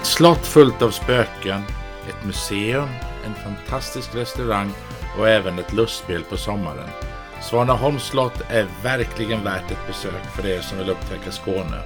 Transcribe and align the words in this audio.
Ett 0.00 0.06
slott 0.06 0.46
fullt 0.46 0.82
av 0.82 0.90
spöken, 0.90 1.62
ett 2.08 2.24
museum, 2.26 2.88
en 3.26 3.34
fantastisk 3.34 4.14
restaurang 4.14 4.72
och 5.18 5.28
även 5.28 5.58
ett 5.58 5.72
lustspel 5.72 6.22
på 6.22 6.36
sommaren. 6.36 6.88
Svaneholms 7.42 8.02
slott 8.02 8.42
är 8.48 8.66
verkligen 8.82 9.44
värt 9.44 9.70
ett 9.70 9.86
besök 9.86 10.24
för 10.36 10.46
er 10.46 10.60
som 10.60 10.78
vill 10.78 10.90
upptäcka 10.90 11.32
Skåne. 11.32 11.82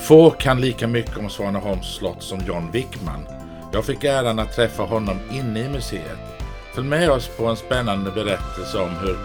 Få 0.00 0.30
kan 0.30 0.60
lika 0.60 0.86
mycket 0.86 1.16
om 1.16 1.30
Svaneholms 1.30 1.94
slott 1.94 2.22
som 2.22 2.40
John 2.46 2.70
Wickman. 2.72 3.28
Jag 3.72 3.84
fick 3.84 4.04
äran 4.04 4.38
att 4.38 4.56
träffa 4.56 4.82
honom 4.82 5.18
inne 5.30 5.64
i 5.64 5.68
museet. 5.68 6.42
Följ 6.74 6.86
med 6.86 7.10
oss 7.10 7.28
på 7.28 7.46
en 7.46 7.56
spännande 7.56 8.10
berättelse 8.10 8.78
om 8.78 8.90
hur 8.90 9.16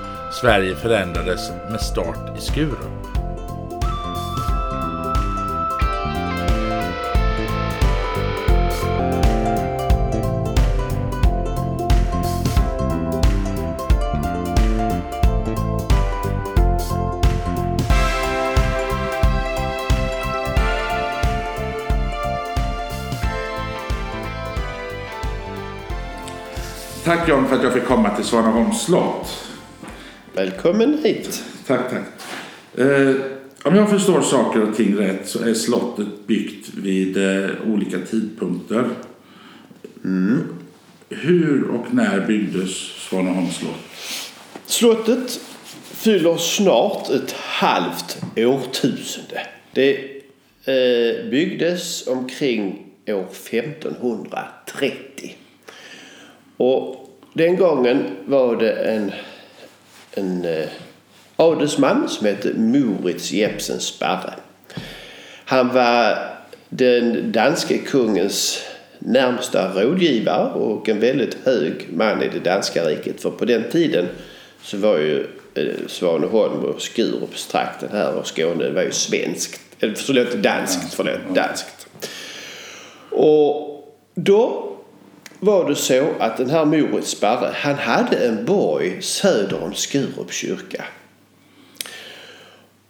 Sverige 0.41 0.75
förändrades 0.75 1.51
med 1.71 1.81
start 1.81 2.37
i 2.37 2.41
Skurup. 2.41 3.02
Tack 27.03 27.29
John 27.29 27.47
för 27.47 27.55
att 27.55 27.63
jag 27.63 27.73
fick 27.73 27.85
komma 27.85 28.15
till 28.15 28.25
Svaneholms 28.25 28.85
slott. 28.85 29.47
Välkommen 30.33 30.97
hit. 31.03 31.43
Tack, 31.67 31.89
tack. 31.89 32.01
Eh, 32.79 33.15
om 33.63 33.75
jag 33.75 33.89
förstår 33.89 34.21
saker 34.21 34.69
och 34.69 34.75
ting 34.75 34.97
rätt 34.97 35.27
så 35.27 35.43
är 35.43 35.53
slottet 35.53 36.27
byggt 36.27 36.69
vid 36.73 37.17
eh, 37.17 37.49
olika 37.67 37.99
tidpunkter. 37.99 38.89
Mm. 40.03 40.43
Hur 41.09 41.69
och 41.69 41.93
när 41.93 42.27
byggdes 42.27 42.69
Svaneholms 43.09 43.55
slott? 43.55 43.79
Slottet 44.65 45.39
fyller 45.83 46.37
snart 46.37 47.09
ett 47.09 47.31
halvt 47.31 48.21
årtusende. 48.35 49.47
Det 49.71 49.95
eh, 50.65 51.29
byggdes 51.29 52.07
omkring 52.07 52.85
år 53.07 53.27
1530. 53.31 55.35
Och 56.57 57.09
den 57.33 57.57
gången 57.57 58.05
var 58.25 58.55
det 58.55 58.71
en, 58.71 59.11
en 60.13 60.45
eh, 60.45 60.65
adelsman 61.35 62.09
som 62.09 62.27
hette 62.27 62.53
Moritz 62.53 63.31
Jepsen 63.31 63.79
Sparre. 63.79 64.33
Han 65.45 65.73
var 65.73 66.17
den 66.69 67.31
danske 67.31 67.77
kungens 67.77 68.63
närmsta 68.99 69.73
rådgivare 69.73 70.53
och 70.53 70.89
en 70.89 70.99
väldigt 70.99 71.37
hög 71.45 71.87
man 71.93 72.23
i 72.23 72.29
det 72.29 72.39
danska 72.39 72.83
riket. 72.83 73.21
För 73.21 73.31
på 73.31 73.45
den 73.45 73.63
tiden 73.71 74.07
så 74.61 74.77
var 74.77 74.97
ju 74.97 75.27
eh, 75.53 75.87
Svaneholm 75.87 76.65
och 76.65 76.81
Skurupstrakten 76.81 77.89
här 77.91 78.13
och 78.13 78.27
Skåne 78.27 78.69
var 78.69 78.81
ju 78.81 78.91
svenskt. 78.91 79.61
Eller 79.79 79.95
förlåt, 79.95 80.33
danskt. 80.33 80.93
Förlåt, 80.93 81.35
danskt. 81.35 81.87
Och 83.09 83.83
då 84.15 84.72
var 85.43 85.69
det 85.69 85.75
så 85.75 86.07
att 86.19 86.37
den 86.37 86.49
här 86.49 86.65
Moritz 86.65 87.09
Sparre, 87.09 87.51
han 87.53 87.75
hade 87.75 88.17
en 88.17 88.45
borg 88.45 89.01
söder 89.01 89.63
om 89.63 89.73
Skurups 89.73 90.35
kyrka. 90.35 90.83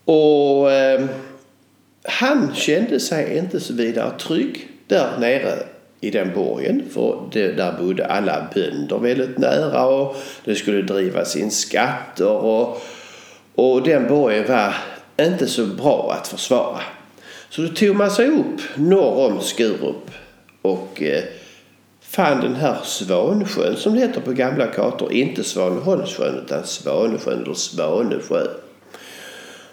Och 0.05 0.71
eh, 0.71 1.05
han 2.03 2.55
kände 2.55 2.99
sig 2.99 3.37
inte 3.37 3.59
så 3.59 3.73
vidare 3.73 4.19
trygg 4.19 4.67
där 4.87 5.17
nere 5.19 5.55
i 5.99 6.09
den 6.09 6.33
borgen. 6.33 6.83
För 6.93 7.29
det, 7.31 7.51
där 7.51 7.71
bodde 7.79 8.05
alla 8.05 8.47
bönder 8.53 8.97
väldigt 8.97 9.37
nära 9.37 9.85
och 9.85 10.15
det 10.45 10.55
skulle 10.55 10.81
drivas 10.81 11.35
in 11.35 11.51
skatter 11.51 12.29
och, 12.29 12.81
och 13.55 13.83
den 13.83 14.07
borgen 14.07 14.47
var 14.47 14.75
inte 15.19 15.47
så 15.47 15.65
bra 15.65 16.17
att 16.19 16.27
försvara. 16.27 16.81
Så 17.49 17.61
då 17.61 17.67
tog 17.67 17.95
man 17.95 18.11
sig 18.11 18.27
upp 18.27 18.61
norr 18.75 19.31
om 19.31 19.41
Skurup 19.41 20.11
och 20.61 21.03
eh, 21.03 21.23
fann 22.13 22.41
den 22.41 22.55
här 22.55 22.77
Svansjön 22.83 23.75
som 23.75 23.93
det 23.93 23.99
heter 23.99 24.21
på 24.21 24.31
gamla 24.31 24.67
kartor. 24.67 25.13
Inte 25.13 25.43
Svaneholmssjön 25.43 26.43
utan 26.45 26.65
Svanesjön 26.65 27.43
eller 27.43 27.53
Svanesjö. 27.53 28.47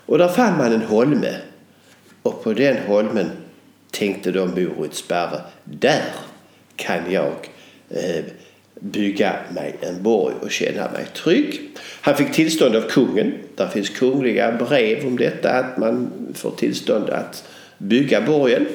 Och 0.06 0.18
där 0.18 0.28
fann 0.28 0.58
man 0.58 0.72
en 0.72 0.82
holme. 0.82 1.36
Och 2.22 2.44
på 2.44 2.52
den 2.52 2.76
holmen 2.86 3.30
tänkte 3.90 4.30
då 4.30 4.46
Moritz 4.46 4.98
Sparre, 4.98 5.40
där 5.64 6.04
kan 6.76 7.12
jag 7.12 7.50
eh, 7.90 8.24
bygga 8.80 9.36
mig 9.54 9.76
en 9.80 10.02
borg 10.02 10.34
och 10.40 10.50
känna 10.50 10.90
mig 10.90 11.06
trygg. 11.14 11.60
Han 12.00 12.16
fick 12.16 12.32
tillstånd 12.32 12.76
av 12.76 12.82
kungen. 12.82 13.32
Där 13.56 13.68
finns 13.68 13.88
kungliga 13.88 14.52
brev 14.52 15.06
om 15.06 15.16
detta 15.16 15.50
att 15.50 15.78
man 15.78 16.10
får 16.34 16.50
tillstånd 16.50 17.10
att 17.10 17.44
bygga 17.78 18.20
borgen. 18.20 18.66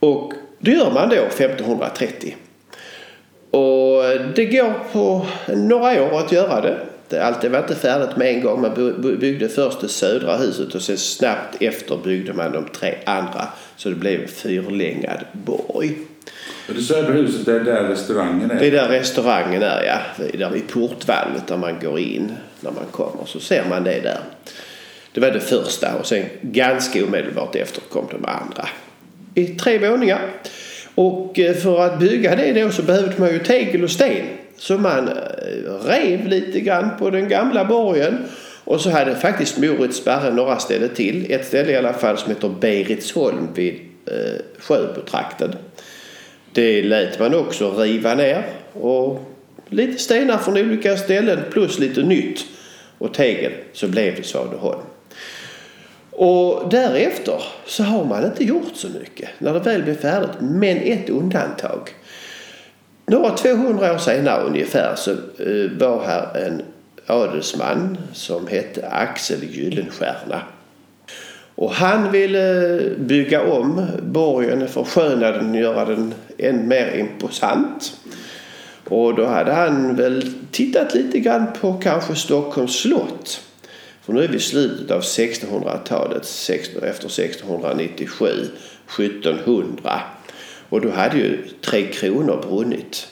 Och 0.00 0.32
det 0.58 0.70
gör 0.70 0.90
man 0.90 1.08
då 1.08 1.16
1530. 1.16 2.36
Och 3.50 4.02
det 4.34 4.44
går 4.44 4.74
på 4.92 5.26
några 5.56 6.02
år 6.02 6.18
att 6.18 6.32
göra 6.32 6.60
det. 6.60 6.78
Allt 7.20 7.44
var 7.44 7.58
inte 7.58 7.74
färdigt 7.74 8.16
med 8.16 8.28
en 8.28 8.40
gång. 8.40 8.60
Man 8.60 8.94
byggde 9.20 9.48
först 9.48 9.80
det 9.80 9.88
södra 9.88 10.36
huset 10.36 10.74
och 10.74 10.82
sen 10.82 10.98
snabbt 10.98 11.62
efter 11.62 11.96
byggde 11.96 12.32
man 12.32 12.52
de 12.52 12.64
tre 12.64 12.94
andra. 13.06 13.48
Så 13.76 13.88
det 13.88 13.94
blev 13.94 14.22
en 14.22 14.28
fyrlängad 14.28 15.18
borg. 15.32 15.98
Och 16.68 16.74
det 16.74 16.82
södra 16.82 17.12
huset, 17.12 17.46
det 17.46 17.52
är 17.52 17.60
där 17.60 17.84
restaurangen 17.84 18.50
är? 18.50 18.60
Det 18.60 18.66
är 18.66 18.70
där 18.70 18.88
restaurangen 18.88 19.62
är, 19.62 19.82
ja. 19.82 20.26
Där 20.38 20.50
vid 20.50 20.68
portvalvet 20.68 21.46
där 21.46 21.56
man 21.56 21.78
går 21.80 21.98
in 21.98 22.32
när 22.60 22.70
man 22.70 22.84
kommer. 22.90 23.24
Så 23.26 23.40
ser 23.40 23.64
man 23.68 23.84
det 23.84 24.00
där. 24.00 24.18
Det 25.12 25.20
var 25.20 25.30
det 25.30 25.40
första 25.40 25.94
och 25.98 26.06
sen 26.06 26.24
ganska 26.42 27.04
omedelbart 27.04 27.54
efter 27.54 27.80
kom 27.80 28.06
de 28.10 28.24
andra 28.24 28.68
i 29.38 29.46
tre 29.46 29.78
våningar. 29.78 30.20
Och 30.94 31.38
eh, 31.38 31.54
för 31.54 31.80
att 31.80 31.98
bygga 31.98 32.36
det 32.36 32.52
då 32.52 32.70
så 32.70 32.82
behövde 32.82 33.14
man 33.18 33.32
ju 33.32 33.38
tegel 33.38 33.84
och 33.84 33.90
sten. 33.90 34.26
Så 34.56 34.78
man 34.78 35.08
eh, 35.08 35.86
rev 35.86 36.26
lite 36.26 36.60
grann 36.60 36.90
på 36.98 37.10
den 37.10 37.28
gamla 37.28 37.64
borgen. 37.64 38.18
Och 38.64 38.80
så 38.80 38.90
hade 38.90 39.14
faktiskt 39.14 39.58
Moritz 39.58 40.04
Berre 40.04 40.34
några 40.34 40.58
ställen 40.58 40.88
till. 40.94 41.32
Ett 41.32 41.46
ställe 41.46 41.72
i 41.72 41.76
alla 41.76 41.92
fall 41.92 42.18
som 42.18 42.28
heter 42.28 42.48
Beritsholm 42.48 43.48
vid 43.54 43.74
eh, 44.06 44.40
Sjöbotrakten. 44.58 45.54
Det 46.52 46.82
lät 46.82 47.18
man 47.18 47.34
också 47.34 47.70
riva 47.70 48.14
ner. 48.14 48.46
Och 48.72 49.22
lite 49.68 49.98
stenar 49.98 50.38
från 50.38 50.56
olika 50.56 50.96
ställen 50.96 51.38
plus 51.50 51.78
lite 51.78 52.02
nytt. 52.02 52.44
Och 52.98 53.14
tegel 53.14 53.52
så 53.72 53.88
blev 53.88 54.16
det 54.16 54.22
Svaneholm. 54.22 54.80
Och 56.20 56.68
därefter 56.70 57.42
så 57.66 57.82
har 57.82 58.04
man 58.04 58.24
inte 58.24 58.44
gjort 58.44 58.72
så 58.74 58.88
mycket 58.88 59.28
när 59.38 59.54
det 59.54 59.60
väl 59.60 59.82
blir 59.82 59.94
färdigt. 59.94 60.30
Men 60.40 60.76
ett 60.76 61.10
undantag. 61.10 61.90
Några 63.06 63.30
200 63.30 63.92
år 63.94 63.98
senare 63.98 64.42
ungefär 64.42 64.94
så 64.96 65.10
eh, 65.10 65.70
var 65.78 66.04
här 66.06 66.46
en 66.46 66.62
adelsman 67.06 67.98
som 68.12 68.46
hette 68.46 68.88
Axel 68.88 69.44
Gyllenstierna. 69.44 70.42
Och 71.54 71.72
han 71.72 72.12
ville 72.12 72.80
bygga 72.98 73.42
om 73.42 73.86
borgen, 74.02 74.68
försköna 74.68 75.30
den, 75.30 75.54
göra 75.54 75.84
den 75.84 76.14
än 76.38 76.68
mer 76.68 76.96
imposant. 76.96 77.96
Och 78.88 79.14
då 79.14 79.26
hade 79.26 79.52
han 79.52 79.96
väl 79.96 80.32
tittat 80.50 80.94
lite 80.94 81.18
grann 81.18 81.46
på 81.60 81.72
kanske 81.72 82.14
Stockholms 82.14 82.80
slott. 82.80 83.47
För 84.08 84.12
nu 84.12 84.24
är 84.24 84.28
vi 84.28 84.36
i 84.36 84.40
slutet 84.40 84.90
av 84.90 85.00
1600-talet, 85.00 86.22
efter 86.82 87.06
1697, 87.06 88.26
1700. 88.98 90.00
Och 90.68 90.80
då 90.80 90.90
hade 90.90 91.16
ju 91.16 91.48
Tre 91.60 91.86
Kronor 91.86 92.44
brunnit. 92.48 93.08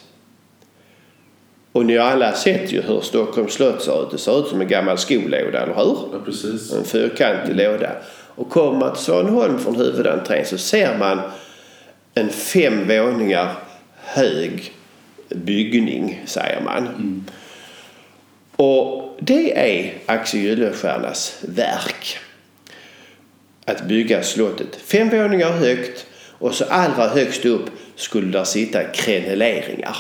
Och 1.73 1.87
ni 1.87 1.97
har 1.97 2.11
alla 2.11 2.33
sett 2.33 2.73
ju 2.73 2.81
hur 2.81 3.01
Stockholms 3.01 3.53
slott 3.53 3.83
ser 3.83 4.03
ut. 4.03 4.11
Det 4.11 4.19
ser 4.19 4.41
ut 4.41 4.47
som 4.47 4.61
en 4.61 4.69
gammal 4.69 4.99
skolåda, 4.99 5.63
eller 5.63 5.75
hur? 5.75 5.99
Ja, 6.13 6.19
precis. 6.25 6.73
En 6.73 6.85
fyrkantig 6.85 7.53
mm. 7.53 7.73
låda. 7.73 7.91
Och 8.35 8.51
kommer 8.51 8.79
man 8.79 8.95
till 8.95 9.05
Svaneholm 9.05 9.59
från 9.59 9.77
huvudentrén 9.77 10.47
så 10.47 10.59
ser 10.59 10.99
man 10.99 11.21
en 12.15 12.29
fem 12.29 12.89
våningar 12.89 13.55
hög 13.97 14.73
byggning, 15.29 16.23
säger 16.27 16.61
man. 16.61 16.87
Mm. 16.87 17.25
Och 18.57 19.06
det 19.19 19.59
är 19.59 19.95
Axel 20.07 20.41
Gyllenstiernas 20.41 21.39
verk. 21.43 22.19
Att 23.65 23.83
bygga 23.89 24.23
slottet 24.23 24.77
fem 24.77 25.09
våningar 25.09 25.51
högt 25.51 26.07
och 26.39 26.55
så 26.55 26.65
allra 26.65 27.09
högst 27.09 27.45
upp 27.45 27.71
skulle 27.97 28.33
där 28.33 28.45
sitta 28.45 28.85
kreneleringar. 28.85 29.97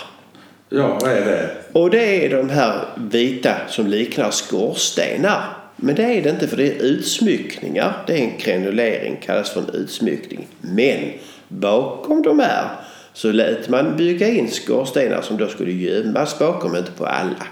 Ja, 0.69 0.99
vad 1.03 1.13
är 1.13 1.25
det? 1.25 1.51
Och 1.73 1.91
det 1.91 2.25
är 2.25 2.37
de 2.37 2.51
här 2.51 2.89
vita 2.97 3.55
som 3.69 3.87
liknar 3.87 4.31
skorstenar. 4.31 5.45
Men 5.77 5.95
det 5.95 6.03
är 6.03 6.23
det 6.23 6.31
inte 6.31 6.49
för 6.49 6.57
det 6.57 6.69
är 6.69 6.83
utsmyckningar. 6.83 8.05
Det 8.07 8.13
är 8.13 8.19
en 8.19 8.39
krenulering, 8.39 9.17
kallas 9.23 9.51
för 9.51 9.61
en 9.61 9.75
utsmyckning. 9.75 10.47
Men 10.61 11.13
bakom 11.49 12.23
de 12.23 12.41
här 12.41 12.69
så 13.13 13.33
lät 13.33 13.69
man 13.69 13.97
bygga 13.97 14.29
in 14.29 14.51
skorstenar 14.51 15.23
som 15.23 15.37
då 15.37 15.49
skulle 15.49 15.73
gömmas 15.73 16.39
bakom, 16.39 16.77
inte 16.77 16.91
på 16.91 17.07
alla. 17.07 17.47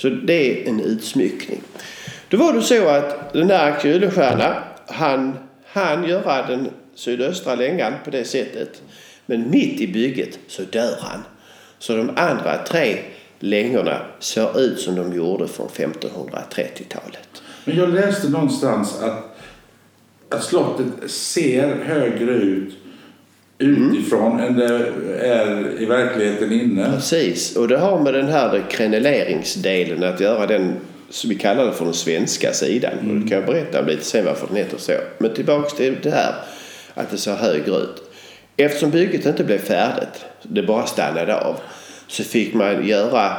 Så 0.00 0.08
det 0.08 0.64
är 0.64 0.68
en 0.68 0.80
utsmyckning. 0.80 1.60
Då 2.28 2.36
var 2.36 2.52
det 2.52 2.62
så 2.62 2.88
att 2.88 3.32
den 3.32 3.48
där 3.48 3.68
Axel 3.68 3.90
Gyllenstierna, 3.90 4.62
han 4.86 5.36
han 5.72 6.04
göra 6.04 6.46
den 6.46 6.68
sydöstra 6.94 7.54
längan 7.54 7.92
på 8.04 8.10
det 8.10 8.24
sättet. 8.24 8.82
Men 9.26 9.50
mitt 9.50 9.80
i 9.80 9.92
bygget 9.92 10.38
så 10.46 10.62
dör 10.62 10.96
han. 11.00 11.22
Så 11.78 11.96
de 11.96 12.10
andra 12.16 12.58
tre 12.66 12.98
längorna 13.38 14.00
ser 14.18 14.60
ut 14.60 14.80
som 14.80 14.94
de 14.94 15.12
gjorde 15.12 15.48
från 15.48 15.68
1530-talet. 15.68 17.42
Men 17.64 17.76
jag 17.76 17.88
läste 17.88 18.28
någonstans 18.28 19.00
att, 19.02 19.36
att 20.28 20.44
slottet 20.44 21.10
ser 21.10 21.76
högre 21.84 22.32
ut 22.32 22.74
utifrån 23.60 24.40
mm. 24.40 24.46
än 24.46 24.56
det 24.56 24.92
är 25.20 25.80
i 25.82 25.86
verkligheten 25.86 26.52
inne. 26.52 26.92
Precis, 26.94 27.56
och 27.56 27.68
det 27.68 27.78
har 27.78 27.98
med 27.98 28.14
den 28.14 28.28
här 28.28 28.64
kreneleringsdelen 28.70 30.04
att 30.04 30.20
göra. 30.20 30.46
Den 30.46 30.72
som 31.10 31.30
vi 31.30 31.36
kallar 31.36 31.66
det 31.66 31.72
för 31.72 31.84
den 31.84 31.94
svenska 31.94 32.52
sidan. 32.52 32.92
Mm. 32.92 33.10
Och 33.10 33.22
det 33.22 33.28
kan 33.28 33.38
jag 33.38 33.46
berätta 33.46 33.80
lite 33.80 34.04
sen 34.04 34.24
varför 34.24 34.46
den 34.46 34.56
heter 34.56 34.78
så. 34.78 34.92
Men 35.18 35.34
tillbaks 35.34 35.74
till 35.74 35.96
det 36.02 36.10
här 36.10 36.34
att 36.94 37.10
det 37.10 37.18
ser 37.18 37.34
högre 37.34 37.76
ut. 37.76 38.02
Eftersom 38.56 38.90
bygget 38.90 39.26
inte 39.26 39.44
blev 39.44 39.58
färdigt, 39.58 40.24
det 40.42 40.62
bara 40.62 40.86
stannade 40.86 41.40
av, 41.40 41.56
så 42.06 42.24
fick 42.24 42.54
man 42.54 42.88
göra 42.88 43.36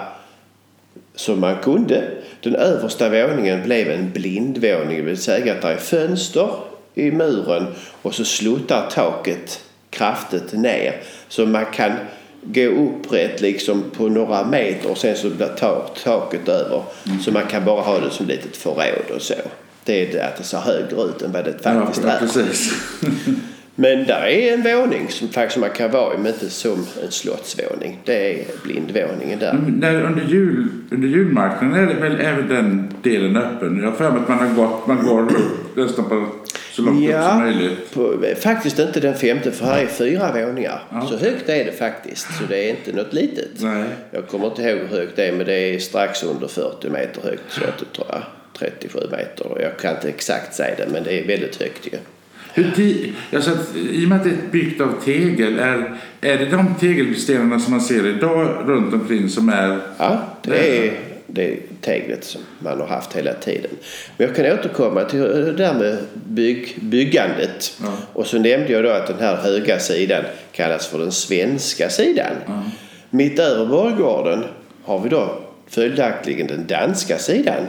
som 1.16 1.40
man 1.40 1.58
kunde. 1.58 2.04
Den 2.44 2.56
översta 2.56 3.10
våningen 3.10 3.64
blev 3.64 3.90
en 3.90 4.12
blindvåning, 4.12 4.98
det 4.98 5.02
vill 5.02 5.18
säga 5.18 5.54
att 5.54 5.62
det 5.62 5.68
är 5.68 5.78
fönster 5.78 6.50
i 6.96 7.12
muren 7.12 7.66
och 8.02 8.16
så 8.16 8.26
sluttar 8.26 8.90
taket 8.90 9.62
kraftigt 9.92 10.54
ner. 10.54 11.02
Så 11.28 11.46
man 11.46 11.66
kan 11.66 11.92
gå 12.42 12.62
upprätt 12.62 13.42
liksom 13.42 13.84
på 13.98 14.10
några 14.10 14.46
meter 14.46 14.92
och 14.92 14.98
sen 14.98 15.16
så 15.16 15.30
blir 15.30 15.48
taket 16.04 16.50
över. 16.50 16.84
Mm. 17.06 17.20
Så 17.20 17.32
man 17.32 17.46
kan 17.46 17.66
bara 17.66 17.82
ha 17.82 18.00
det 18.00 18.10
som 18.10 18.28
litet 18.28 18.58
förråd 18.58 19.16
och 19.16 19.22
så. 19.22 19.34
Det 19.86 20.08
är 20.08 20.14
det 20.14 20.26
att 20.26 20.38
det 20.38 20.44
ser 20.44 20.58
högre 20.58 21.02
ut 21.02 21.22
än 21.22 21.32
vad 21.32 21.46
det 21.46 21.64
faktiskt 21.64 22.04
ja, 22.06 22.12
är. 22.12 22.20
Precis. 22.20 22.74
Men 23.76 24.06
där 24.06 24.26
är 24.26 24.54
en 24.54 24.62
våning 24.62 25.10
som 25.10 25.28
faktiskt 25.28 25.60
man 25.60 25.70
kan 25.70 25.92
vara 25.92 26.14
i, 26.14 26.18
men 26.18 26.34
inte 26.34 26.50
som 26.50 26.86
en 27.06 27.12
slottsvåning. 27.12 28.00
Det 28.06 28.42
är 28.42 28.46
blindvåningen 28.64 29.40
där. 29.40 29.60
När, 29.68 30.02
under, 30.02 30.24
jul, 30.24 30.68
under 30.92 31.08
julmarknaden 31.08 31.80
är 31.80 31.94
det 31.94 31.94
väl 31.94 32.22
även 32.22 32.48
den 32.48 32.94
delen 33.02 33.38
öppen? 33.38 33.80
Jag 33.80 33.90
har 33.90 33.98
för 33.98 34.12
mig 34.12 34.22
att 34.22 34.30
man 34.30 34.38
har 34.38 34.56
gått, 34.56 34.88
man 34.88 35.06
går 35.06 35.32
nästan 35.76 36.10
på 36.10 36.28
så 36.72 36.82
långt 36.82 37.04
ja, 37.04 37.18
upp 37.18 37.30
som 37.30 37.40
möjligt? 37.40 37.94
På, 37.94 38.26
faktiskt 38.40 38.80
inte 38.80 39.00
den 39.00 39.16
femte 39.16 39.52
för 39.52 39.66
här 39.66 39.84
är 39.84 39.88
fyra 39.88 40.46
våningar. 40.46 40.84
Ja. 40.90 41.08
Så 41.08 41.18
högt 41.18 41.50
är 41.50 41.66
det 41.66 41.72
faktiskt. 41.72 42.38
Så 42.38 42.44
det 42.50 42.58
är 42.58 42.70
inte 42.70 42.92
något 42.92 43.14
litet. 43.14 43.50
Nej. 43.56 43.84
Jag 44.12 44.28
kommer 44.28 44.48
inte 44.48 44.62
ihåg 44.62 44.80
hur 44.80 44.98
högt 44.98 45.16
det 45.16 45.28
är 45.28 45.32
men 45.32 45.46
det 45.46 45.54
är 45.54 45.80
strax 45.80 46.24
under 46.24 46.48
40 46.48 46.90
meter 46.90 47.22
högt 47.22 47.52
slottet 47.52 47.94
tror 47.94 48.08
jag. 48.10 48.22
37 48.58 49.00
meter. 49.12 49.62
Jag 49.62 49.78
kan 49.78 49.96
inte 49.96 50.10
exakt 50.10 50.56
säga 50.56 50.76
det 50.78 50.88
men 50.92 51.04
det 51.04 51.20
är 51.20 51.28
väldigt 51.28 51.62
högt 51.62 51.88
ju. 51.88 51.98
Hur, 52.54 53.14
alltså, 53.34 53.52
I 53.76 54.06
och 54.06 54.10
med 54.10 54.18
att 54.18 54.24
det 54.24 54.30
är 54.30 54.52
byggt 54.52 54.82
av 54.82 55.02
tegel, 55.04 55.60
är, 55.60 55.96
är 56.22 56.38
det 56.38 56.46
de 56.46 56.76
tegelstenarna 56.80 57.60
som 57.60 57.72
man 57.72 57.82
ser 57.82 58.08
idag 58.08 58.58
runt 58.66 58.94
omkring 58.94 59.30
som 59.30 59.50
är... 59.50 59.80
Ja, 59.98 60.22
det 60.42 60.88
är 60.88 60.94
det 61.28 61.58
teglet 61.82 62.24
som 62.24 62.42
man 62.60 62.80
har 62.80 62.88
haft 62.88 63.14
hela 63.14 63.34
tiden. 63.34 63.72
Men 64.18 64.28
jag 64.28 64.36
kan 64.36 64.60
återkomma 64.60 65.04
till 65.04 65.20
det 65.20 65.54
där 65.54 65.74
med 65.74 65.98
bygg, 66.14 66.78
byggandet. 66.82 67.74
Ja. 67.82 67.98
Och 68.14 68.28
så 68.28 68.38
nämnde 68.38 68.74
jag 68.74 68.84
då 68.84 68.90
att 68.90 69.08
den 69.08 69.20
här 69.20 69.36
höga 69.36 69.80
sidan 69.80 70.24
kallas 70.52 70.88
för 70.88 71.00
den 71.00 71.12
svenska 71.12 71.90
sidan. 71.90 72.36
Ja. 72.48 72.64
Mitt 73.10 73.40
över 73.40 73.66
borggården 73.66 74.44
har 74.84 75.00
vi 75.00 75.10
då 75.10 75.42
följaktligen 75.68 76.48
den 76.48 76.68
danska 76.68 77.18
sidan. 77.18 77.68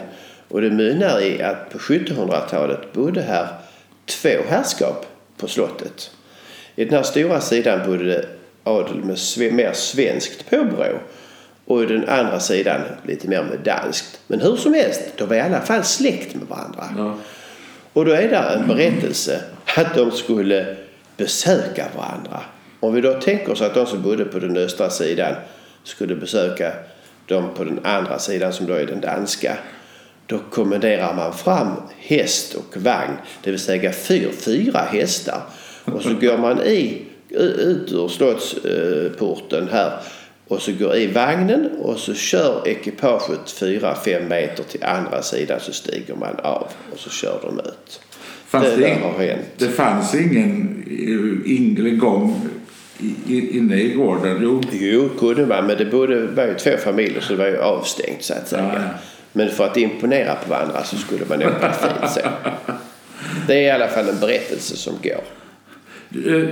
Och 0.49 0.61
det 0.61 0.71
mynnar 0.71 1.21
i 1.21 1.43
att 1.43 1.71
på 1.71 1.79
1700-talet 1.79 2.93
bodde 2.93 3.23
här 3.23 3.49
två 4.07 4.39
herrskap 4.49 5.07
på 5.37 5.49
slottet. 5.49 6.11
I 6.77 6.85
den 6.85 6.95
här 6.95 7.03
stora 7.03 7.41
sidan 7.41 7.81
bodde 7.87 8.05
det 8.05 8.27
adel 8.65 9.05
med 9.05 9.53
mer 9.53 9.73
svenskt 9.73 10.51
påbrå 10.51 10.99
och 11.73 11.87
den 11.87 12.09
andra 12.09 12.41
sidan 12.41 12.81
lite 13.07 13.29
mer 13.29 13.43
med 13.43 13.59
danskt. 13.65 14.21
Men 14.27 14.41
hur 14.41 14.57
som 14.57 14.75
helst, 14.75 15.01
de 15.17 15.29
var 15.29 15.37
i 15.37 15.41
alla 15.41 15.61
fall 15.61 15.85
släkt 15.85 16.35
med 16.35 16.49
varandra. 16.49 16.85
Ja. 16.97 17.17
Och 17.93 18.05
då 18.05 18.13
är 18.13 18.29
det 18.29 18.37
en 18.37 18.69
berättelse 18.69 19.41
att 19.77 19.95
de 19.95 20.11
skulle 20.11 20.77
besöka 21.17 21.87
varandra. 21.97 22.41
Om 22.81 22.95
vi 22.95 23.01
då 23.01 23.13
tänker 23.13 23.53
oss 23.53 23.63
att 23.63 23.75
de 23.75 23.87
som 23.87 24.03
bodde 24.03 24.25
på 24.25 24.39
den 24.39 24.57
östra 24.57 24.91
sidan 24.91 25.35
skulle 25.85 26.15
besöka 26.15 26.73
de 27.27 27.55
på 27.55 27.65
den 27.65 27.81
andra 27.85 28.19
sidan 28.19 28.53
som 28.53 28.67
då 28.67 28.75
är 28.75 28.87
den 28.87 29.01
danska. 29.01 29.57
Då 30.27 30.39
kommenderar 30.51 31.15
man 31.15 31.33
fram 31.33 31.69
häst 31.99 32.55
och 32.55 32.77
vagn, 32.77 33.17
det 33.43 33.51
vill 33.51 33.61
säga 33.61 33.93
fyr, 33.93 34.31
fyra 34.39 34.79
hästar. 34.79 35.41
Och 35.85 36.03
så 36.03 36.15
går 36.15 36.39
man 36.39 36.63
i, 36.63 37.03
ut 37.31 37.93
ur 37.93 38.09
slottsporten 38.09 39.69
här 39.73 39.93
och 40.53 40.63
så 40.63 40.73
går 40.73 40.97
i 40.97 41.07
vagnen 41.07 41.71
och 41.83 41.99
så 41.99 42.15
kör 42.15 42.69
ekipaget 42.69 43.41
4-5 43.47 44.29
meter 44.29 44.65
till 44.65 44.85
andra 44.85 45.23
sidan 45.23 45.61
så 45.61 45.73
stiger 45.73 46.15
man 46.15 46.37
av 46.43 46.69
och 46.93 46.99
så 46.99 47.11
kör 47.11 47.39
de 47.43 47.59
ut. 47.59 48.01
Fanns 48.47 48.65
det, 48.65 48.77
det, 48.77 48.99
har 49.03 49.25
hänt. 49.25 49.47
det 49.57 49.69
fanns 49.69 50.15
ingen 50.15 50.85
ingång 51.47 52.51
inne 53.27 53.81
i 53.81 53.89
gården? 53.89 54.39
Jo, 54.43 54.61
jo 54.73 55.09
kunde 55.19 55.47
man 55.47 55.67
men 55.67 55.79
det 55.79 55.85
bodde, 55.85 56.27
var 56.27 56.45
ju 56.45 56.55
två 56.55 56.71
familjer 56.85 57.21
så 57.21 57.33
det 57.33 57.39
var 57.39 57.47
ju 57.47 57.59
avstängt 57.59 58.23
så 58.23 58.35
att 58.35 58.49
säga. 58.49 58.71
Ja, 58.75 58.81
ja. 58.81 58.89
Men 59.33 59.51
för 59.51 59.65
att 59.65 59.77
imponera 59.77 60.35
på 60.35 60.51
varandra 60.51 60.85
så 60.85 60.97
skulle 60.97 61.25
man 61.29 61.43
åka 61.43 61.73
fint 61.73 62.13
så. 62.13 62.21
Det 63.47 63.55
är 63.55 63.61
i 63.61 63.71
alla 63.71 63.89
fall 63.89 64.09
en 64.09 64.21
berättelse 64.21 64.77
som 64.77 64.95
går. 65.03 65.42
Eh, 66.27 66.49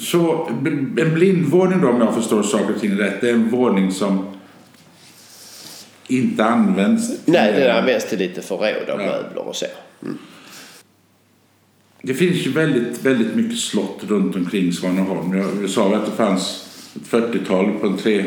så 0.00 0.48
en 0.96 1.14
blindvåning 1.14 1.80
då 1.80 1.88
om 1.88 2.00
jag 2.00 2.14
förstår 2.14 2.42
saker 2.42 2.74
och 2.74 2.80
ting 2.80 2.98
rätt, 2.98 3.20
det 3.20 3.28
är 3.28 3.34
en 3.34 3.50
våning 3.50 3.92
som 3.92 4.26
inte 6.06 6.44
används? 6.44 7.12
Nej, 7.24 7.52
den 7.52 7.76
används 7.76 8.08
till 8.08 8.18
lite 8.18 8.42
förråd 8.42 8.90
av 8.90 9.00
ja. 9.00 9.06
möbler 9.06 9.48
och 9.48 9.56
så. 9.56 9.66
Mm. 10.02 10.18
Det 12.02 12.14
finns 12.14 12.46
ju 12.46 12.50
väldigt, 12.50 13.04
väldigt 13.04 13.34
mycket 13.34 13.58
slott 13.58 14.00
runt 14.08 14.36
omkring 14.36 14.72
Svaneholm. 14.72 15.36
Jag 15.60 15.70
sa 15.70 15.96
att 15.96 16.06
det 16.06 16.12
fanns 16.12 16.66
ett 16.96 17.10
40-tal 17.10 17.72
på 17.80 17.86
en 17.86 17.96
tre, 17.96 18.24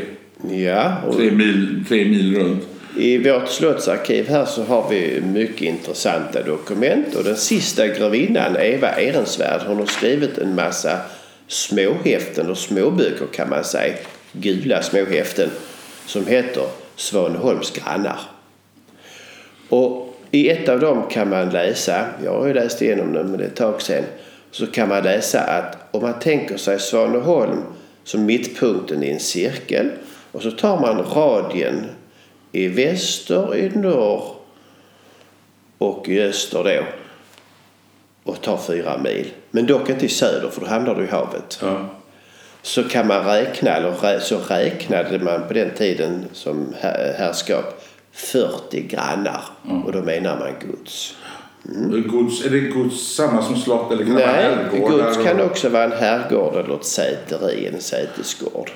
ja, 0.50 0.98
och... 1.08 1.16
tre, 1.16 1.32
mil, 1.32 1.84
tre 1.88 2.06
mil 2.06 2.36
runt. 2.36 2.64
I 3.00 3.18
vårt 3.18 3.48
slottsarkiv 3.48 4.30
här 4.30 4.46
så 4.46 4.64
har 4.64 4.90
vi 4.90 5.22
mycket 5.22 5.62
intressanta 5.62 6.44
dokument 6.44 7.16
och 7.16 7.24
den 7.24 7.38
sista 7.38 7.88
grevinnan 7.88 8.56
Eva 8.56 8.92
Ehrensvärd 8.92 9.62
hon 9.68 9.78
har 9.78 9.86
skrivit 9.86 10.38
en 10.38 10.56
massa 10.56 11.00
småhäften 11.48 12.50
och 12.50 12.58
småböcker 12.58 13.26
kan 13.34 13.50
man 13.50 13.64
säga. 13.64 13.96
Gula 14.32 14.82
småhäften 14.82 15.50
som 16.06 16.28
heter 16.28 16.64
Svaneholms 16.96 17.72
grannar. 17.72 18.20
Och 19.70 20.18
i 20.32 20.50
ett 20.50 20.70
av 20.70 20.80
dem 20.80 21.08
kan 21.12 21.30
man 21.30 21.50
läsa, 21.50 22.06
jag 22.24 22.40
har 22.40 22.48
ju 22.48 22.54
läst 22.54 22.82
igenom 22.82 23.14
dem 23.14 23.28
men 23.28 23.38
det 23.38 23.44
är 23.44 23.48
ett 23.48 23.56
tag 23.56 23.82
sedan, 23.82 24.04
så 24.52 24.68
kan 24.68 24.90
man 24.90 25.04
läsa 25.04 25.42
att 25.42 25.78
om 25.92 26.02
man 26.02 26.20
tänker 26.20 26.58
sig 26.58 26.80
Svaneholm 26.80 27.62
som 28.04 28.26
mittpunkten 28.26 29.04
i 29.04 29.10
en 29.10 29.20
cirkel 29.20 29.90
och 30.32 30.42
så 30.42 30.52
tar 30.52 30.80
man 30.80 31.06
radien 31.14 31.86
i 32.52 32.68
väster, 32.68 33.56
i 33.56 33.70
norr 33.70 34.36
och 35.78 36.10
i 36.10 36.22
öster 36.22 36.64
då 36.64 36.84
och 38.32 38.42
tar 38.42 38.58
fyra 38.58 38.98
mil. 38.98 39.32
Men 39.52 39.66
dock 39.66 39.90
inte 39.90 40.06
i 40.06 40.10
söder 40.10 40.50
för 40.50 40.62
då 40.62 40.68
hamnar 40.68 40.96
du 40.96 41.04
i 41.04 41.08
havet. 41.08 41.60
Ja. 41.62 41.90
Så 42.62 42.84
kan 42.84 43.08
man 43.08 43.26
räkna, 43.26 43.72
eller 43.72 44.20
så 44.20 44.38
räknade 44.38 45.20
man 45.20 45.48
på 45.48 45.54
den 45.54 45.72
tiden 45.78 46.26
som 46.34 46.74
härskap 47.18 47.84
40 48.12 48.82
grannar 48.82 49.44
mm. 49.70 49.84
och 49.84 49.92
då 49.92 50.02
menar 50.02 50.40
man 50.40 50.72
gods. 50.72 51.16
Mm. 51.76 52.08
gods. 52.08 52.46
Är 52.46 52.50
det 52.50 52.60
gods 52.60 53.16
samma 53.16 53.42
som 53.42 53.56
slott 53.56 53.92
eller 53.92 54.06
kan 54.06 54.14
Nej, 54.14 54.58
det 54.72 54.80
vara 54.80 54.92
gods 54.92 55.26
kan 55.26 55.42
också 55.42 55.70
vara 55.70 55.84
en 55.84 55.92
herrgård 55.92 56.56
eller 56.56 56.76
ett 56.76 56.86
säteri, 56.86 57.68
en 57.68 57.82
sätesgård. 57.82 58.72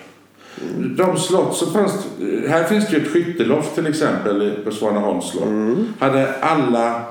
De 0.98 1.18
slott 1.18 1.56
som 1.56 1.74
fanns, 1.74 2.08
här 2.48 2.64
finns 2.64 2.88
det 2.88 2.98
ju 2.98 3.02
ett 3.02 3.12
skytteloft 3.12 3.76
till 3.76 3.88
exempel 3.88 4.52
på 4.64 4.72
Svaneholms 4.72 5.32
slott. 5.32 5.44
Mm. 5.44 5.94
Hade 6.00 6.34
alla, 6.34 7.02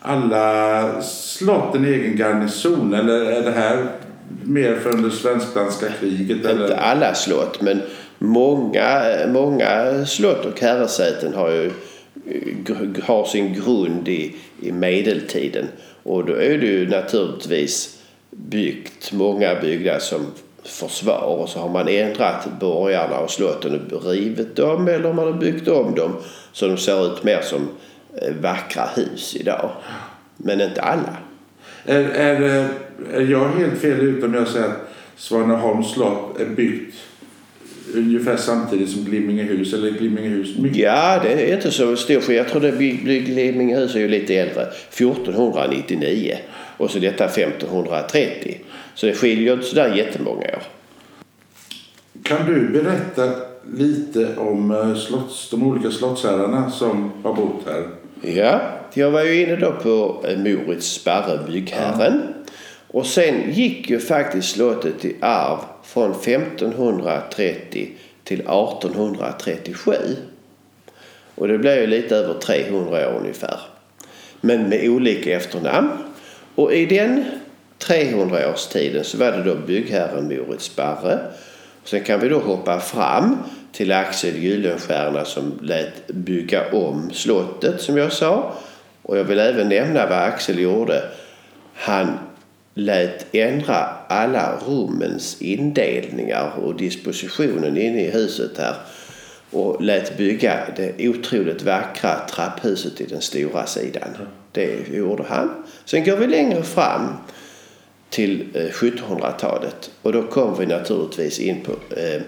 alla 0.00 1.02
slott 1.02 1.74
en 1.74 1.84
egen 1.84 2.16
garnison 2.16 2.94
eller 2.94 3.20
är 3.24 3.42
det 3.42 3.50
här 3.50 3.86
mer 4.44 4.76
för 4.76 4.90
under 4.90 5.10
svensk-danska 5.10 5.86
kriget? 6.00 6.44
Eller? 6.44 6.62
Inte 6.62 6.76
alla 6.76 7.14
slott 7.14 7.60
men 7.60 7.82
många, 8.18 9.02
många 9.28 10.04
slott 10.06 10.44
och 10.44 10.60
herresäten 10.60 11.34
har 11.34 11.50
ju 11.50 11.70
har 13.02 13.24
sin 13.24 13.54
grund 13.54 14.08
i, 14.08 14.36
i 14.60 14.72
medeltiden. 14.72 15.66
Och 16.02 16.24
då 16.24 16.32
är 16.32 16.58
det 16.58 16.66
ju 16.66 16.88
naturligtvis 16.88 17.98
byggt 18.30 19.12
många 19.12 19.60
byggnader 19.60 19.98
som 19.98 20.26
försvar 20.68 21.22
och 21.22 21.48
så 21.48 21.58
har 21.58 21.68
man 21.68 21.88
ändrat 21.88 22.48
borgarna 22.60 23.18
och 23.18 23.30
slotten 23.30 23.90
och 23.92 24.04
rivit 24.04 24.56
dem 24.56 24.88
eller 24.88 25.12
man 25.12 25.26
har 25.26 25.32
byggt 25.32 25.68
om 25.68 25.94
dem 25.94 26.16
så 26.52 26.66
de 26.66 26.76
ser 26.76 27.06
ut 27.06 27.24
mer 27.24 27.40
som 27.40 27.68
eh, 28.22 28.34
vackra 28.40 28.84
hus 28.94 29.36
idag. 29.36 29.70
Men 30.36 30.60
inte 30.60 30.82
alla. 30.82 31.16
Är, 31.84 32.02
är, 32.02 32.42
eh, 32.42 32.66
är 33.14 33.30
jag 33.30 33.48
helt 33.48 33.80
fel 33.80 34.00
ute 34.00 34.26
om 34.26 34.34
jag 34.34 34.48
säger 34.48 34.66
att 34.66 34.88
Svaneholms 35.16 35.92
slott 35.92 36.40
är 36.40 36.46
byggt 36.46 36.94
ungefär 37.94 38.36
samtidigt 38.36 38.90
som 38.90 39.04
Glimmingehus 39.04 39.74
eller 39.74 39.90
Glimmingehus? 39.90 40.58
Mycket. 40.58 40.78
Ja, 40.78 41.20
det 41.22 41.50
är 41.50 41.54
inte 41.54 41.70
så 41.70 41.96
stor 41.96 42.20
skillnad. 42.20 42.46
Jag 42.46 42.52
tror 42.52 42.60
det 42.60 43.18
Glimmingehus 43.18 43.94
är 43.94 44.00
ju 44.00 44.08
lite 44.08 44.34
äldre. 44.34 44.62
1499 44.62 46.38
och 46.76 46.90
så 46.90 46.98
detta 46.98 47.24
1530. 47.24 48.60
Så 48.94 49.06
det 49.06 49.14
skiljer 49.14 49.52
inte 49.52 49.66
sådär 49.66 49.94
jättemånga 49.94 50.40
år. 50.40 50.62
Kan 52.22 52.46
du 52.46 52.68
berätta 52.68 53.32
lite 53.72 54.36
om 54.36 54.70
eh, 54.70 54.94
slotts, 54.94 55.50
de 55.50 55.62
olika 55.62 55.90
slottsherrarna 55.90 56.70
som 56.70 57.12
har 57.22 57.34
bott 57.34 57.62
här? 57.66 57.88
Ja, 58.22 58.60
jag 58.94 59.10
var 59.10 59.22
ju 59.22 59.42
inne 59.42 59.56
då 59.56 59.72
på 59.72 60.24
eh, 60.28 60.38
Moritz 60.38 60.86
Sparre, 60.86 61.38
byggherren. 61.46 62.22
Ja. 62.26 62.52
Och 62.88 63.06
sen 63.06 63.52
gick 63.52 63.90
ju 63.90 63.98
faktiskt 63.98 64.54
slottet 64.54 65.04
i 65.04 65.16
arv 65.20 65.58
från 65.96 66.10
1530 66.10 67.90
till 68.24 68.40
1837. 68.40 69.92
Och 71.34 71.48
det 71.48 71.58
blev 71.58 71.80
ju 71.80 71.86
lite 71.86 72.16
över 72.16 72.34
300 72.34 73.08
år 73.08 73.18
ungefär. 73.20 73.60
Men 74.40 74.68
med 74.68 74.88
olika 74.88 75.36
efternamn. 75.36 75.88
Och 76.54 76.74
i 76.74 76.86
den 76.86 77.24
300-årstiden 77.78 79.02
så 79.02 79.18
var 79.18 79.32
det 79.32 79.42
då 79.42 79.54
byggherren 79.54 80.28
Moritz 80.28 80.76
Barre. 80.76 81.18
Sen 81.84 82.04
kan 82.04 82.20
vi 82.20 82.28
då 82.28 82.38
hoppa 82.38 82.80
fram 82.80 83.36
till 83.72 83.92
Axel 83.92 84.36
Gyllenstierna 84.36 85.24
som 85.24 85.58
lät 85.62 86.06
bygga 86.06 86.70
om 86.72 87.10
slottet 87.12 87.80
som 87.80 87.96
jag 87.96 88.12
sa. 88.12 88.52
Och 89.02 89.18
jag 89.18 89.24
vill 89.24 89.38
även 89.38 89.68
nämna 89.68 90.06
vad 90.06 90.18
Axel 90.18 90.58
gjorde. 90.58 91.02
Han 91.74 92.18
lät 92.78 93.34
ändra 93.34 93.88
alla 94.08 94.58
rummens 94.66 95.42
indelningar 95.42 96.52
och 96.62 96.76
dispositionen 96.76 97.76
inne 97.76 98.00
i 98.00 98.10
huset 98.10 98.58
här 98.58 98.74
och 99.50 99.82
lät 99.82 100.16
bygga 100.16 100.58
det 100.76 101.08
otroligt 101.08 101.62
vackra 101.62 102.28
trapphuset 102.30 103.00
i 103.00 103.06
den 103.06 103.20
stora 103.20 103.66
sidan. 103.66 104.08
Det 104.52 104.88
gjorde 104.92 105.24
han. 105.28 105.64
Sen 105.84 106.04
går 106.04 106.16
vi 106.16 106.26
längre 106.26 106.62
fram 106.62 107.08
till 108.10 108.46
eh, 108.54 108.60
1700-talet 108.60 109.90
och 110.02 110.12
då 110.12 110.22
kom 110.22 110.58
vi 110.58 110.66
naturligtvis 110.66 111.38
in 111.38 111.64
på 111.64 111.72
eh, 111.96 112.22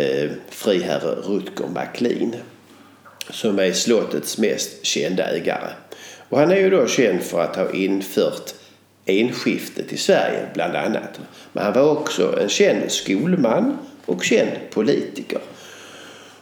eh, 0.00 0.30
friherre 0.48 1.14
Rutger 1.14 1.68
Maclean 1.74 2.34
som 3.30 3.58
är 3.58 3.72
slottets 3.72 4.38
mest 4.38 4.84
kända 4.84 5.24
ägare. 5.24 5.70
Och 6.28 6.38
han 6.38 6.50
är 6.50 6.56
ju 6.56 6.70
då 6.70 6.86
känd 6.86 7.22
för 7.22 7.40
att 7.42 7.56
ha 7.56 7.72
infört 7.72 8.54
enskiftet 9.10 9.92
i 9.92 9.96
Sverige 9.96 10.46
bland 10.54 10.76
annat. 10.76 11.20
Men 11.52 11.64
han 11.64 11.72
var 11.72 11.90
också 11.90 12.40
en 12.40 12.48
känd 12.48 12.90
skolman 12.90 13.78
och 14.06 14.24
känd 14.24 14.50
politiker. 14.70 15.38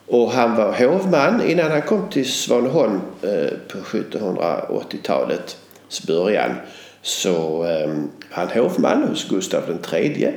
Och 0.07 0.33
han 0.33 0.57
var 0.57 0.73
hovman 0.73 1.51
innan 1.51 1.71
han 1.71 1.83
kom 1.83 2.11
till 2.11 2.33
Svaneholm 2.33 3.01
eh, 3.23 3.51
på 3.69 3.79
1780-talets 3.79 5.57
början. 6.07 6.55
Så 7.03 7.65
eh, 7.65 7.95
han 8.31 8.49
hovman 8.49 9.03
hos 9.03 9.29
Gustav 9.29 9.79
III. 9.93 10.35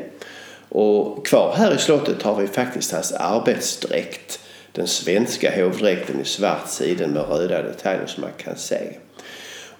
Och 0.69 1.25
kvar 1.25 1.53
här 1.57 1.75
i 1.75 1.77
slottet 1.77 2.21
har 2.21 2.35
vi 2.35 2.47
faktiskt 2.47 2.91
hans 2.91 3.11
arbetsdräkt. 3.11 4.39
Den 4.71 4.87
svenska 4.87 5.63
hovdräkten 5.63 6.21
i 6.21 6.25
svart 6.25 6.69
siden 6.69 7.11
med 7.11 7.29
röda 7.29 7.61
detaljer 7.61 8.05
som 8.05 8.21
man 8.21 8.31
kan 8.37 8.55
se. 8.55 8.93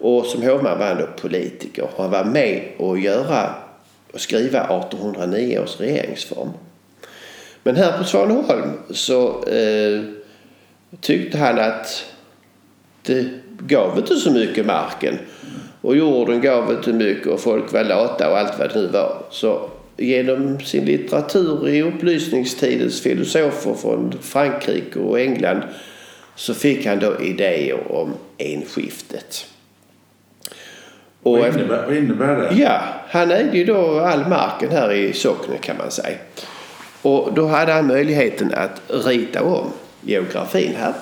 Och 0.01 0.25
som 0.25 0.43
hovman 0.43 0.79
var 0.79 0.85
han 0.85 0.97
då 0.97 1.07
politiker. 1.21 1.87
Han 1.97 2.11
var 2.11 2.23
med 2.23 2.61
och 2.77 2.99
göra 2.99 3.53
och 4.13 4.21
skriva 4.21 4.59
1809 4.59 5.59
års 5.59 5.79
regeringsform. 5.79 6.49
Men 7.63 7.75
här 7.75 7.97
på 7.97 8.03
Svaneholm 8.03 8.71
så 8.89 9.43
eh, 9.43 10.01
tyckte 11.01 11.37
han 11.37 11.59
att 11.59 12.05
det 13.01 13.25
gav 13.59 13.97
inte 13.97 14.15
så 14.15 14.31
mycket 14.31 14.65
marken. 14.65 15.17
Och 15.81 15.95
jorden 15.95 16.41
gav 16.41 16.71
inte 16.71 16.93
mycket 16.93 17.27
och 17.27 17.39
folk 17.39 17.73
var 17.73 17.83
lata 17.83 18.29
och 18.29 18.37
allt 18.37 18.59
vad 18.59 18.69
det 18.69 18.81
nu 18.81 18.87
var. 18.87 19.23
Så 19.31 19.69
genom 19.97 20.59
sin 20.59 20.85
litteratur 20.85 21.69
i 21.69 21.81
upplysningstidens 21.81 23.01
filosofer 23.01 23.73
från 23.73 24.13
Frankrike 24.21 24.99
och 24.99 25.19
England 25.19 25.61
så 26.35 26.53
fick 26.53 26.85
han 26.85 26.99
då 26.99 27.21
idéer 27.21 27.91
om 27.91 28.13
enskiftet. 28.37 29.45
Och 31.23 31.37
vad, 31.37 31.47
innebär, 31.47 31.85
vad 31.85 31.95
innebär 31.95 32.35
det? 32.35 32.55
Ja, 32.55 32.81
han 33.09 33.31
ägde 33.31 33.57
ju 33.57 33.65
då 33.65 33.99
all 33.99 34.27
marken 34.27 34.71
här 34.71 34.91
i 34.91 35.13
socknen 35.13 35.57
kan 35.57 35.77
man 35.77 35.91
säga. 35.91 36.17
Och 37.01 37.33
då 37.33 37.47
hade 37.47 37.73
han 37.73 37.87
möjligheten 37.87 38.53
att 38.53 39.05
rita 39.05 39.43
om 39.43 39.71
geografin 40.01 40.75
här. 40.77 40.93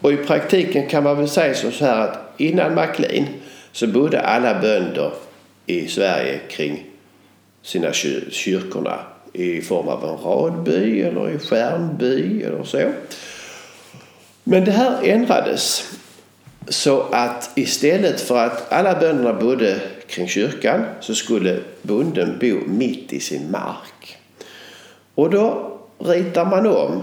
Och 0.00 0.12
i 0.12 0.16
praktiken 0.16 0.86
kan 0.86 1.04
man 1.04 1.16
väl 1.16 1.28
säga 1.28 1.54
så 1.54 1.84
här 1.84 2.00
att 2.00 2.34
innan 2.36 2.74
Maclean 2.74 3.26
så 3.72 3.86
bodde 3.86 4.20
alla 4.20 4.60
bönder 4.60 5.12
i 5.66 5.86
Sverige 5.86 6.40
kring 6.48 6.86
sina 7.62 7.92
kyrkorna 8.30 8.98
i 9.32 9.60
form 9.60 9.88
av 9.88 10.04
en 10.04 10.16
radby 10.16 11.02
eller 11.02 11.30
i 11.30 11.38
skärmby 11.38 12.42
eller 12.42 12.64
så. 12.64 12.82
Men 14.44 14.64
det 14.64 14.70
här 14.70 14.98
ändrades 15.02 15.94
så 16.68 17.02
att 17.12 17.50
istället 17.54 18.20
för 18.20 18.38
att 18.46 18.72
alla 18.72 19.00
bönderna 19.00 19.32
bodde 19.32 19.80
kring 20.06 20.28
kyrkan 20.28 20.84
så 21.00 21.14
skulle 21.14 21.60
bonden 21.82 22.38
bo 22.40 22.60
mitt 22.66 23.12
i 23.12 23.20
sin 23.20 23.50
mark. 23.50 24.18
Och 25.14 25.30
då 25.30 25.72
ritar 25.98 26.44
man 26.44 26.66
om 26.66 27.02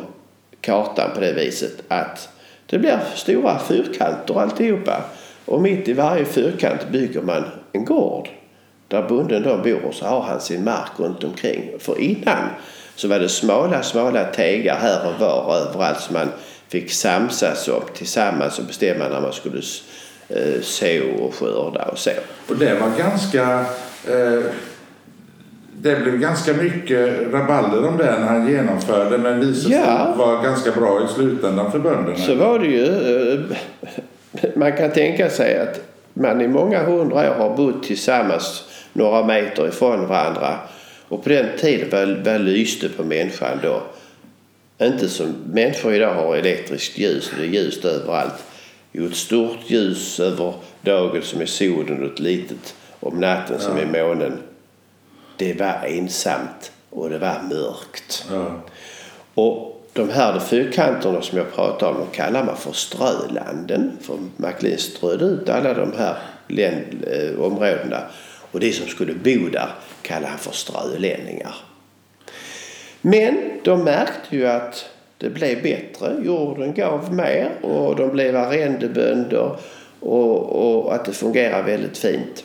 kartan 0.61 1.09
på 1.13 1.19
det 1.19 1.33
viset 1.33 1.73
att 1.87 2.29
det 2.65 2.79
blir 2.79 2.99
stora 3.15 3.59
fyrkanter 3.59 4.39
alltihopa. 4.41 5.01
Och 5.45 5.61
mitt 5.61 5.87
i 5.87 5.93
varje 5.93 6.25
fyrkant 6.25 6.89
bygger 6.91 7.21
man 7.21 7.43
en 7.71 7.85
gård 7.85 8.29
där 8.87 9.03
bonden 9.03 9.43
då 9.43 9.57
bor 9.57 9.85
och 9.85 9.93
så 9.93 10.05
har 10.05 10.21
han 10.21 10.41
sin 10.41 10.63
mark 10.63 10.91
runt 10.97 11.23
omkring. 11.23 11.71
För 11.79 12.01
innan 12.01 12.49
så 12.95 13.07
var 13.07 13.19
det 13.19 13.29
smala, 13.29 13.83
smala 13.83 14.23
tegar 14.23 14.75
här 14.75 15.07
och 15.07 15.19
var 15.19 15.55
överallt 15.55 16.01
Så 16.01 16.13
man 16.13 16.27
fick 16.71 16.91
samsas 16.91 17.67
om 17.67 17.81
tillsammans 17.93 18.59
och 18.59 18.65
bestämma 18.65 19.07
när 19.07 19.21
man 19.21 19.33
skulle 19.33 19.61
eh, 20.29 20.61
så 20.61 21.01
och 21.19 21.35
skörda 21.35 21.85
och 21.85 21.97
så. 21.97 22.11
Och 22.47 22.55
det 22.55 22.73
var 22.79 22.97
ganska 22.97 23.65
eh, 24.07 24.43
det 25.73 25.95
blev 25.95 26.17
ganska 26.17 26.53
mycket 26.53 27.33
rabalder 27.33 27.87
om 27.87 27.97
det 27.97 28.19
när 28.19 28.27
han 28.27 28.51
genomförde 28.51 29.17
men 29.17 29.39
visade 29.39 29.75
ja. 29.75 30.13
vara 30.17 30.41
ganska 30.41 30.71
bra 30.71 31.05
i 31.05 31.13
slutändan 31.13 31.71
för 31.71 31.79
bönderna. 31.79 32.17
Så 32.17 32.35
var 32.35 32.59
det 32.59 32.67
ju. 32.67 32.85
Eh, 33.33 33.39
man 34.55 34.77
kan 34.77 34.91
tänka 34.91 35.29
sig 35.29 35.59
att 35.59 35.81
man 36.13 36.41
i 36.41 36.47
många 36.47 36.83
hundra 36.83 37.31
år 37.31 37.35
har 37.35 37.57
bott 37.57 37.83
tillsammans 37.83 38.63
några 38.93 39.25
meter 39.25 39.67
ifrån 39.67 40.07
varandra. 40.07 40.59
Och 41.07 41.23
på 41.23 41.29
den 41.29 41.45
tiden 41.59 42.21
vad 42.25 42.41
lyste 42.41 42.89
på 42.89 43.03
människan 43.03 43.59
då? 43.63 43.81
Inte 44.81 45.09
som 45.09 45.35
människor 45.53 45.93
idag 45.93 46.13
har 46.13 46.35
elektriskt 46.35 46.97
ljus 46.97 47.31
och 47.31 47.38
det 47.38 47.43
är 47.43 47.47
ljust 47.47 47.85
överallt. 47.85 48.43
Jo, 48.91 49.07
ett 49.07 49.15
stort 49.15 49.59
ljus 49.67 50.19
över 50.19 50.53
dagen 50.81 51.21
som 51.21 51.41
är 51.41 51.45
solen 51.45 52.03
och 52.03 52.13
ett 52.13 52.19
litet 52.19 52.75
om 53.00 53.19
natten 53.19 53.59
som 53.59 53.77
ja. 53.77 53.83
är 53.83 54.05
månen. 54.05 54.38
Det 55.38 55.53
var 55.53 55.85
ensamt 55.85 56.71
och 56.89 57.09
det 57.09 57.17
var 57.17 57.41
mörkt. 57.50 58.25
Ja. 58.31 58.61
Och 59.33 59.71
de 59.93 60.09
här 60.09 60.39
fyrkanterna 60.39 61.21
som 61.21 61.38
jag 61.38 61.53
pratade 61.53 61.91
om 61.91 61.97
de 61.97 62.17
kallar 62.17 62.43
man 62.43 62.57
för 62.57 62.71
strölanden. 62.71 63.91
För 64.01 64.17
Maclean 64.35 64.77
strödde 64.77 65.25
ut 65.25 65.50
alla 65.50 65.73
de 65.73 65.93
här 65.97 66.17
eh, 66.47 67.41
områdena. 67.41 68.03
Och 68.51 68.59
de 68.59 68.71
som 68.71 68.88
skulle 68.88 69.13
bo 69.13 69.50
där 69.50 69.69
kallar 70.01 70.27
han 70.27 70.39
för 70.39 70.51
strölänningar. 70.51 71.55
Men 73.01 73.38
de 73.63 73.84
märkte 73.84 74.36
ju 74.36 74.48
att 74.48 74.86
det 75.17 75.29
blev 75.29 75.63
bättre. 75.63 76.15
Jorden 76.24 76.74
gav 76.74 77.13
mer 77.13 77.50
och 77.62 77.96
de 77.96 78.10
blev 78.10 78.38
arrendebönder 78.38 79.55
och, 80.00 80.86
och 80.86 80.96
att 80.96 81.05
det 81.05 81.12
fungerar 81.12 81.63
väldigt 81.63 81.98
fint. 81.98 82.43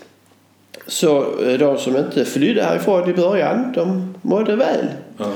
Så 0.86 1.40
eh, 1.42 1.58
de 1.58 1.78
som 1.78 1.96
inte 1.96 2.24
flydde 2.24 2.62
härifrån 2.62 3.10
i 3.10 3.14
början, 3.14 3.72
de 3.72 4.14
mådde 4.22 4.56
väl. 4.56 4.86
Ja. 5.18 5.32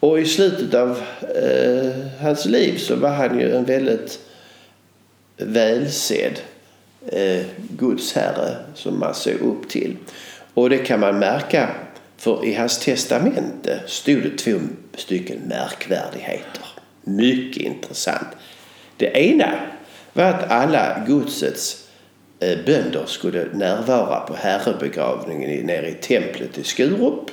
Och 0.00 0.20
i 0.20 0.24
slutet 0.24 0.74
av 0.74 1.02
eh, 1.20 1.90
hans 2.20 2.44
liv 2.44 2.78
så 2.78 2.96
var 2.96 3.10
han 3.10 3.38
ju 3.38 3.56
en 3.56 3.64
väldigt 3.64 4.18
välsedd 5.36 6.40
eh, 7.06 7.42
gudsherre 7.78 8.56
som 8.74 9.00
man 9.00 9.14
såg 9.14 9.34
upp 9.34 9.68
till. 9.68 9.96
Och 10.54 10.70
det 10.70 10.78
kan 10.78 11.00
man 11.00 11.18
märka 11.18 11.68
för 12.22 12.44
i 12.44 12.54
hans 12.54 12.78
testamente 12.78 13.80
stod 13.86 14.22
det 14.22 14.38
två 14.38 14.58
stycken 14.94 15.38
märkvärdigheter. 15.38 16.66
Mycket 17.04 17.62
intressant. 17.62 18.28
Det 18.96 19.06
ena 19.06 19.52
var 20.12 20.24
att 20.24 20.50
alla 20.50 21.04
godsets 21.06 21.88
eh, 22.40 22.58
bönder 22.66 23.02
skulle 23.06 23.46
närvara 23.52 24.20
på 24.20 24.34
herrebegravningen 24.34 25.66
nere 25.66 25.88
i 25.88 25.94
templet 25.94 26.58
i 26.58 26.64
Skurup. 26.64 27.30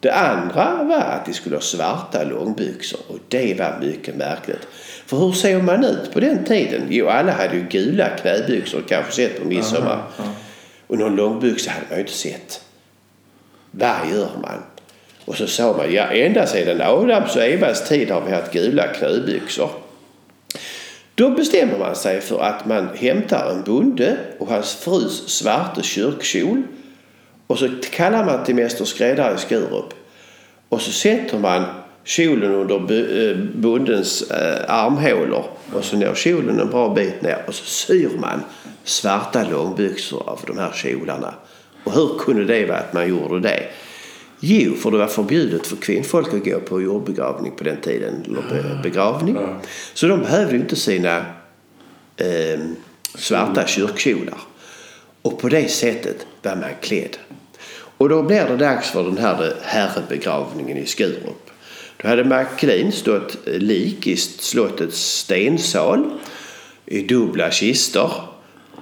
Det 0.00 0.10
andra 0.10 0.82
var 0.84 1.00
att 1.00 1.26
de 1.26 1.32
skulle 1.32 1.56
ha 1.56 1.62
svarta 1.62 2.24
långbyxor 2.24 3.00
och 3.08 3.18
det 3.28 3.58
var 3.58 3.78
mycket 3.80 4.16
märkligt. 4.16 4.66
För 5.06 5.16
hur 5.16 5.32
såg 5.32 5.62
man 5.62 5.84
ut 5.84 6.12
på 6.12 6.20
den 6.20 6.44
tiden? 6.44 6.82
Jo, 6.90 7.08
alla 7.08 7.32
hade 7.32 7.56
ju 7.56 7.66
gula 7.70 8.08
knäbyxor, 8.08 8.82
kanske 8.88 9.12
sett 9.12 9.40
på 9.42 9.48
midsommar. 9.48 9.90
Aha, 9.90 10.10
ja. 10.18 10.24
Och 10.86 10.98
någon 10.98 11.16
långbyxa 11.16 11.70
hade 11.70 11.86
man 11.88 11.98
ju 11.98 12.00
inte 12.00 12.12
sett. 12.12 12.65
Vad 13.78 14.10
gör 14.10 14.30
man? 14.42 14.62
Och 15.24 15.36
så 15.36 15.46
sa 15.46 15.76
man, 15.76 15.92
ja 15.92 16.02
ända 16.02 16.46
sedan 16.46 16.80
Adams 16.80 17.36
och 17.36 17.42
Evas 17.42 17.88
tid 17.88 18.10
har 18.10 18.20
vi 18.20 18.32
haft 18.32 18.52
gula 18.52 18.86
knäbyxor. 18.86 19.70
Då 21.14 21.30
bestämmer 21.30 21.78
man 21.78 21.96
sig 21.96 22.20
för 22.20 22.40
att 22.40 22.66
man 22.66 22.88
hämtar 22.96 23.50
en 23.50 23.62
bonde 23.62 24.16
och 24.38 24.48
hans 24.48 24.74
frus 24.74 25.28
svarta 25.28 25.82
kyrkkjol 25.82 26.62
och 27.46 27.58
så 27.58 27.68
kallar 27.90 28.24
man 28.24 28.44
till 28.44 28.54
Mäster 28.54 28.84
Skräddare 28.84 29.34
i 29.34 29.38
Skurup. 29.38 29.94
Och 30.68 30.80
så 30.80 30.92
sätter 30.92 31.38
man 31.38 31.64
kjolen 32.04 32.54
under 32.54 33.30
eh, 33.30 33.36
bondens 33.36 34.30
eh, 34.30 34.74
armhålor 34.74 35.44
och 35.72 35.84
så 35.84 35.96
når 35.96 36.14
kjolen 36.14 36.60
en 36.60 36.70
bra 36.70 36.88
bit 36.88 37.22
ner 37.22 37.44
och 37.46 37.54
så 37.54 37.64
syr 37.64 38.10
man 38.20 38.40
svarta 38.84 39.44
långbyxor 39.50 40.28
av 40.28 40.40
de 40.46 40.58
här 40.58 40.72
kjolarna. 40.74 41.34
Och 41.86 41.92
hur 41.92 42.18
kunde 42.18 42.44
det 42.44 42.66
vara 42.66 42.78
att 42.78 42.92
man 42.92 43.08
gjorde 43.08 43.40
det? 43.40 43.62
Jo, 44.40 44.74
för 44.74 44.90
det 44.90 44.98
var 44.98 45.06
förbjudet 45.06 45.66
för 45.66 45.76
kvinnfolk 45.76 46.34
att 46.34 46.44
gå 46.44 46.60
på 46.60 46.82
jordbegravning 46.82 47.52
på 47.56 47.64
den 47.64 47.80
tiden. 47.80 48.24
Eller 48.26 48.82
begravning. 48.82 49.38
Så 49.94 50.06
de 50.06 50.20
behövde 50.20 50.56
inte 50.56 50.76
sina 50.76 51.16
eh, 52.16 52.60
svarta 53.14 53.66
kyrkkjolar. 53.66 54.38
Och 55.22 55.40
på 55.40 55.48
det 55.48 55.68
sättet 55.68 56.26
var 56.42 56.56
man 56.56 56.70
klädd. 56.80 57.16
Och 57.98 58.08
då 58.08 58.22
blir 58.22 58.44
det 58.44 58.56
dags 58.56 58.90
för 58.90 59.04
den 59.04 59.18
här 59.18 59.54
herrebegravningen 59.62 60.76
i 60.76 60.86
Skurup. 60.86 61.50
Då 61.96 62.08
hade 62.08 62.24
MacLean 62.24 62.92
stått 62.92 63.36
lik 63.46 64.06
i 64.06 64.16
slottets 64.16 65.18
stensal 65.18 66.10
i 66.86 67.02
dubbla 67.02 67.50
kistor. 67.50 68.35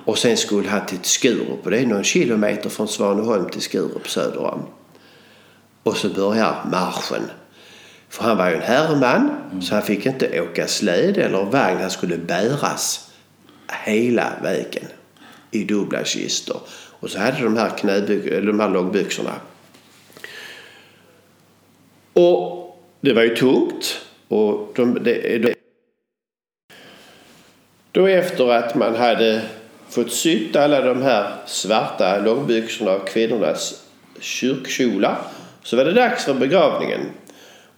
Och 0.05 0.19
sen 0.19 0.37
skulle 0.37 0.69
han 0.69 0.87
till 0.87 0.99
Skurup 1.03 1.65
och 1.65 1.71
det 1.71 1.79
är 1.79 1.87
någon 1.87 2.05
kilometer 2.05 2.69
från 2.69 2.89
Svaneholm 2.89 3.49
till 3.51 3.61
Skurup 3.61 4.09
söder 4.09 4.39
om. 4.39 4.67
Och 5.83 5.97
så 5.97 6.09
börjar 6.09 6.65
marschen. 6.71 7.31
För 8.09 8.25
han 8.25 8.37
var 8.37 8.51
ju 8.51 8.57
en 8.57 8.63
herreman 8.63 9.31
mm. 9.51 9.63
så 9.63 9.75
han 9.75 9.83
fick 9.83 10.07
inte 10.07 10.41
åka 10.41 10.67
släde 10.67 11.25
eller 11.25 11.45
vagn. 11.45 11.81
Han 11.81 11.91
skulle 11.91 12.17
bäras 12.19 13.11
hela 13.85 14.33
vägen 14.43 14.85
i 15.51 15.65
dubbla 15.65 16.05
kistor. 16.05 16.61
Och 17.01 17.11
så 17.11 17.19
hade 17.19 17.43
de 17.43 17.57
här, 17.57 17.69
knäby- 17.69 18.47
de 18.47 18.61
här 18.61 18.69
långbyxorna. 18.69 19.35
Och 22.13 22.65
det 23.01 23.13
var 23.13 23.23
ju 23.23 23.37
tungt. 23.37 24.01
Och 24.29 24.73
de, 24.77 24.99
det, 25.05 25.39
de, 25.39 25.55
då 27.93 28.07
efter 28.07 28.51
att 28.51 28.75
man 28.75 28.95
hade 28.95 29.43
fått 29.95 30.13
sytt 30.13 30.57
alla 30.57 30.81
de 30.81 31.03
här 31.03 31.33
svarta 31.47 32.19
långbyxorna 32.19 32.91
av 32.91 32.99
kvinnornas 32.99 33.83
kyrkkjolar 34.21 35.19
så 35.63 35.77
var 35.77 35.85
det 35.85 35.93
dags 35.93 36.25
för 36.25 36.35
begravningen. 36.35 37.01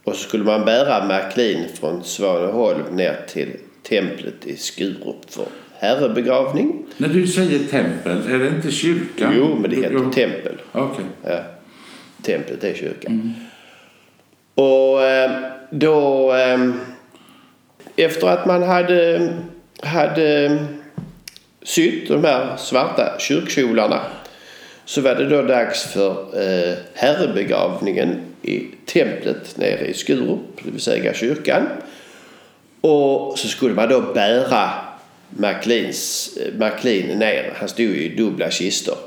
Och 0.03 0.15
så 0.15 0.27
skulle 0.27 0.43
man 0.43 0.65
bära 0.65 1.05
MacLean 1.05 1.65
från 1.79 2.03
Svaneholm 2.03 2.95
ner 2.95 3.19
till 3.27 3.49
templet 3.83 4.45
i 4.45 4.55
Skurup 4.55 5.29
för 5.31 5.45
herrebegravning. 5.79 6.85
När 6.97 7.07
du 7.07 7.27
säger 7.27 7.59
tempel, 7.59 8.17
är 8.29 8.39
det 8.39 8.47
inte 8.47 8.71
kyrkan? 8.71 9.33
Jo, 9.37 9.57
men 9.61 9.69
det 9.69 9.75
heter 9.75 9.91
Jo. 9.93 10.11
tempel. 10.11 10.57
Okej. 10.71 11.05
Ja. 11.23 11.39
Templet 12.21 12.63
är 12.63 12.73
kyrkan. 12.73 13.33
Och 14.55 15.03
eh, 15.03 15.31
då 15.71 16.33
eh, 16.33 16.71
efter 17.95 18.27
att 18.27 18.45
man 18.45 18.63
hade, 18.63 19.29
hade 19.83 20.57
sytt 21.67 22.07
de 22.07 22.23
här 22.23 22.57
svarta 22.57 23.19
kyrkkjolarna 23.19 24.01
så 24.85 25.01
var 25.01 25.15
det 25.15 25.29
då 25.29 25.41
dags 25.41 25.83
för 25.83 26.11
eh, 26.11 26.77
herrebegravningen 26.93 28.19
i 28.41 28.63
templet 28.85 29.57
nere 29.57 29.87
i 29.87 29.93
Skurup, 29.93 30.39
det 30.63 30.71
vill 30.71 30.81
säga 30.81 31.13
kyrkan. 31.13 31.67
Och 32.81 33.39
så 33.39 33.47
skulle 33.47 33.73
man 33.73 33.89
då 33.89 34.01
bära 34.01 34.69
MacLeans, 35.29 36.29
eh, 36.37 36.59
MacLean 36.59 37.19
ner. 37.19 37.53
Han 37.55 37.69
stod 37.69 37.85
ju 37.85 38.03
i 38.03 38.15
dubbla 38.15 38.49
kistor. 38.49 38.97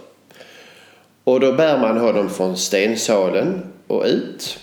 Och 1.24 1.40
då 1.40 1.52
bär 1.52 1.78
man 1.78 1.98
honom 1.98 2.30
från 2.30 2.56
stensalen 2.56 3.62
och 3.86 4.04
ut. 4.04 4.58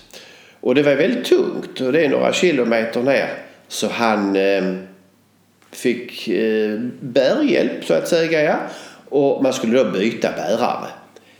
Och 0.60 0.74
det 0.74 0.82
var 0.82 0.94
väldigt 0.94 1.24
tungt 1.24 1.80
och 1.80 1.92
det 1.92 2.04
är 2.04 2.08
några 2.08 2.32
kilometer 2.32 3.02
ner. 3.02 3.28
Så 3.68 3.88
han 3.88 4.36
eh, 4.36 4.74
fick 5.70 6.28
eh, 6.28 6.78
bärhjälp 7.00 7.84
så 7.84 7.94
att 7.94 8.08
säga. 8.08 8.42
Ja. 8.42 8.56
Och 9.08 9.42
man 9.42 9.52
skulle 9.52 9.84
då 9.84 9.90
byta 9.90 10.32
bärare. 10.32 10.88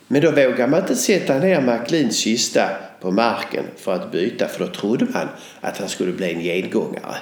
Men 0.09 0.23
då 0.23 0.31
vågade 0.31 0.67
man 0.67 0.81
inte 0.81 0.97
sätta 0.97 1.39
ner 1.39 1.61
McLeans 1.61 2.17
kista 2.17 2.69
på 3.01 3.11
marken 3.11 3.65
för 3.77 3.95
att 3.95 4.13
byta 4.13 4.49
för 4.49 4.67
då 4.67 4.73
trodde 4.73 5.05
man 5.05 5.29
att 5.61 5.79
han 5.79 5.89
skulle 5.89 6.13
bli 6.13 6.35
en 6.35 6.41
gengångare. 6.41 7.17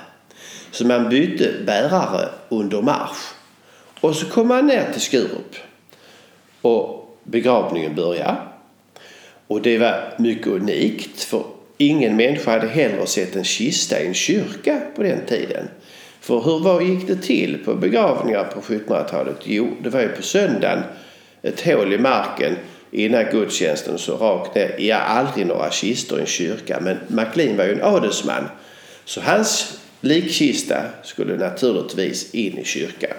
Så 0.71 0.87
man 0.87 1.09
bytte 1.09 1.53
bärare 1.66 2.29
under 2.49 2.83
marsch. 2.83 3.33
Och 4.01 4.16
så 4.16 4.27
kom 4.27 4.49
man 4.49 4.66
ner 4.66 4.92
till 4.92 5.01
Skurup. 5.01 5.57
Och 6.62 7.19
begravningen 7.25 7.95
började. 7.95 8.37
Och 9.47 9.62
det 9.62 9.79
var 9.79 10.14
mycket 10.19 10.47
unikt 10.47 11.23
för 11.23 11.45
ingen 11.79 12.16
människa 12.16 12.51
hade 12.51 12.69
heller 12.69 13.07
sett 13.07 13.37
en 13.37 13.45
kista 13.45 14.01
i 14.01 14.07
en 14.07 14.14
kyrka 14.14 14.81
på 14.97 15.03
den 15.03 15.27
tiden. 15.27 15.69
För 16.27 16.41
hur 16.41 16.59
var, 16.59 16.81
gick 16.81 17.07
det 17.07 17.17
till 17.17 17.65
på 17.65 17.75
begravningar 17.75 18.45
på 18.45 18.61
1700-talet? 18.61 19.37
Jo, 19.45 19.77
det 19.83 19.89
var 19.89 20.01
ju 20.01 20.09
på 20.09 20.23
söndagen 20.23 20.83
ett 21.43 21.61
hål 21.61 21.93
i 21.93 21.99
marken 21.99 22.57
innan 22.91 23.25
gudstjänsten 23.33 23.99
så 23.99 24.17
rakt 24.17 24.55
ner. 24.55 24.75
Ja, 24.79 24.97
aldrig 24.97 25.47
några 25.47 25.71
kistor 25.71 26.19
i 26.19 26.21
en 26.21 26.27
kyrka. 26.27 26.81
Men 26.81 26.97
MacLean 27.09 27.57
var 27.57 27.65
ju 27.65 27.73
en 27.73 27.83
adelsman. 27.83 28.49
Så 29.05 29.21
hans 29.21 29.81
likkista 30.01 30.83
skulle 31.03 31.37
naturligtvis 31.37 32.35
in 32.35 32.59
i 32.59 32.65
kyrkan. 32.65 33.17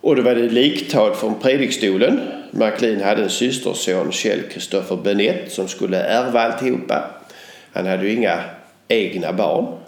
Och 0.00 0.16
då 0.16 0.22
var 0.22 0.34
det 0.34 0.48
liktal 0.48 1.14
från 1.14 1.40
predikstolen. 1.40 2.20
MacLean 2.50 3.00
hade 3.00 3.22
en 3.22 3.30
systerson, 3.30 4.12
Kjell 4.12 4.42
Kristoffer 4.42 4.96
Benett, 4.96 5.52
som 5.52 5.68
skulle 5.68 6.02
ärva 6.02 6.40
alltihopa. 6.40 7.10
Han 7.72 7.86
hade 7.86 8.06
ju 8.06 8.12
inga 8.12 8.40
egna 8.88 9.32
barn. 9.32 9.80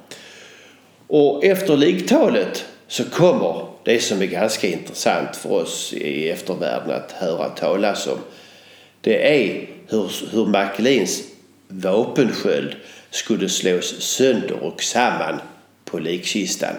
Och 1.15 1.45
efter 1.45 1.77
liktalet 1.77 2.65
så 2.89 3.05
kommer 3.05 3.67
det 3.85 3.99
som 4.01 4.23
är 4.23 4.27
ganska 4.27 4.67
intressant 4.67 5.37
för 5.37 5.53
oss 5.53 5.93
i 5.93 6.31
eftervärlden 6.31 6.91
att 6.91 7.13
höra 7.13 7.49
talas 7.49 8.07
om. 8.07 8.19
Det 9.01 9.45
är 9.45 9.67
hur, 9.89 10.13
hur 10.33 10.47
MacLeans 10.47 11.23
vapensköld 11.69 12.77
skulle 13.11 13.49
slås 13.49 14.01
sönder 14.01 14.63
och 14.63 14.83
samman 14.83 15.41
på 15.85 15.99
likkistan. 15.99 16.75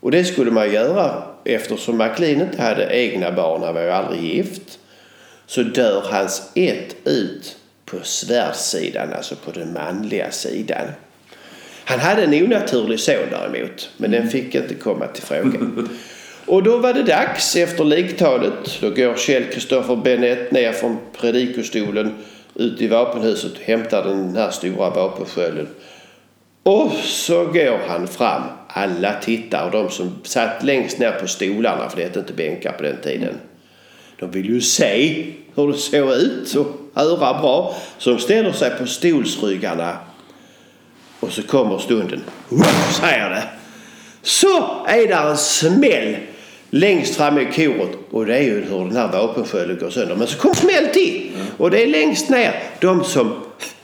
Och 0.00 0.10
det 0.10 0.24
skulle 0.24 0.50
man 0.50 0.72
göra 0.72 1.22
eftersom 1.44 1.98
MacLean 1.98 2.40
inte 2.40 2.62
hade 2.62 2.96
egna 2.96 3.32
barn, 3.32 3.62
han 3.62 3.74
var 3.74 3.82
ju 3.82 3.90
aldrig 3.90 4.22
gift. 4.22 4.78
Så 5.46 5.62
dör 5.62 6.02
hans 6.10 6.42
ett 6.54 6.96
ut 7.04 7.56
på 7.84 7.96
svärdssidan, 8.02 9.12
alltså 9.12 9.36
på 9.36 9.50
den 9.50 9.72
manliga 9.72 10.30
sidan. 10.30 10.86
Han 11.84 12.00
hade 12.00 12.22
en 12.22 12.44
onaturlig 12.44 13.00
son 13.00 13.14
däremot, 13.30 13.90
men 13.96 14.10
den 14.10 14.30
fick 14.30 14.54
inte 14.54 14.74
komma 14.74 15.06
till 15.06 15.22
fråga. 15.22 15.58
Och 16.46 16.62
då 16.62 16.78
var 16.78 16.92
det 16.92 17.02
dags 17.02 17.56
efter 17.56 17.84
liktalet. 17.84 18.78
Då 18.80 18.90
går 18.90 19.16
Kjell 19.16 19.44
Kristoffer 19.44 19.96
Benett 19.96 20.52
ner 20.52 20.72
från 20.72 20.98
predikostolen 21.20 22.14
ut 22.54 22.80
i 22.80 22.88
vapenhuset 22.88 23.52
och 23.52 23.62
hämtar 23.64 24.04
den 24.04 24.36
här 24.36 24.50
stora 24.50 24.90
vapenskölden. 24.90 25.68
Och 26.62 26.92
så 27.04 27.44
går 27.44 27.78
han 27.88 28.08
fram. 28.08 28.42
Alla 28.68 29.14
tittar 29.14 29.64
och 29.64 29.70
de 29.70 29.90
som 29.90 30.20
satt 30.24 30.64
längst 30.64 30.98
ner 30.98 31.12
på 31.12 31.26
stolarna, 31.26 31.88
för 31.88 31.96
det 31.96 32.02
hette 32.02 32.18
inte 32.18 32.32
bänkar 32.32 32.72
på 32.72 32.82
den 32.82 32.96
tiden. 33.02 33.34
De 34.18 34.30
vill 34.30 34.46
ju 34.46 34.60
se 34.60 35.26
hur 35.54 35.72
det 35.72 35.78
såg 35.78 36.12
ut 36.12 36.54
och 36.54 36.66
höra 36.94 37.40
bra. 37.40 37.76
Så 37.98 38.10
de 38.10 38.18
ställer 38.18 38.52
sig 38.52 38.70
på 38.78 38.86
stolsryggarna. 38.86 39.96
Och 41.22 41.32
så 41.32 41.42
kommer 41.42 41.78
stunden. 41.78 42.20
Woof, 42.48 43.00
säger 43.00 43.30
det. 43.30 43.42
Så 44.22 44.84
är 44.86 45.06
det 45.08 45.14
en 45.14 45.36
smäll 45.36 46.16
längst 46.70 47.16
fram 47.16 47.38
i 47.38 47.44
koret 47.44 47.90
och 48.10 48.26
det 48.26 48.36
är 48.36 48.42
ju 48.42 48.64
hur 48.64 48.78
den 48.78 48.96
här 48.96 49.12
vapenskölden 49.12 49.78
går 49.78 49.90
sönder. 49.90 50.16
Men 50.16 50.26
så 50.26 50.38
kommer 50.38 50.54
smäll 50.54 50.86
till 50.86 51.32
och 51.56 51.70
det 51.70 51.82
är 51.82 51.86
längst 51.86 52.28
ner. 52.28 52.62
De 52.80 53.04
som 53.04 53.34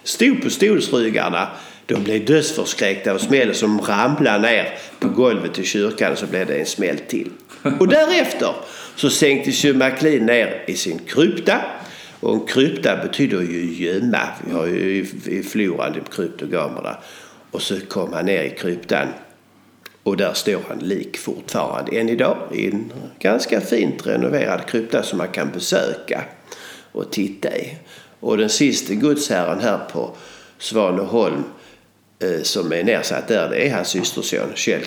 stod 0.03 0.42
på 0.42 0.51
stolsryggarna 0.51 1.48
de 1.87 2.05
blev 2.05 2.24
dödsförskräckta 2.24 3.12
av 3.12 3.18
smällen 3.18 3.55
som 3.55 3.81
ramlade 3.81 4.38
ner 4.38 4.79
på 4.98 5.09
golvet 5.09 5.59
i 5.59 5.64
kyrkan 5.64 6.16
så 6.16 6.27
blev 6.27 6.46
det 6.46 6.55
en 6.55 6.66
smäll 6.66 6.98
till. 6.98 7.31
Och 7.79 7.88
därefter 7.88 8.55
så 8.96 9.11
sänktes 9.11 9.64
ju 9.64 9.74
McLean 9.74 10.27
ner 10.27 10.64
i 10.66 10.74
sin 10.74 10.98
krypta. 10.98 11.61
Och 12.20 12.35
en 12.35 12.46
krypta 12.46 12.96
betyder 12.96 13.40
ju 13.40 13.74
gömma. 13.74 14.20
Vi 14.46 14.55
har 14.55 14.66
ju 14.66 15.07
i 15.27 15.42
floran 15.42 15.94
kryptogamerna. 16.11 16.96
Och 17.59 17.62
så 17.62 17.81
kom 17.81 18.12
han 18.12 18.27
ner 18.27 18.42
i 18.42 18.51
kryptan 18.51 19.09
och 20.03 20.16
där 20.16 20.33
står 20.33 20.61
han 20.68 20.79
lik 20.79 21.18
fortfarande 21.18 21.99
än 21.99 22.09
idag 22.09 22.37
i 22.53 22.66
en 22.66 22.92
ganska 23.18 23.61
fint 23.61 24.07
renoverad 24.07 24.66
krypta 24.66 25.03
som 25.03 25.18
man 25.18 25.29
kan 25.29 25.51
besöka 25.51 26.25
och 26.92 27.12
titta 27.12 27.57
i. 27.57 27.77
Och 28.21 28.37
den 28.37 28.49
sista 28.49 28.94
gudsherren 28.94 29.61
här 29.61 29.79
på 29.92 30.16
Svaneholm 30.59 31.44
eh, 32.18 32.42
som 32.42 32.73
är 32.73 32.85
nedsatt 32.85 33.29
där, 33.29 33.49
det 33.49 33.68
är 33.68 33.75
hans 33.75 33.88
systerson 33.88 34.53
Kjell 34.55 34.85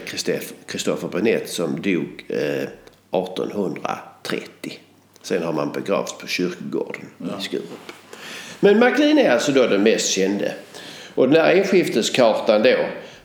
Kristoffer 0.68 1.08
Brenett 1.08 1.50
som 1.50 1.82
dog 1.82 2.26
eh, 2.28 2.38
1830. 2.38 4.80
Sen 5.22 5.44
har 5.44 5.54
man 5.54 5.72
begravts 5.72 6.18
på 6.18 6.28
kyrkogården 6.28 7.06
ja. 7.18 7.40
i 7.40 7.44
Skurup. 7.44 7.92
Men 8.60 8.80
MacLean 8.80 9.18
är 9.18 9.30
alltså 9.30 9.52
då 9.52 9.68
den 9.68 9.84
mest 9.84 10.10
kände. 10.10 10.54
Och 11.16 11.30
den 11.30 11.42
här 11.42 11.56
enskifteskartan 11.56 12.64
då 12.64 12.78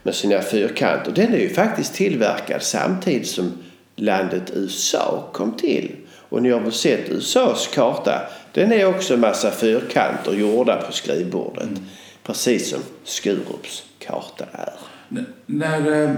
med 0.03 0.15
sina 0.15 0.41
fyrkanter. 0.41 1.11
Den 1.11 1.33
är 1.33 1.37
ju 1.39 1.49
faktiskt 1.49 1.93
tillverkad 1.93 2.61
samtidigt 2.61 3.27
som 3.27 3.51
landet 3.95 4.51
USA 4.55 5.29
kom 5.33 5.51
till. 5.51 5.95
Och 6.29 6.41
ni 6.41 6.49
har 6.49 6.59
väl 6.59 6.71
sett 6.71 7.09
USAs 7.09 7.69
karta? 7.73 8.21
Den 8.53 8.71
är 8.71 8.85
också 8.85 9.13
en 9.13 9.19
massa 9.19 9.51
fyrkanter 9.51 10.33
gjorda 10.33 10.81
på 10.81 10.91
skrivbordet. 10.91 11.63
Mm. 11.63 11.79
Precis 12.23 12.69
som 12.69 12.79
Skurups 13.03 13.83
karta 13.99 14.45
är. 14.51 14.73
N 15.09 15.25
när 15.45 16.03
eh, 16.03 16.11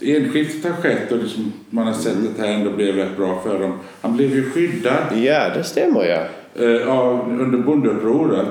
enskiftet 0.00 0.72
har 0.72 0.82
skett 0.82 1.12
och 1.12 1.18
liksom 1.18 1.52
man 1.70 1.86
har 1.86 1.94
sett 1.94 2.12
att 2.12 2.36
det 2.36 2.42
här 2.42 2.52
ändå 2.52 2.70
blev 2.70 2.96
rätt 2.96 3.16
bra 3.16 3.40
för 3.42 3.60
dem. 3.60 3.78
Han 4.00 4.16
blev 4.16 4.34
ju 4.34 4.50
skyddad. 4.50 5.18
Ja, 5.22 5.48
det 5.54 5.64
stämmer 5.64 6.04
ja. 6.04 6.24
Eh, 6.62 6.88
under 7.40 7.58
bondeupproret. 7.58 8.46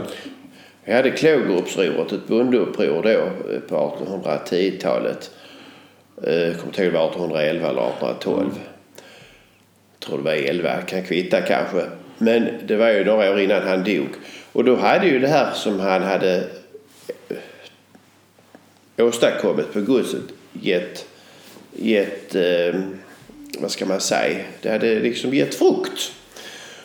Vi 0.87 0.93
hade 0.93 1.11
Klågerupproret, 1.11 2.11
ett 2.11 2.27
bondeuppror 2.27 3.03
då 3.03 3.09
eh, 3.09 3.59
på 3.59 3.75
1810-talet. 3.75 5.31
Jag 6.15 6.55
kommer 6.55 6.65
inte 6.65 6.83
ihåg 6.83 6.95
1811 6.95 7.69
eller 7.69 7.89
1812. 7.89 8.49
Jag 9.91 10.07
tror 10.07 10.17
det 10.17 10.23
var 10.23 10.31
11, 10.31 10.81
kan 10.81 11.03
kvitta 11.03 11.41
kanske. 11.41 11.85
Men 12.17 12.47
det 12.67 12.75
var 12.75 12.89
ju 12.89 13.05
några 13.05 13.31
år 13.31 13.39
innan 13.39 13.67
han 13.67 13.83
dog. 13.83 14.07
Och 14.51 14.63
då 14.63 14.75
hade 14.75 15.07
ju 15.07 15.19
det 15.19 15.27
här 15.27 15.53
som 15.53 15.79
han 15.79 16.03
hade 16.03 16.43
eh, 18.97 19.05
åstadkommit 19.05 19.73
på 19.73 19.81
godset 19.81 20.23
gett, 20.53 21.05
gett 21.73 22.35
eh, 22.35 22.79
vad 23.59 23.71
ska 23.71 23.85
man 23.85 23.99
säga, 23.99 24.45
det 24.61 24.69
hade 24.69 24.99
liksom 24.99 25.33
gett 25.33 25.55
frukt. 25.55 26.11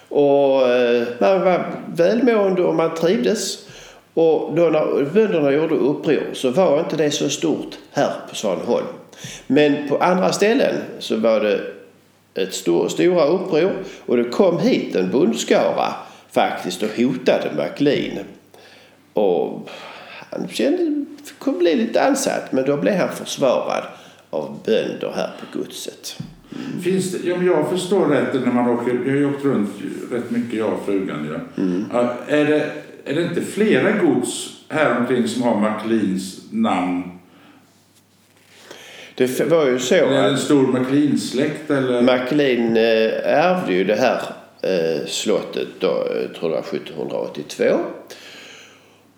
Och 0.09 0.69
eh, 0.69 1.07
man 1.19 1.45
var 1.45 1.75
välmående 1.97 2.63
och 2.63 2.75
man 2.75 2.95
trivdes. 2.95 3.72
Och 4.15 4.55
då 4.55 4.63
när 4.63 5.05
bönderna 5.05 5.53
gjorde 5.53 5.75
uppror 5.75 6.31
så 6.33 6.51
var 6.51 6.81
inte 6.81 6.97
det 6.97 7.11
så 7.11 7.29
stort 7.29 7.79
här 7.93 8.13
på 8.29 8.35
Svaneholm. 8.35 8.87
Men 9.47 9.89
på 9.89 9.97
andra 9.97 10.33
ställen 10.33 10.75
så 10.99 11.17
var 11.17 11.41
det 11.41 11.61
ett 12.35 12.55
stor, 12.55 12.89
stora 12.89 13.25
uppror 13.25 13.73
och 14.07 14.17
det 14.17 14.25
kom 14.25 14.59
hit 14.59 14.97
en 14.97 15.11
bondskara 15.11 15.95
faktiskt 16.31 16.83
och 16.83 16.89
hotade 16.97 17.51
McLean. 17.57 18.19
Och 19.13 19.69
han 20.31 20.49
kände, 20.49 21.05
kunde 21.39 21.59
bli 21.59 21.75
lite 21.75 22.03
ansatt 22.03 22.53
men 22.53 22.65
då 22.65 22.77
blev 22.77 22.97
han 22.97 23.09
försvarad 23.09 23.85
av 24.31 24.59
bönder 24.67 25.13
här 25.15 25.31
på 25.41 25.59
godset. 25.59 26.17
Mm. 26.51 26.83
Finns 26.83 27.13
det, 27.13 27.33
om 27.33 27.47
jag 27.47 27.71
förstår 27.71 28.07
rätt 28.07 28.35
när 28.35 28.53
man 28.53 28.69
åker, 28.69 29.01
jag 29.07 29.15
har 29.15 29.35
åkt 29.35 29.45
runt 29.45 29.71
rätt 30.13 30.31
mycket 30.31 30.59
jag 30.59 30.73
och 30.73 30.87
frugan. 30.87 31.29
Ja. 31.33 31.63
Mm. 31.63 31.85
Är 32.29 32.45
det 32.45 32.73
är 33.05 33.15
det 33.15 33.23
inte 33.23 33.43
flera 33.43 33.93
gods 33.93 34.61
här 34.69 34.99
omkring 34.99 35.29
som 35.29 35.43
har 35.43 35.71
McLeans 35.71 36.41
namn? 36.51 37.03
Det 39.15 39.41
var 39.41 39.67
ju 39.67 39.79
så 39.79 39.95
är 39.95 40.11
det 40.11 40.17
en 40.17 40.39
stor 40.39 40.67
McLean-släkt 40.67 41.71
eller? 41.71 42.03
McLean 42.03 42.77
eh, 42.77 43.45
ärvde 43.45 43.73
ju 43.73 43.85
det 43.85 43.97
här 43.97 44.23
eh, 44.63 45.07
slottet 45.07 45.69
då, 45.79 46.07
jag 46.23 46.35
tror 46.35 46.51
var 46.51 46.59
1782. 46.59 47.65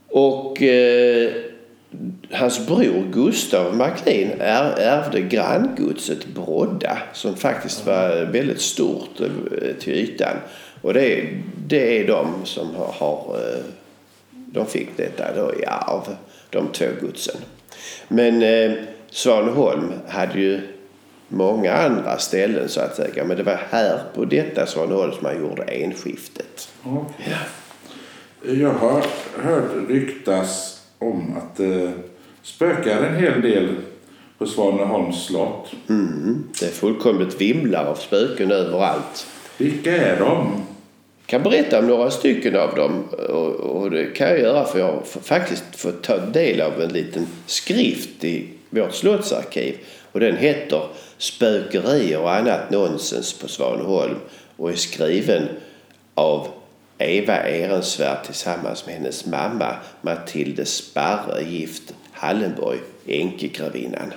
Och 0.09 0.63
eh, 0.63 1.33
hans 2.31 2.67
bror 2.67 3.11
Gustav 3.13 3.77
McLean 3.77 4.41
ärvde 4.41 5.21
granngodset 5.21 6.27
Brodda 6.27 6.99
som 7.13 7.37
faktiskt 7.37 7.87
var 7.87 8.25
väldigt 8.33 8.61
stort 8.61 9.21
eh, 9.21 9.75
till 9.81 9.95
ytan. 9.95 10.37
Och 10.85 10.95
det 10.95 11.13
är, 11.13 11.43
det 11.67 12.01
är 12.01 12.07
de 12.07 12.45
som 12.45 12.75
har, 12.75 12.93
har 12.99 13.37
eh, 13.39 13.65
de 14.31 14.67
fick 14.67 14.97
detta 14.97 15.25
då 15.37 15.55
i 15.55 15.65
arv, 15.67 16.17
de 16.51 16.69
två 16.73 16.87
godsen. 17.01 17.37
Men 18.09 18.43
eh, 18.43 18.73
Svaneholm 19.11 19.93
hade 20.09 20.41
ju 20.41 20.61
många 21.29 21.73
andra 21.73 22.19
ställen 22.19 22.69
så 22.69 22.81
att 22.81 22.97
säga. 22.97 23.25
Men 23.25 23.37
det 23.37 23.43
var 23.43 23.61
här 23.71 24.01
på 24.15 24.25
detta 24.25 24.67
Svaneholm 24.67 25.13
som 25.13 25.23
man 25.23 25.41
gjorde 25.41 25.63
enskiftet. 25.63 26.69
Okay. 26.85 27.27
Ja. 27.31 28.53
Jag 28.53 28.73
har 28.73 29.05
hört 29.43 29.89
ryktas 29.89 30.83
om 30.99 31.37
att 31.37 31.57
det 31.57 31.83
eh, 31.83 31.91
spökar 32.43 33.03
en 33.03 33.17
hel 33.17 33.41
del 33.41 33.77
på 34.39 34.47
Svaneholms 34.47 35.27
slott. 35.27 35.73
Mm, 35.89 36.45
det 36.61 36.67
är 36.67 36.71
fullkomligt 36.71 37.41
vimlar 37.41 37.85
av 37.85 37.95
spöken 37.95 38.53
överallt. 38.53 39.27
Vilka 39.59 39.97
är 39.97 40.19
de? 40.19 40.63
Kan 41.27 41.43
berätta 41.43 41.79
om 41.79 41.87
några 41.87 42.11
stycken 42.11 42.57
av 42.57 42.75
dem. 42.75 43.05
Och, 43.29 43.51
och, 43.51 43.91
det 43.91 44.05
kan 44.05 44.29
jag 44.29 44.41
göra 44.41 44.65
för 44.65 44.79
jag 44.79 44.87
har 44.87 45.03
faktiskt 45.23 45.65
fått 45.77 46.03
ta 46.03 46.17
del 46.17 46.61
av 46.61 46.83
en 46.83 46.93
liten 46.93 47.27
skrift 47.47 48.25
i 48.25 48.49
vårt 48.71 48.95
slottsarkiv. 48.95 49.79
Och 50.13 50.21
den 50.21 50.37
heter 50.37 50.83
Spökerier 51.19 52.21
och 52.21 52.35
annat 52.35 52.71
nonsens 52.71 53.39
på 53.39 53.49
Svaneholm 53.49 54.17
och 54.57 54.71
är 54.71 54.77
skriven 54.77 55.49
av 56.15 56.49
Eva 56.99 57.37
Ehrensvärd 57.37 58.25
tillsammans 58.25 58.87
med 58.87 58.95
hennes 58.95 59.27
mamma 59.27 59.77
Matilde 60.03 60.65
Sparre, 60.65 61.43
gift 61.43 61.95
Hallenborg, 62.13 62.79
änkegravinnan. 63.07 64.13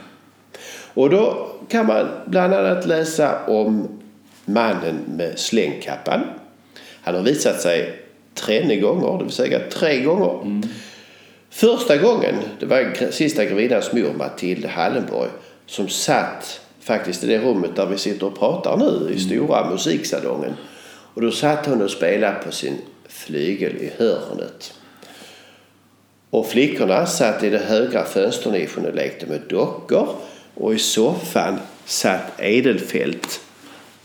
Och 0.93 1.09
då 1.09 1.51
kan 1.69 1.85
man 1.85 2.07
bland 2.25 2.53
annat 2.53 2.85
läsa 2.85 3.45
om 3.45 3.99
mannen 4.45 4.99
med 5.07 5.39
slängkappan 5.39 6.21
han 7.07 7.15
har 7.15 7.23
visat 7.23 7.61
sig 7.61 7.99
tre 8.33 8.75
gånger, 8.75 9.17
det 9.17 9.23
vill 9.23 9.33
säga 9.33 9.59
tre 9.69 10.01
gånger. 10.01 10.41
Mm. 10.41 10.63
Första 11.49 11.97
gången, 11.97 12.35
det 12.59 12.65
var 12.65 13.11
sista 13.11 13.45
grevinnans 13.45 13.93
mor 13.93 14.13
Matilda 14.17 14.67
Hallenborg 14.67 15.29
som 15.65 15.89
satt 15.89 16.61
faktiskt 16.79 17.23
i 17.23 17.27
det 17.27 17.39
rummet 17.39 17.75
där 17.75 17.85
vi 17.85 17.97
sitter 17.97 18.27
och 18.27 18.39
pratar 18.39 18.77
nu 18.77 18.85
i 18.85 19.07
mm. 19.07 19.19
stora 19.19 19.69
musiksalongen. 19.69 20.53
Och 21.13 21.21
då 21.21 21.31
satt 21.31 21.65
hon 21.65 21.81
och 21.81 21.91
spelade 21.91 22.35
på 22.45 22.51
sin 22.51 22.77
flygel 23.07 23.75
i 23.75 23.91
hörnet. 23.97 24.73
Och 26.29 26.47
flickorna 26.47 27.05
satt 27.05 27.43
i 27.43 27.49
den 27.49 27.63
högra 27.63 28.05
fönsternischen 28.05 28.85
och 28.85 28.95
lekte 28.95 29.25
med 29.25 29.41
dockor. 29.49 30.07
Och 30.53 30.73
i 30.73 30.79
soffan 30.79 31.59
satt 31.85 32.39
Edelfelt 32.39 33.41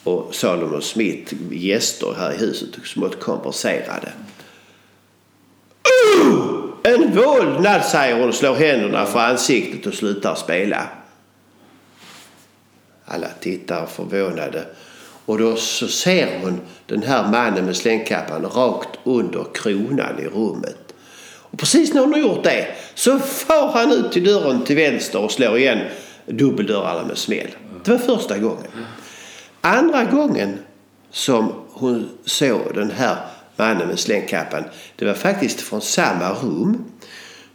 och 0.05 0.35
Salomon 0.35 0.83
Smith 0.83 1.35
gäster 1.51 2.15
här 2.19 2.33
i 2.33 2.37
huset 2.37 2.69
smått 2.85 3.21
kompenserade. 3.21 4.13
Uh! 6.23 6.29
Oh! 6.29 6.63
En 6.85 7.17
vålnad, 7.17 7.85
säger 7.85 8.19
hon 8.21 8.29
och 8.29 8.35
slår 8.35 8.55
händerna 8.55 9.07
för 9.07 9.19
ansiktet 9.19 9.87
och 9.87 9.95
slutar 9.95 10.35
spela. 10.35 10.89
Alla 13.05 13.29
tittar 13.41 13.87
förvånade. 13.87 14.65
Och 15.27 15.39
då 15.39 15.57
så 15.57 15.89
ser 15.89 16.41
hon 16.43 16.61
den 16.87 17.03
här 17.03 17.31
mannen 17.31 17.65
med 17.65 17.77
slängkappan 17.77 18.45
rakt 18.45 18.99
under 19.05 19.47
kronan 19.55 20.19
i 20.19 20.25
rummet. 20.25 20.95
Och 21.53 21.59
precis 21.59 21.95
när 21.95 22.01
hon 22.01 22.13
har 22.13 22.21
gjort 22.21 22.45
det 22.45 22.67
så 22.95 23.19
far 23.19 23.73
han 23.73 23.93
ut 23.93 24.13
till 24.13 24.25
dörren 24.25 24.65
till 24.65 24.77
vänster 24.77 25.19
och 25.19 25.33
slår 25.33 25.59
igen 25.59 25.79
dubbeldörrarna 26.27 27.07
med 27.07 27.19
smäll. 27.19 27.51
Det 27.85 27.91
var 27.91 27.99
första 27.99 28.39
gången. 28.39 28.71
Andra 29.65 30.05
gången 30.05 30.59
som 31.11 31.53
hon 31.71 32.09
såg 32.25 32.75
den 32.75 32.91
här 32.91 33.17
mannen 33.57 33.89
med 33.89 33.99
slängkappan, 33.99 34.65
det 34.97 35.05
var 35.05 35.15
faktiskt 35.15 35.61
från 35.61 35.81
samma 35.81 36.31
rum. 36.31 36.85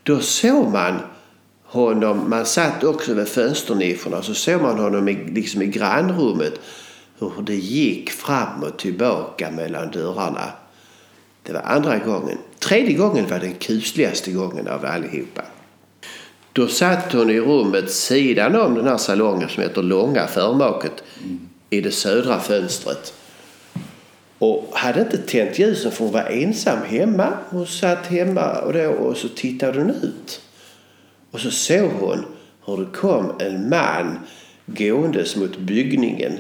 Då 0.04 0.20
såg 0.20 0.72
man 0.72 1.00
honom, 1.63 2.30
man 2.30 2.46
satt 2.46 2.84
också 2.84 3.13
vid 3.13 3.28
fönsternischerna, 3.28 4.22
så 4.22 4.34
såg 4.34 4.62
man 4.62 4.80
honom 4.80 5.10
i, 5.10 5.13
liksom 5.13 5.62
i 5.62 5.67
grannrummet 5.67 6.60
hur 7.20 7.41
det 7.41 7.56
gick 7.56 8.10
fram 8.10 8.63
och 8.63 8.80
tillbaka 8.80 9.52
mellan 9.52 9.91
dörrarna. 9.91 10.52
Det 11.43 11.54
var 11.54 11.62
andra 11.62 11.98
gången. 11.98 12.38
Tredje 12.60 12.93
gången 12.93 13.28
var 13.28 13.39
den 13.39 13.54
kusligaste 13.54 14.32
gången 14.32 14.67
av 14.67 14.86
allihopa. 14.86 15.41
Då 16.54 16.67
satt 16.67 17.13
hon 17.13 17.30
i 17.30 17.39
rummet 17.39 17.91
sidan 17.91 18.56
om 18.56 18.76
den 18.76 18.88
här 18.88 18.98
salongen 18.98 19.50
som 19.50 19.63
heter 19.63 19.84
Långa 19.84 20.28
förmaket 20.28 21.04
i 21.69 21.82
det 21.82 21.91
södra 21.91 22.39
fönstret. 22.39 23.13
Och 24.39 24.71
hade 24.73 25.01
inte 25.01 25.17
tänt 25.17 25.60
ljusen 25.60 25.91
för 25.91 26.03
hon 26.03 26.13
var 26.13 26.23
ensam 26.23 26.80
hemma. 26.86 27.38
Hon 27.49 27.67
satt 27.67 28.06
hemma 28.06 28.60
och, 28.60 28.73
då, 28.73 28.89
och 28.89 29.17
så 29.17 29.30
tittade 29.30 29.80
hon 29.80 29.89
ut. 29.89 30.41
Och 31.32 31.39
så 31.39 31.51
såg 31.51 31.91
hon 31.91 32.25
hur 32.65 32.77
det 32.77 32.97
kom 32.97 33.34
en 33.39 33.69
man 33.69 34.19
gåendes 34.65 35.36
mot 35.36 35.58
byggningen 35.58 36.39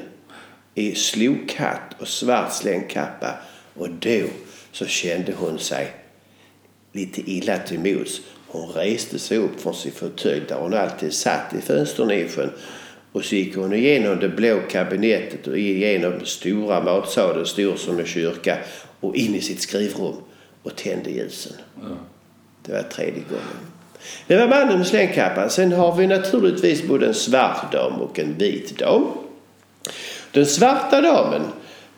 i 0.75 0.95
slokhatt 0.95 1.95
och 1.99 2.07
svart 2.07 2.53
slängkappa. 2.53 3.33
Och 3.73 3.89
då 3.89 4.21
så 4.71 4.85
kände 4.85 5.33
hon 5.37 5.59
sig 5.59 5.93
lite 6.93 7.31
illa 7.31 7.57
till 7.57 7.79
mods. 7.79 8.21
Hon 8.47 8.69
reste 8.69 9.19
sig 9.19 9.37
upp 9.37 9.61
från 9.61 9.75
sin 9.75 9.91
fåtölj 9.91 10.43
där 10.47 10.55
hon 10.55 10.73
alltid 10.73 11.13
satt 11.13 11.53
i 11.53 11.61
fönsternischen 11.61 12.51
och 13.11 13.25
så 13.25 13.35
gick 13.35 13.55
hon 13.55 13.73
igenom 13.73 14.19
det 14.19 14.29
blå 14.29 14.59
kabinettet 14.69 15.47
och 15.47 15.57
igenom 15.57 16.11
den 16.11 16.25
stora 16.25 16.81
matsalen, 16.83 17.45
stor 17.45 17.75
som 17.75 17.99
en 17.99 18.05
kyrka, 18.05 18.57
och 18.99 19.15
in 19.15 19.35
i 19.35 19.41
sitt 19.41 19.61
skrivrum 19.61 20.15
och 20.63 20.75
tände 20.75 21.09
ljusen. 21.09 21.53
Ja. 21.81 21.87
Det 22.65 22.73
var 22.73 22.83
tredje 22.83 23.23
gången. 23.29 23.67
Det 24.27 24.37
var 24.37 24.47
mannen 24.47 24.77
med 24.77 24.87
slängkappan. 24.87 25.49
Sen 25.49 25.71
har 25.71 25.95
vi 25.95 26.07
naturligtvis 26.07 26.83
både 26.83 27.07
en 27.07 27.13
svart 27.13 27.71
dam 27.71 27.93
och 27.93 28.19
en 28.19 28.37
vit 28.37 28.77
dam. 28.77 29.07
Den 30.31 30.45
svarta 30.45 31.01
damen 31.01 31.41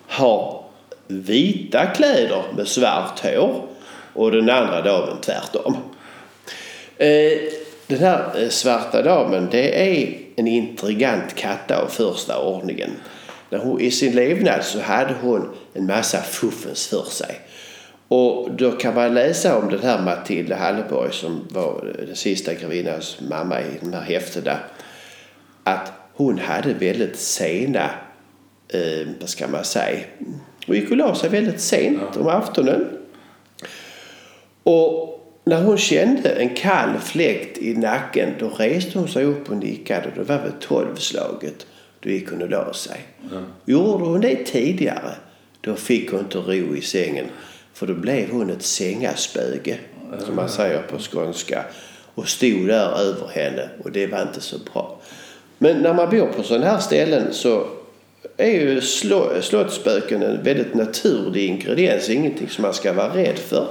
har 0.07 0.63
vita 1.07 1.85
kläder 1.85 2.43
med 2.57 2.67
svart 2.67 3.19
hår 3.19 3.67
och 4.13 4.31
den 4.31 4.49
andra 4.49 4.81
damen 4.81 5.17
tvärtom. 5.21 5.77
Eh, 6.97 7.31
den 7.89 7.99
här 7.99 8.43
eh, 8.43 8.49
svarta 8.49 9.01
damen 9.01 9.47
det 9.51 9.99
är 9.99 10.17
en 10.35 10.47
intrigant 10.47 11.35
katta 11.35 11.81
av 11.81 11.87
första 11.87 12.41
ordningen. 12.41 12.89
När 13.49 13.59
hon, 13.59 13.81
I 13.81 13.91
sin 13.91 14.15
levnad 14.15 14.63
så 14.63 14.79
hade 14.79 15.13
hon 15.21 15.49
en 15.73 15.85
massa 15.85 16.21
fuffens 16.21 16.87
för 16.87 17.03
sig. 17.03 17.39
Och 18.07 18.51
då 18.51 18.71
kan 18.71 18.95
man 18.95 19.13
läsa 19.13 19.57
om 19.57 19.69
den 19.69 19.79
här 19.79 20.01
Matilda 20.01 20.55
Halleborg 20.55 21.13
som 21.13 21.47
var 21.49 21.93
den 22.07 22.15
sista 22.15 22.53
grevinnans 22.53 23.17
mamma 23.29 23.61
i 23.61 23.79
de 23.81 23.93
här 23.93 24.01
häftena. 24.01 24.57
Att 25.63 25.91
hon 26.13 26.39
hade 26.39 26.73
väldigt 26.73 27.19
sena, 27.19 27.89
eh, 28.73 29.07
vad 29.19 29.29
ska 29.29 29.47
man 29.47 29.63
säga, 29.63 29.99
hon 30.67 30.75
gick 30.75 30.91
och 30.91 30.97
la 30.97 31.15
sig 31.15 31.29
väldigt 31.29 31.61
sent 31.61 32.17
om 32.17 32.27
aftonen. 32.27 32.87
Och 34.63 35.18
när 35.49 35.63
hon 35.63 35.77
kände 35.77 36.29
en 36.29 36.55
kall 36.55 36.97
fläkt 36.99 37.57
i 37.57 37.73
nacken 37.73 38.33
då 38.39 38.49
reste 38.49 38.99
hon 38.99 39.07
sig 39.07 39.25
upp 39.25 39.49
och 39.49 39.57
nickade. 39.57 40.11
Det 40.15 40.23
var 40.23 40.37
väl 40.37 40.51
tolvslaget. 40.59 41.65
Då 41.99 42.09
gick 42.09 42.29
hon 42.29 42.41
och 42.41 42.49
la 42.49 42.73
sig. 42.73 43.01
Ja. 43.31 43.41
Gjorde 43.65 44.05
hon 44.05 44.21
det 44.21 44.45
tidigare 44.45 45.15
då 45.61 45.75
fick 45.75 46.11
hon 46.11 46.19
inte 46.19 46.37
ro 46.37 46.75
i 46.75 46.81
sängen. 46.81 47.25
För 47.73 47.87
då 47.87 47.93
blev 47.93 48.31
hon 48.31 48.49
ett 48.49 48.63
sängaspöge, 48.63 49.77
ja. 50.11 50.25
som 50.25 50.35
man 50.35 50.49
säger 50.49 50.81
på 50.81 50.97
skånska. 50.99 51.65
Och 52.15 52.27
stod 52.27 52.67
där 52.67 52.99
över 52.99 53.27
henne 53.27 53.69
och 53.83 53.91
det 53.91 54.07
var 54.07 54.21
inte 54.21 54.41
så 54.41 54.57
bra. 54.73 55.01
Men 55.57 55.77
när 55.77 55.93
man 55.93 56.09
bor 56.09 56.27
på 56.27 56.43
sådana 56.43 56.65
här 56.65 56.79
ställen 56.79 57.33
så 57.33 57.67
är 58.37 58.51
ju 58.51 58.81
slottsspöken 59.41 60.23
en 60.23 60.43
väldigt 60.43 60.73
naturlig 60.73 61.45
ingrediens. 61.45 62.09
Ingenting 62.09 62.49
som 62.49 62.61
man 62.61 62.73
ska 62.73 62.93
vara 62.93 63.15
rädd 63.15 63.37
för. 63.37 63.67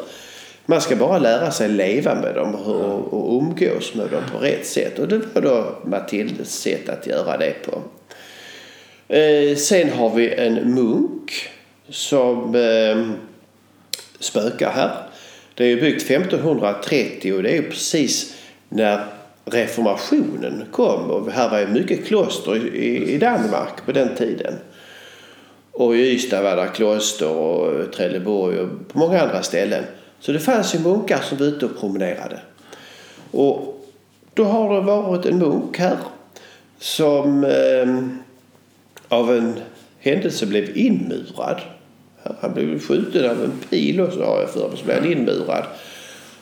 Man 0.71 0.81
ska 0.81 0.97
bara 0.97 1.19
lära 1.19 1.51
sig 1.51 1.69
leva 1.69 2.15
med 2.15 2.35
dem 2.35 2.55
och, 2.55 3.13
och 3.13 3.43
umgås 3.43 3.95
med 3.95 4.11
dem 4.11 4.23
på 4.33 4.39
rätt 4.39 4.67
sätt. 4.67 4.99
Och 4.99 5.09
det 5.09 5.21
var 5.35 5.43
då 5.43 5.79
Matildes 5.85 6.61
sätt 6.61 6.89
att 6.89 7.07
göra 7.07 7.37
det 7.37 7.55
på. 7.65 7.83
Eh, 9.15 9.57
sen 9.57 9.91
har 9.91 10.11
vi 10.15 10.35
en 10.35 10.75
munk 10.75 11.49
som 11.89 12.55
eh, 12.55 13.09
spökar 14.21 14.71
här. 14.71 14.91
Det 15.55 15.65
är 15.65 15.77
byggt 15.81 16.11
1530 16.11 17.33
och 17.33 17.43
det 17.43 17.57
är 17.57 17.63
precis 17.63 18.35
när 18.69 19.05
reformationen 19.45 20.65
kom. 20.73 21.11
Och 21.11 21.33
här 21.33 21.51
var 21.51 21.67
mycket 21.67 22.07
kloster 22.07 22.75
i, 22.75 23.15
i 23.15 23.19
Danmark 23.19 23.87
på 23.87 23.93
den 23.93 24.17
tiden. 24.17 24.55
Och 25.73 25.97
i 25.97 26.01
Ystad 26.01 26.43
var 26.43 26.57
det 26.57 26.71
kloster 26.75 27.31
och 27.31 27.93
Trelleborg 27.93 28.59
och 28.59 28.69
på 28.93 28.99
många 28.99 29.21
andra 29.21 29.43
ställen. 29.43 29.85
Så 30.21 30.33
det 30.33 30.39
fanns 30.39 30.75
ju 30.75 30.79
munkar 30.79 31.21
som 31.21 31.39
var 31.39 31.47
ute 31.47 31.67
och 31.67 31.81
promenerade. 31.81 32.41
Och 33.31 33.85
då 34.35 34.45
har 34.45 34.75
det 34.75 34.81
varit 34.81 35.27
en 35.27 35.39
munk 35.39 35.79
här 35.79 35.97
som 36.79 37.45
eh, 37.45 38.09
av 39.09 39.37
en 39.37 39.55
händelse 39.99 40.47
blev 40.47 40.77
inmurad. 40.77 41.61
Han 42.41 42.55
blev 42.55 42.81
skjuten 42.81 43.31
av 43.31 43.45
en 43.45 43.53
pil 43.71 44.01
och 44.01 44.13
så 44.13 44.25
har 44.25 44.41
jag 44.41 44.51
för 44.51 44.69
mig, 44.69 44.79
så 44.79 44.85
blev 44.85 44.97
han 44.97 45.13
inmurad. 45.13 45.65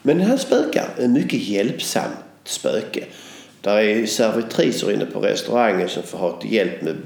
Men 0.03 0.21
han 0.21 0.39
spökar, 0.39 0.89
en 0.99 1.13
mycket 1.13 1.41
hjälpsamt 1.41 2.17
spöke. 2.45 3.05
Där 3.61 3.79
är 3.79 4.07
servitriser 4.07 4.93
inne 4.93 5.07
på 5.07 5.21
restaurangen 5.21 5.89
som 5.89 6.03
får 6.03 6.19
ha 6.19 6.41
hjälp 6.45 6.83
med 6.83 6.97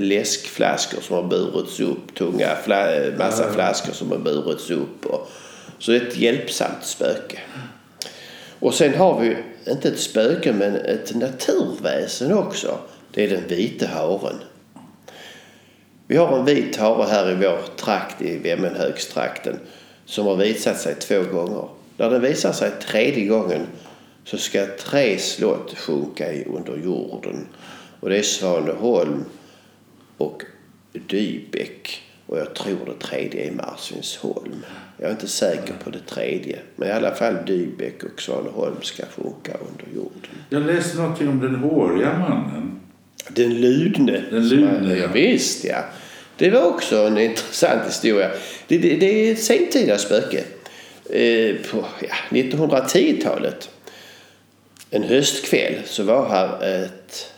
läskflaskor 0.00 1.00
som 1.00 1.16
har 1.16 1.22
burits 1.22 1.80
upp, 1.80 2.14
tunga 2.14 2.48
fla 2.64 2.86
massa 3.18 3.52
flaskor 3.52 3.92
som 3.92 4.10
har 4.10 4.18
burits 4.18 4.70
upp. 4.70 5.06
Och, 5.06 5.30
så 5.78 5.90
det 5.90 5.96
är 5.96 6.06
ett 6.06 6.16
hjälpsamt 6.16 6.84
spöke. 6.84 7.38
Och 8.60 8.74
sen 8.74 8.94
har 8.94 9.20
vi 9.20 9.36
inte 9.68 9.88
ett 9.88 10.00
spöke 10.00 10.52
men 10.52 10.76
ett 10.76 11.14
naturväsen 11.14 12.32
också. 12.32 12.78
Det 13.10 13.24
är 13.24 13.28
den 13.28 13.48
vita 13.48 13.86
haren. 13.86 14.40
Vi 16.06 16.16
har 16.16 16.38
en 16.38 16.44
vit 16.44 16.76
hare 16.76 17.06
här 17.06 17.30
i 17.30 17.34
vår 17.34 17.76
trakt 17.76 18.22
i 18.22 18.38
Vemmenhögstrakten 18.38 19.58
som 20.04 20.26
har 20.26 20.36
visat 20.36 20.80
sig 20.80 20.94
två 20.94 21.22
gånger. 21.22 21.68
När 21.96 22.10
den 22.10 22.20
visar 22.20 22.52
sig 22.52 22.70
tredje 22.80 23.26
gången 23.26 23.66
så 24.24 24.38
ska 24.38 24.66
tre 24.78 25.18
slott 25.18 25.78
sjunka 25.78 26.32
under 26.46 26.76
jorden. 26.84 27.46
Och 28.00 28.08
det 28.08 28.18
är 28.18 28.22
Svaneholm 28.22 29.24
och 30.16 30.42
Dybeck 30.92 32.02
och 32.26 32.38
jag 32.38 32.54
tror 32.54 32.78
det 32.86 33.06
tredje 33.06 33.48
är 33.48 33.52
Marsvinsholm. 33.52 34.64
Jag 35.00 35.08
är 35.08 35.12
inte 35.12 35.28
säker 35.28 35.74
på 35.84 35.90
det 35.90 36.06
tredje. 36.06 36.58
Men 36.76 36.88
i 36.88 36.92
alla 36.92 37.14
fall 37.14 37.36
Dybeck 37.46 38.02
och 38.02 38.22
Svaneholm 38.22 38.82
ska 38.82 39.02
sjunka 39.06 39.52
under 39.52 39.94
jorden. 39.94 40.30
Jag 40.50 40.62
läste 40.62 40.98
någonting 40.98 41.28
om 41.28 41.40
den 41.40 41.54
håriga 41.54 42.18
mannen. 42.18 42.80
Den 43.28 43.60
ludne. 43.60 44.24
Den 44.30 44.48
ludne, 44.48 44.96
ja. 44.96 45.08
Visst, 45.12 45.64
ja. 45.64 45.84
Det 46.36 46.50
var 46.50 46.62
också 46.62 46.96
en 46.96 47.18
intressant 47.18 47.86
historia. 47.86 48.30
Det, 48.66 48.78
det, 48.78 48.96
det 48.96 49.06
är 49.06 49.32
ett 49.32 49.42
sentida 49.42 49.98
spöke. 49.98 50.44
Eh, 51.10 51.56
på 51.70 51.84
ja, 52.00 52.14
1910-talet. 52.30 53.70
En 54.90 55.02
höstkväll 55.02 55.74
så 55.84 56.02
var 56.02 56.28
här 56.28 56.84
ett 56.84 57.32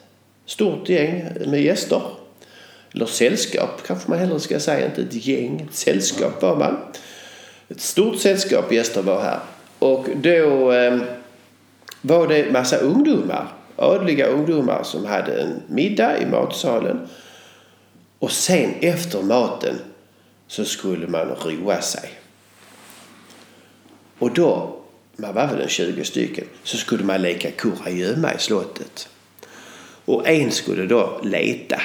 stort 0.47 0.89
gäng 0.89 1.25
med 1.47 1.63
gäster. 1.63 2.03
Eller 2.95 3.07
sällskap 3.07 3.83
kanske 3.87 4.11
man 4.11 4.19
hellre 4.19 4.41
ska 4.41 4.61
säga. 4.61 4.87
Inte 4.87 5.03
ett 5.03 5.27
gäng. 5.27 5.67
Ett 5.71 5.77
sällskap 5.77 6.43
var 6.43 6.57
man. 6.57 6.77
Ett 7.71 7.81
stort 7.81 8.19
sällskap 8.19 8.73
gäster 8.73 9.03
var 9.03 9.23
här. 9.23 9.41
Och 9.79 10.07
då 10.17 10.73
eh, 10.73 11.01
var 12.01 12.29
det 12.29 12.53
massa 12.53 12.77
ungdomar. 12.77 13.53
Adliga 13.77 14.27
ungdomar 14.27 14.83
som 14.83 15.07
hade 15.07 15.43
en 15.43 15.63
middag 15.67 16.19
i 16.19 16.27
matsalen. 16.27 17.09
Och 18.19 18.33
sen 18.33 18.75
efter 18.81 19.23
maten 19.23 19.75
så 20.47 20.65
skulle 20.65 21.07
man 21.07 21.27
roa 21.29 21.81
sig. 21.81 22.11
Och 24.19 24.35
då, 24.35 24.77
man 25.17 25.35
var 25.35 25.47
väl 25.47 25.61
en 25.61 25.69
20 25.69 26.05
stycken, 26.05 26.45
så 26.63 26.77
skulle 26.77 27.05
man 27.05 27.23
leka 27.23 27.51
kurragömma 27.51 28.35
i 28.35 28.39
slottet. 28.39 29.09
Och 30.05 30.29
en 30.29 30.51
skulle 30.51 30.87
då 30.87 31.21
leta. 31.23 31.81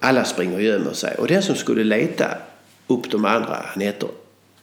Alla 0.00 0.24
springer 0.24 0.54
och 0.54 0.62
gömmer 0.62 0.92
sig. 0.92 1.14
Och 1.14 1.26
den 1.26 1.42
som 1.42 1.54
skulle 1.54 1.84
leta 1.84 2.28
upp 2.86 3.10
de 3.10 3.24
andra, 3.24 3.62
han 3.64 3.82
heter 3.82 4.08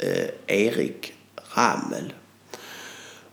eh, 0.03 0.57
Erik 0.57 1.13
Ramel. 1.55 2.13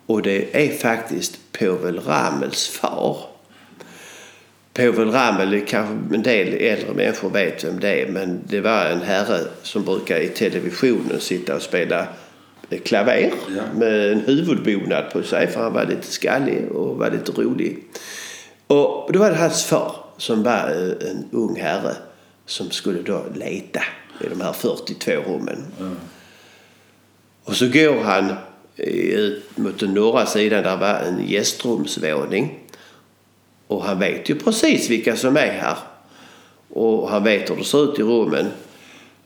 Och 0.06 0.22
det 0.22 0.66
är 0.66 0.72
faktiskt 0.78 1.38
Povel 1.52 2.00
Ramels 2.00 2.68
far. 2.68 3.16
Povel 4.72 5.10
Ramel, 5.10 5.66
kanske 5.66 6.14
en 6.14 6.22
del 6.22 6.48
äldre 6.48 6.94
människor 6.94 7.30
vet 7.30 7.64
vem 7.64 7.80
det 7.80 8.02
är, 8.02 8.06
men 8.06 8.40
det 8.46 8.60
var 8.60 8.84
en 8.86 9.02
herre 9.02 9.40
som 9.62 9.84
brukar 9.84 10.20
i 10.20 10.28
televisionen 10.28 11.20
sitta 11.20 11.56
och 11.56 11.62
spela 11.62 12.06
klaver 12.78 13.32
med 13.74 14.12
en 14.12 14.20
huvudbonad 14.20 15.10
på 15.12 15.22
sig 15.22 15.46
för 15.46 15.62
han 15.62 15.72
var 15.72 15.86
lite 15.86 16.06
skallig 16.06 16.70
och 16.70 16.96
var 16.96 17.10
lite 17.10 17.32
rolig. 17.32 17.84
Och 18.66 19.12
då 19.12 19.18
var 19.18 19.30
det 19.30 19.36
hans 19.36 19.64
far 19.64 19.96
som 20.16 20.42
var 20.42 20.70
eh, 20.70 21.10
en 21.10 21.28
ung 21.30 21.60
herre 21.60 21.94
som 22.46 22.70
skulle 22.70 23.02
då 23.02 23.24
leta 23.34 23.82
i 24.20 24.28
de 24.28 24.40
här 24.40 24.52
42 24.52 25.10
rummen. 25.12 25.66
Och 27.44 27.56
så 27.56 27.68
går 27.68 28.02
han 28.02 28.34
ut 28.76 29.56
mot 29.56 29.80
den 29.80 29.94
norra 29.94 30.26
sidan 30.26 30.62
där 30.62 30.76
var 30.76 30.94
en 30.94 31.28
gästrumsvåning. 31.28 32.58
Och 33.66 33.84
han 33.84 33.98
vet 33.98 34.28
ju 34.28 34.38
precis 34.38 34.90
vilka 34.90 35.16
som 35.16 35.36
är 35.36 35.52
här. 35.52 35.76
Och 36.68 37.10
han 37.10 37.24
vet 37.24 37.50
hur 37.50 37.56
det 37.56 37.64
ser 37.64 37.92
ut 37.92 37.98
i 37.98 38.02
rummen. 38.02 38.46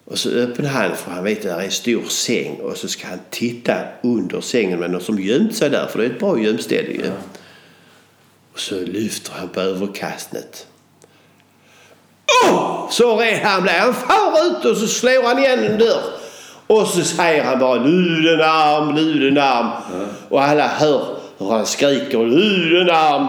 Och 0.04 0.18
så 0.18 0.30
öppnar 0.30 0.68
han 0.68 0.96
för 0.96 1.10
han 1.10 1.24
vet 1.24 1.38
att 1.38 1.42
det 1.42 1.50
är 1.50 1.60
en 1.60 1.70
stor 1.70 2.02
säng 2.08 2.60
och 2.60 2.76
så 2.76 2.88
ska 2.88 3.06
han 3.06 3.20
titta 3.30 3.76
under 4.02 4.40
sängen 4.40 4.80
med 4.80 4.90
någon 4.90 5.00
som 5.00 5.18
gömt 5.18 5.56
sig 5.56 5.70
där 5.70 5.86
för 5.86 5.98
det 5.98 6.04
är 6.04 6.10
ett 6.10 6.18
bra 6.18 6.40
gömställe 6.40 6.92
ju. 6.92 7.10
Och 8.52 8.60
så 8.60 8.80
lyfter 8.80 9.32
han 9.32 9.48
på 9.48 9.60
överkastnet. 9.60 10.66
Oh! 12.44 12.90
Så 12.90 13.16
rädd 13.16 13.40
han 13.42 13.62
blir. 13.62 13.72
Han 13.72 13.94
far 13.94 14.46
ut 14.46 14.64
och 14.64 14.76
så 14.76 14.86
slår 14.86 15.22
han 15.22 15.38
igen 15.38 15.64
en 15.64 15.78
dörr. 15.78 16.23
Och 16.66 16.86
så 16.86 17.02
säger 17.02 17.44
han 17.44 17.58
bara 17.58 17.74
Ludenarm, 17.74 18.96
Ludenarm. 18.96 19.66
Mm. 19.94 20.08
Och 20.28 20.42
alla 20.42 20.68
hör 20.68 21.16
hur 21.38 21.50
han 21.50 21.66
skriker 21.66 22.18
Ludenarm. 22.18 23.28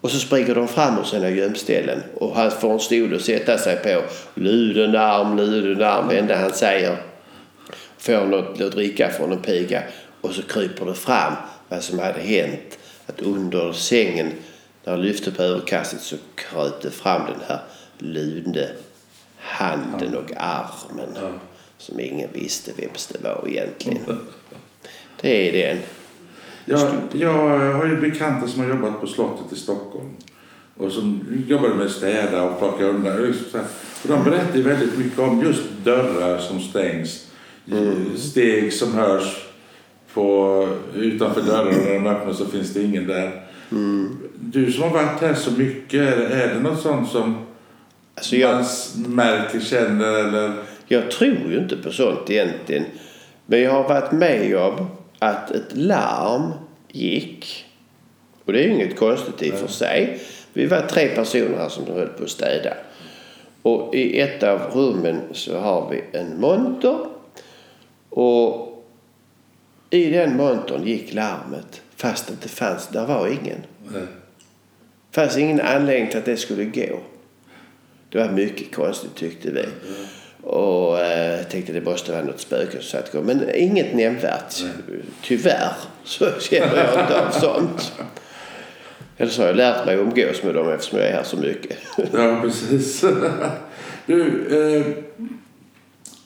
Och 0.00 0.10
så 0.10 0.18
springer 0.18 0.54
de 0.54 0.68
fram 0.68 0.98
ur 0.98 1.04
sina 1.04 1.30
gömställen 1.30 2.02
och 2.14 2.36
han 2.36 2.50
får 2.50 2.72
en 2.72 2.80
stol 2.80 3.14
att 3.14 3.22
sätta 3.22 3.58
sig 3.58 3.76
på. 3.76 4.02
Ludenarm, 4.40 5.36
Ludenarm, 5.36 6.08
det 6.08 6.18
enda 6.18 6.36
han 6.36 6.52
säger. 6.52 6.96
Får 7.98 8.26
något 8.26 8.60
att 8.60 8.72
dricka 8.72 9.10
från 9.10 9.32
en 9.32 9.38
piga 9.38 9.82
och 10.20 10.32
så 10.32 10.42
kryper 10.42 10.86
det 10.86 10.94
fram 10.94 11.32
vad 11.68 11.82
som 11.82 11.98
hade 11.98 12.20
hänt. 12.20 12.78
Att 13.06 13.20
under 13.22 13.72
sängen, 13.72 14.32
när 14.84 14.92
han 14.92 15.02
lyfte 15.02 15.30
på 15.30 15.42
överkastet 15.42 16.00
så 16.00 16.16
kröp 16.34 16.82
det 16.82 16.90
fram 16.90 17.22
den 17.26 17.40
här 17.48 17.60
lune 17.98 18.68
handen 19.38 20.16
och 20.16 20.32
armen. 20.36 21.38
Som 21.78 22.00
ingen 22.00 22.28
visste 22.32 22.72
vems 22.76 23.06
det 23.06 23.18
var 23.24 23.44
egentligen. 23.48 24.02
Det 25.20 25.48
är 25.48 25.68
den. 25.68 25.82
Jag, 26.64 26.90
jag 27.12 27.72
har 27.74 27.86
ju 27.86 28.00
bekanta 28.00 28.48
som 28.48 28.62
har 28.62 28.68
jobbat 28.68 29.00
på 29.00 29.06
slottet 29.06 29.52
i 29.52 29.56
Stockholm. 29.56 30.10
Och 30.76 30.92
som 30.92 31.20
jobbade 31.48 31.74
med 31.74 31.90
städa 31.90 32.42
och 32.42 32.58
plocka 32.58 32.84
undan. 32.84 33.34
Och 34.02 34.08
de 34.08 34.24
berättar 34.24 34.58
väldigt 34.58 34.98
mycket 34.98 35.18
om 35.18 35.42
just 35.42 35.62
dörrar 35.84 36.38
som 36.38 36.60
stängs. 36.60 37.26
Mm. 37.72 38.16
Steg 38.16 38.72
som 38.72 38.94
hörs 38.94 39.46
på, 40.14 40.68
utanför 40.94 41.40
och 41.40 41.46
när 41.46 41.94
de 41.94 42.06
öppnar 42.06 42.32
så 42.32 42.46
finns 42.46 42.74
det 42.74 42.82
ingen 42.82 43.06
där. 43.06 43.46
Mm. 43.70 44.16
Du 44.40 44.72
som 44.72 44.82
har 44.82 44.90
varit 44.90 45.20
här 45.20 45.34
så 45.34 45.50
mycket, 45.50 46.18
är 46.30 46.54
det 46.54 46.60
något 46.60 46.80
sånt 46.80 47.10
som 47.10 47.46
alltså 48.14 48.36
jag, 48.36 48.64
man 48.96 49.14
märker, 49.14 49.60
känner 49.60 50.12
eller? 50.12 50.52
Jag 50.88 51.10
tror 51.10 51.50
ju 51.50 51.58
inte 51.58 51.76
på 51.76 51.92
sånt 51.92 52.30
egentligen. 52.30 52.84
Men 53.46 53.62
jag 53.62 53.72
har 53.72 53.88
varit 53.88 54.12
med 54.12 54.56
om 54.56 54.86
att 55.18 55.50
ett 55.50 55.76
larm 55.76 56.52
gick. 56.88 57.64
Och 58.44 58.52
det 58.52 58.60
är 58.60 58.64
ju 58.64 58.74
inget 58.74 58.96
konstigt 58.96 59.42
i 59.42 59.50
och 59.50 59.58
för 59.58 59.68
sig. 59.68 60.20
Vi 60.52 60.66
var 60.66 60.80
tre 60.80 61.08
personer 61.08 61.56
här 61.58 61.68
som 61.68 61.86
höll 61.86 62.06
på 62.08 62.24
att 62.24 62.30
städa. 62.30 62.74
Och 63.62 63.94
i 63.94 64.20
ett 64.20 64.42
av 64.42 64.60
rummen 64.74 65.20
så 65.32 65.58
har 65.58 65.90
vi 65.90 66.18
en 66.18 66.40
monter. 66.40 66.98
Och 68.08 68.84
i 69.90 70.10
den 70.10 70.36
montern 70.36 70.86
gick 70.86 71.14
larmet 71.14 71.82
fast 71.96 72.26
det 72.26 72.32
inte 72.32 72.48
fanns, 72.48 72.88
där 72.88 73.06
var 73.06 73.26
ingen. 73.28 73.62
Det 75.10 75.20
fanns 75.22 75.36
ingen 75.36 75.60
anledning 75.60 76.10
till 76.10 76.18
att 76.18 76.24
det 76.24 76.36
skulle 76.36 76.64
gå. 76.64 76.98
Det 78.10 78.18
var 78.18 78.28
mycket 78.28 78.74
konstigt 78.74 79.14
tyckte 79.14 79.50
vi. 79.50 79.64
Och 80.46 81.00
eh, 81.00 81.42
tänkte 81.42 81.72
det 81.72 81.80
måste 81.80 82.12
vara 82.12 82.22
något 82.22 82.40
spöke 82.40 82.72
som 82.72 82.82
satt 82.82 83.14
igång. 83.14 83.26
Men 83.26 83.54
inget 83.54 83.94
nämnvärt. 83.94 84.62
Nej. 84.62 84.98
Tyvärr 85.22 85.72
så 86.04 86.26
känner 86.40 86.76
jag 86.76 87.02
inte 87.02 87.20
av 87.20 87.30
sånt. 87.30 87.92
Eller 89.16 89.30
så 89.30 89.42
har 89.42 89.46
jag 89.46 89.56
lärt 89.56 89.86
mig 89.86 89.96
umgås 89.96 90.42
med 90.42 90.54
dem 90.54 90.68
eftersom 90.68 90.98
jag 90.98 91.08
är 91.08 91.12
här 91.12 91.22
så 91.22 91.36
mycket. 91.36 91.76
Ja, 92.12 92.38
precis. 92.42 93.04
Du, 94.06 94.46
eh, 94.50 94.86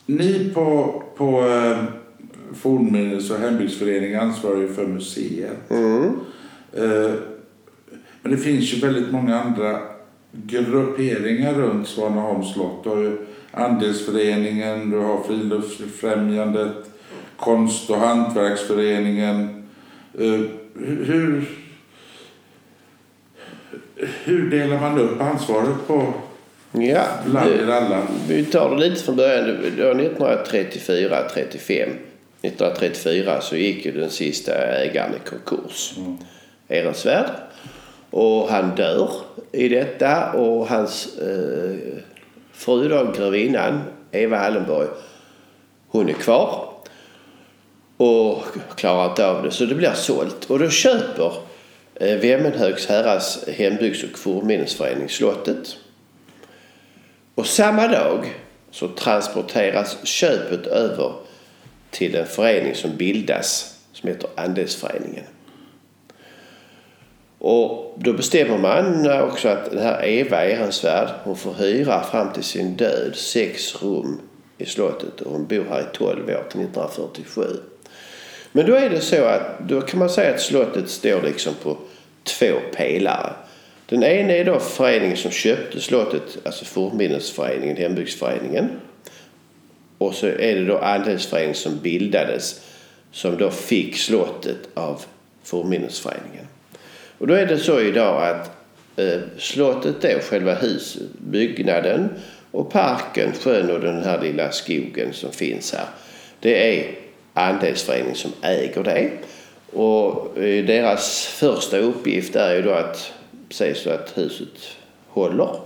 ni 0.07 0.51
på, 0.55 1.03
på 1.17 1.47
eh, 1.49 1.79
Fornminnes 2.55 3.31
och 3.31 3.39
hembygdsföreningen 3.39 4.21
ansvarar 4.21 4.57
ju 4.57 4.75
för 4.75 4.87
museer. 4.87 5.53
Mm. 5.69 6.21
Eh, 6.73 7.13
men 8.23 8.33
det 8.33 8.39
finns 8.39 8.75
ju 8.75 8.81
väldigt 8.81 9.13
många 9.13 9.41
andra 9.41 9.81
grupperingar 10.33 11.55
runt 11.55 11.89
Svaneholms 11.89 12.53
slott. 12.53 12.87
Ju 12.87 13.17
Andelsföreningen, 13.53 14.91
du 14.91 14.99
har 14.99 15.23
Friluftsfrämjandet, 15.23 16.73
Konst 17.37 17.91
och 17.91 17.97
hantverksföreningen. 17.97 19.65
Uh, 20.21 20.47
hur, 20.75 21.45
hur 24.25 24.51
delar 24.51 24.81
man 24.81 24.99
upp 24.99 25.21
ansvaret 25.21 25.87
på 25.87 26.15
ja, 26.73 27.03
alla? 27.37 28.03
Vi 28.29 28.45
tar 28.45 28.71
det 28.71 28.89
lite 28.89 29.03
från 29.03 29.17
början. 29.17 29.47
Det 29.77 29.85
var 29.85 29.91
1934, 29.91 31.29
35. 31.35 31.89
1934 32.43 33.41
så 33.41 33.57
gick 33.57 33.87
ju 33.87 33.93
den 33.93 34.11
sista 34.11 34.53
ägaren 34.53 35.15
i 35.15 35.29
konkurs. 35.29 35.95
Mm. 35.97 36.19
Ehrensvärd. 36.69 37.31
Och 38.11 38.49
han 38.49 38.75
dör 38.75 39.11
i 39.53 39.69
detta 39.69 40.33
och 40.33 40.69
hans 40.69 41.19
eh, 41.19 41.77
fru 42.61 42.89
då, 42.89 43.13
grevinnan 43.17 43.83
Eva 44.13 44.37
Hallenborg, 44.37 44.89
hon 45.89 46.09
är 46.09 46.13
kvar 46.13 46.69
och 47.97 48.45
klarar 48.77 49.11
inte 49.11 49.27
av 49.27 49.43
det 49.43 49.51
så 49.51 49.65
det 49.65 49.75
blir 49.75 49.93
sålt. 49.93 50.45
Och 50.45 50.59
då 50.59 50.71
köper 50.71 51.33
eh, 51.95 52.17
Vemmenhögs 52.17 52.87
herras 52.87 53.45
hembygds 53.49 54.05
och 54.05 54.19
fornminnesförening 54.19 55.09
slottet. 55.09 55.77
Och 57.35 57.47
samma 57.47 57.89
dag 57.89 58.35
så 58.71 58.89
transporteras 58.89 60.07
köpet 60.07 60.67
över 60.67 61.13
till 61.91 62.17
en 62.17 62.27
förening 62.27 62.75
som 62.75 62.97
bildas 62.97 63.79
som 63.93 64.09
heter 64.09 64.31
Andelsföreningen. 64.37 65.25
Och 67.43 67.95
då 67.99 68.13
bestämmer 68.13 68.59
man 68.59 69.11
också 69.23 69.49
att 69.49 69.71
den 69.71 69.83
här 69.83 70.05
Eva 70.05 70.45
Ehrensvärd 70.45 71.09
hon 71.25 71.37
får 71.37 71.55
hyra 71.55 72.03
fram 72.03 72.33
till 72.33 72.43
sin 72.43 72.77
död 72.77 73.13
sex 73.15 73.83
rum 73.83 74.21
i 74.59 74.67
slottet 74.67 75.21
och 75.21 75.33
hon 75.33 75.47
bor 75.47 75.65
här 75.71 75.81
i 75.81 75.97
12 75.97 76.19
år 76.19 76.25
till 76.25 76.61
1947. 76.61 77.43
Men 78.53 78.67
då 78.67 78.75
är 78.75 78.91
det 78.91 79.01
så 79.01 79.25
att 79.25 79.69
då 79.69 79.81
kan 79.81 79.99
man 79.99 80.11
säga 80.11 80.35
att 80.35 80.41
slottet 80.41 80.89
står 80.89 81.23
liksom 81.23 81.55
på 81.63 81.77
två 82.23 82.55
pelare. 82.77 83.33
Den 83.87 84.03
ena 84.03 84.33
är 84.33 84.45
då 84.45 84.59
föreningen 84.59 85.17
som 85.17 85.31
köpte 85.31 85.81
slottet, 85.81 86.39
alltså 86.45 86.65
Fornminnesföreningen, 86.65 87.77
Hembygdsföreningen. 87.77 88.71
Och 89.99 90.15
så 90.15 90.27
är 90.27 90.55
det 90.55 90.65
då 90.65 90.79
andelsföreningen 90.79 91.55
som 91.55 91.79
bildades 91.79 92.61
som 93.13 93.37
då 93.37 93.51
fick 93.51 93.97
slottet 93.97 94.59
av 94.75 95.03
Fornminnesföreningen. 95.45 96.47
Och 97.21 97.27
då 97.27 97.35
är 97.35 97.47
det 97.47 97.59
så 97.59 97.81
idag 97.81 98.29
att 98.29 98.51
eh, 98.97 99.21
slottet 99.39 100.05
är 100.05 100.21
själva 100.21 100.55
husbyggnaden 100.55 102.09
och 102.51 102.73
parken, 102.73 103.33
sjön 103.33 103.71
och 103.71 103.81
den 103.81 104.03
här 104.03 104.21
lilla 104.21 104.53
skogen 104.53 105.13
som 105.13 105.33
finns 105.33 105.73
här. 105.73 105.87
Det 106.41 106.79
är 106.79 106.95
andelsföreningen 107.35 108.15
som 108.15 108.33
äger 108.43 108.83
det. 108.85 109.11
Och 109.73 110.39
eh, 110.39 110.65
deras 110.65 111.27
första 111.27 111.79
uppgift 111.79 112.37
är 112.37 112.55
ju 112.55 112.63
då 112.63 112.71
att 112.71 113.13
se 113.51 113.75
så 113.75 113.91
att 113.91 114.19
huset 114.19 114.77
håller 115.09 115.57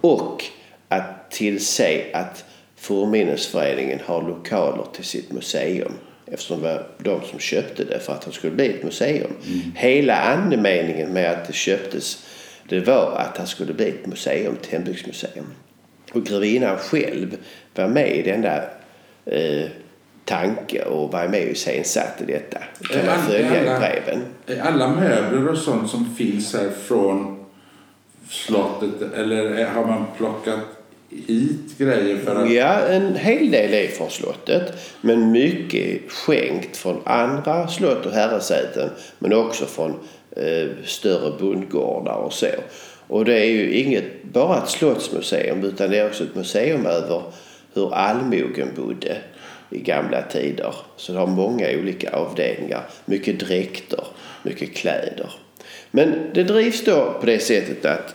och 0.00 0.44
att 0.88 1.30
tillse 1.30 2.04
att 2.12 2.44
Fornminnesföreningen 2.76 4.00
har 4.04 4.22
lokaler 4.22 4.84
till 4.92 5.04
sitt 5.04 5.32
museum 5.32 5.92
eftersom 6.26 6.62
det 6.62 6.68
var 6.68 6.86
de 6.98 7.20
som 7.30 7.38
köpte 7.38 7.84
det 7.84 8.00
för 8.00 8.12
att 8.12 8.22
det 8.22 8.32
skulle 8.32 8.52
bli 8.52 8.70
ett 8.70 8.82
museum. 8.82 9.30
Mm. 9.46 9.60
Hela 9.74 10.16
andemeningen 10.16 11.12
med 11.12 11.30
att 11.30 11.46
det 11.46 11.52
köptes 11.52 12.26
det 12.68 12.80
var 12.80 13.16
att 13.18 13.34
det 13.34 13.46
skulle 13.46 13.72
bli 13.72 13.88
ett 13.88 14.06
museum, 14.06 14.56
ett 14.60 14.66
hembygdsmuseum. 14.66 15.46
Och 16.12 16.24
grevinnan 16.24 16.78
själv 16.78 17.36
var 17.74 17.88
med 17.88 18.16
i 18.16 18.22
denna 18.22 18.56
eh, 19.24 19.70
tanke 20.24 20.84
och 20.84 21.12
var 21.12 21.28
med 21.28 21.42
och 21.42 21.50
iscensatte 21.50 22.24
detta. 22.24 22.58
Det 22.78 22.88
kan 22.88 23.06
man 23.06 23.18
följa 23.18 23.76
i 23.76 23.78
breven. 23.78 24.24
Alla 24.62 24.88
möbler 24.88 25.48
och 25.48 25.58
sånt 25.58 25.90
som 25.90 26.14
finns 26.14 26.54
här 26.54 26.70
från 26.70 27.44
slottet 28.30 29.12
eller 29.14 29.64
har 29.64 29.84
man 29.84 30.04
plockat 30.16 30.60
hit 31.10 31.78
grejer 31.78 32.16
för 32.16 32.36
att... 32.36 32.52
Ja, 32.52 32.78
en 32.78 33.16
hel 33.16 33.50
del 33.50 33.74
är 33.74 33.88
från 33.88 34.10
slottet. 34.10 34.72
Men 35.00 35.32
mycket 35.32 36.10
skänkt 36.10 36.76
från 36.76 37.00
andra 37.04 37.68
slott 37.68 38.06
och 38.06 38.12
herresäten. 38.12 38.90
Men 39.18 39.32
också 39.32 39.66
från 39.66 39.94
eh, 40.36 40.68
större 40.84 41.38
bondgårdar 41.38 42.16
och 42.16 42.32
så. 42.32 42.46
Och 43.06 43.24
det 43.24 43.38
är 43.38 43.50
ju 43.50 43.72
inget 43.72 44.22
bara 44.22 44.62
ett 44.62 44.68
slottsmuseum 44.68 45.64
utan 45.64 45.90
det 45.90 45.98
är 45.98 46.06
också 46.06 46.24
ett 46.24 46.34
museum 46.34 46.86
över 46.86 47.22
hur 47.74 47.94
allmogen 47.94 48.68
bodde 48.76 49.16
i 49.70 49.78
gamla 49.78 50.22
tider. 50.22 50.74
Så 50.96 51.12
det 51.12 51.18
har 51.18 51.26
många 51.26 51.66
olika 51.80 52.10
avdelningar. 52.10 52.82
Mycket 53.04 53.40
dräkter, 53.40 54.04
mycket 54.42 54.74
kläder. 54.74 55.30
Men 55.90 56.14
det 56.34 56.42
drivs 56.42 56.84
då 56.84 57.16
på 57.20 57.26
det 57.26 57.38
sättet 57.38 57.84
att 57.84 58.14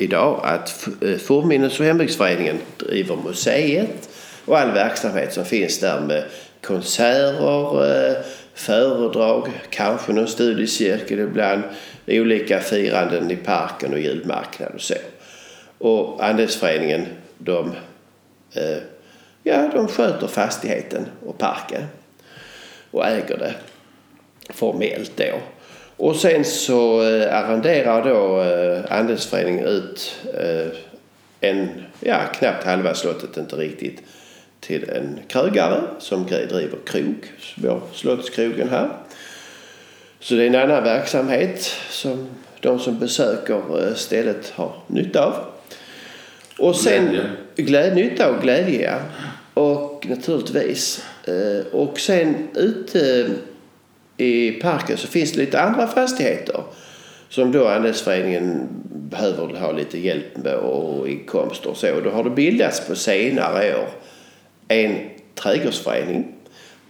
idag 0.00 0.40
att 0.44 0.88
eh, 1.02 1.16
Fornminnes 1.16 1.80
och 1.80 1.86
hembygdsföreningen 1.86 2.58
driver 2.76 3.16
museet 3.16 4.08
och 4.44 4.58
all 4.58 4.70
verksamhet 4.70 5.32
som 5.32 5.44
finns 5.44 5.78
där 5.78 6.00
med 6.00 6.24
konserter, 6.62 8.08
eh, 8.08 8.16
föredrag, 8.54 9.48
kanske 9.70 10.12
någon 10.12 10.26
studiecirkel 10.26 11.18
ibland, 11.18 11.62
olika 12.06 12.60
firanden 12.60 13.30
i 13.30 13.36
parken 13.36 13.92
och 13.92 14.00
julmarknad 14.00 14.72
och 14.74 14.80
så. 14.80 14.94
Och 15.78 16.24
andelsföreningen 16.24 17.06
de, 17.38 17.72
eh, 18.54 18.78
ja, 19.42 19.70
de 19.74 19.88
sköter 19.88 20.26
fastigheten 20.26 21.06
och 21.26 21.38
parken 21.38 21.82
och 22.90 23.06
äger 23.06 23.36
det 23.38 23.54
formellt 24.48 25.12
då. 25.16 25.40
Och 26.00 26.16
sen 26.16 26.44
så 26.44 27.02
eh, 27.02 27.36
arrenderar 27.36 28.04
då 28.04 28.42
eh, 28.42 28.98
andelsföreningen 28.98 29.64
ut 29.64 30.16
eh, 30.34 30.66
en, 31.40 31.68
ja 32.00 32.18
knappt 32.34 32.64
halva 32.64 32.94
slottet, 32.94 33.36
inte 33.36 33.56
riktigt, 33.56 34.02
till 34.60 34.90
en 34.90 35.18
krögare 35.28 35.80
som 35.98 36.26
driver 36.26 36.78
krog, 36.86 37.32
vår 37.54 37.80
Slottskrogen 37.94 38.68
här. 38.68 38.88
Så 40.20 40.34
det 40.34 40.42
är 40.42 40.46
en 40.46 40.54
annan 40.54 40.84
verksamhet 40.84 41.74
som 41.90 42.28
de 42.60 42.78
som 42.78 42.98
besöker 42.98 43.94
stället 43.94 44.52
har 44.54 44.72
nytta 44.86 45.24
av. 45.24 45.34
Och 46.58 46.76
sen 46.76 47.18
glädje, 47.56 47.94
nytta 47.94 48.30
och 48.30 48.42
glädje. 48.42 48.94
Och 49.54 50.06
naturligtvis. 50.08 51.04
Och 51.72 52.00
sen 52.00 52.48
ute 52.54 53.26
i 54.20 54.52
parken 54.52 54.96
så 54.96 55.06
finns 55.06 55.32
det 55.32 55.38
lite 55.38 55.60
andra 55.60 55.86
fastigheter 55.86 56.62
som 57.28 57.52
då 57.52 57.68
andelsföreningen 57.68 58.68
behöver 59.10 59.46
ha 59.46 59.72
lite 59.72 59.98
hjälp 59.98 60.36
med 60.36 60.54
och 60.54 61.08
inkomster 61.08 61.70
och 61.70 61.76
så. 61.76 62.00
Då 62.04 62.10
har 62.10 62.24
det 62.24 62.30
bildats 62.30 62.86
på 62.86 62.94
senare 62.94 63.76
år 63.76 63.88
en 64.68 64.96
trädgårdsförening 65.34 66.34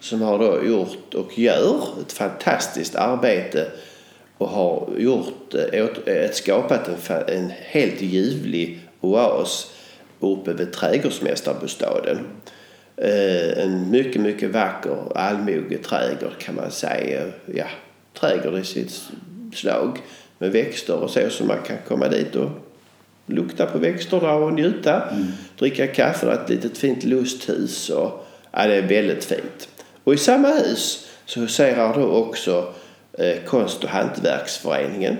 som 0.00 0.22
har 0.22 0.38
då 0.38 0.64
gjort 0.66 1.14
och 1.14 1.38
gör 1.38 1.82
ett 2.00 2.12
fantastiskt 2.12 2.96
arbete 2.96 3.66
och 4.38 4.48
har 4.48 4.88
gjort, 4.98 5.54
eh, 5.54 5.80
ett, 5.80 6.08
eh, 6.08 6.30
skapat 6.32 6.88
en, 6.88 7.36
en 7.36 7.52
helt 7.56 8.02
ljuvlig 8.02 8.80
oas 9.00 9.72
uppe 10.20 10.52
vid 10.52 10.72
trädgårdsmästarbostaden. 10.72 12.18
Eh, 13.02 13.62
en 13.64 13.90
mycket, 13.90 14.22
mycket 14.22 14.50
vacker 14.50 14.96
allmogeträdgård 15.14 16.38
kan 16.38 16.54
man 16.54 16.70
säga. 16.70 17.20
Ja, 17.54 17.66
trädgård 18.20 18.58
i 18.58 18.64
sitt 18.64 19.02
slag 19.54 19.98
med 20.38 20.52
växter 20.52 20.96
och 20.96 21.10
så 21.10 21.30
så 21.30 21.44
man 21.44 21.62
kan 21.66 21.76
komma 21.88 22.08
dit 22.08 22.36
och 22.36 22.50
lukta 23.26 23.66
på 23.66 23.78
växterna 23.78 24.32
och 24.32 24.52
njuta. 24.52 25.02
Mm. 25.02 25.26
Dricka 25.58 25.86
kaffe 25.86 26.26
och 26.26 26.32
ett 26.32 26.48
litet 26.48 26.78
fint 26.78 27.04
lusthus. 27.04 27.90
Och, 27.90 28.26
ja, 28.50 28.66
det 28.66 28.74
är 28.74 28.82
väldigt 28.82 29.24
fint. 29.24 29.68
Och 30.04 30.14
i 30.14 30.16
samma 30.16 30.48
hus 30.48 31.08
så 31.26 31.40
huserar 31.40 31.94
då 31.94 32.06
också 32.06 32.72
eh, 33.12 33.36
Konst 33.46 33.84
och 33.84 33.90
hantverksföreningen 33.90 35.16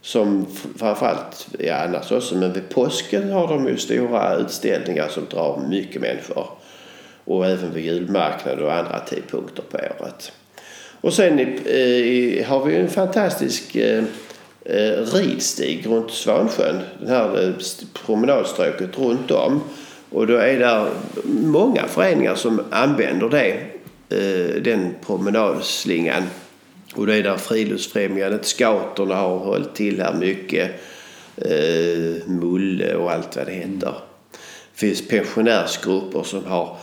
som 0.00 0.46
framförallt, 0.78 1.48
ja 1.58 1.74
annars 1.74 2.12
också, 2.12 2.34
men 2.34 2.52
vid 2.52 2.68
påsken 2.68 3.30
har 3.30 3.48
de 3.48 3.68
ju 3.68 3.76
stora 3.76 4.34
utställningar 4.34 5.08
som 5.08 5.26
drar 5.30 5.62
mycket 5.68 6.02
människor 6.02 6.46
och 7.24 7.46
även 7.46 7.74
vid 7.74 7.84
julmarknader 7.84 8.62
och 8.62 8.74
andra 8.74 9.00
tidpunkter 9.00 9.62
på 9.70 9.78
året. 10.00 10.32
Och 11.00 11.12
sen 11.12 11.38
eh, 11.38 12.46
har 12.46 12.64
vi 12.64 12.76
en 12.76 12.88
fantastisk 12.88 13.76
eh, 13.76 14.04
eh, 14.64 14.98
ridstig 15.14 15.86
runt 15.86 16.10
Svansjön. 16.10 16.80
Det 17.00 17.08
här 17.08 17.44
eh, 17.44 17.52
promenadstråket 18.06 18.98
runt 18.98 19.30
om. 19.30 19.60
Och 20.10 20.26
då 20.26 20.36
är 20.36 20.58
det 20.58 20.86
många 21.24 21.86
föreningar 21.88 22.34
som 22.34 22.62
använder 22.70 23.28
det, 23.28 23.50
eh, 24.08 24.62
den 24.62 24.94
promenadslingan. 25.06 26.22
Och 26.94 27.06
då 27.06 27.12
är 27.12 27.22
det 27.22 27.38
Friluftsfrämjandet, 27.38 28.44
Scouterna 28.44 29.14
har 29.14 29.38
hållit 29.38 29.74
till 29.74 30.00
här 30.00 30.14
mycket. 30.14 30.70
Eh, 31.36 32.28
Mulle 32.28 32.94
och 32.94 33.12
allt 33.12 33.36
vad 33.36 33.46
det 33.46 33.52
heter. 33.52 33.94
Det 34.72 34.78
finns 34.78 35.08
pensionärsgrupper 35.08 36.22
som 36.22 36.44
har 36.44 36.76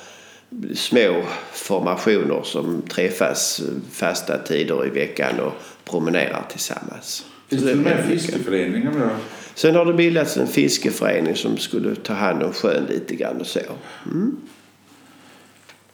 små 0.74 1.24
formationer 1.52 2.42
som 2.44 2.82
träffas 2.82 3.62
fasta 3.92 4.38
tider 4.38 4.88
i 4.88 4.90
veckan 4.90 5.40
och 5.40 5.54
promenerar 5.86 6.46
tillsammans. 6.50 7.26
Finns 7.50 7.64
det 7.64 7.76
med 7.76 8.06
fiskeföreningar 8.06 8.92
då? 8.92 9.10
Sen 9.56 9.76
har 9.76 9.86
det 9.86 9.94
bildats 9.94 10.38
en 10.38 10.48
fiskeförening 10.48 11.36
som 11.36 11.58
skulle 11.58 11.96
ta 11.96 12.14
hand 12.14 12.44
om 12.44 12.54
sjön 12.54 12.86
lite 12.90 13.16
grann 13.16 13.42
och 13.42 13.48
så. 13.48 13.60
Mm. 14.06 14.38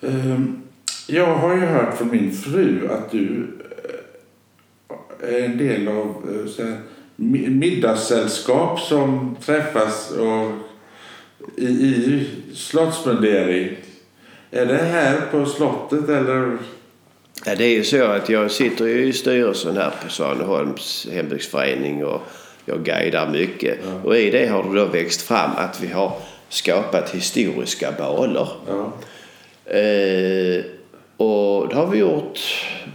Ehm, 0.01 0.61
jag 1.07 1.35
har 1.35 1.55
ju 1.55 1.61
hört 1.61 1.97
från 1.97 2.11
min 2.11 2.31
fru 2.31 2.89
att 2.91 3.11
du 3.11 3.47
eh, 5.21 5.35
är 5.35 5.41
en 5.41 5.57
del 5.57 5.87
av 5.87 6.29
eh, 6.59 6.75
middagssällskap 7.49 8.79
som 8.79 9.35
träffas 9.45 10.11
och 10.11 10.51
i, 11.57 11.65
i 11.65 12.29
slottsmundering. 12.53 13.77
Är 14.55 14.65
det 14.65 14.77
här 14.77 15.21
på 15.31 15.45
slottet 15.45 16.09
eller? 16.09 16.57
Ja, 17.45 17.55
det 17.55 17.63
är 17.63 17.69
ju 17.69 17.83
så 17.83 18.03
att 18.03 18.29
jag 18.29 18.51
sitter 18.51 18.87
i 18.87 19.13
styrelsen 19.13 19.77
här 19.77 19.93
på 20.03 20.09
Svaneholms 20.09 21.07
hembygdsförening 21.11 22.05
och 22.05 22.21
jag 22.65 22.83
guidar 22.83 23.29
mycket. 23.29 23.79
Ja. 23.83 24.09
Och 24.09 24.17
i 24.17 24.29
det 24.31 24.47
har 24.47 24.63
det 24.63 24.79
då 24.79 24.85
växt 24.85 25.21
fram 25.21 25.51
att 25.55 25.81
vi 25.81 25.87
har 25.87 26.11
skapat 26.49 27.09
historiska 27.09 27.91
baler. 27.97 28.47
Ja. 28.67 28.93
Eh, 29.73 30.63
och 31.17 31.69
det 31.69 31.75
har 31.75 31.87
vi 31.87 31.97
gjort 31.97 32.39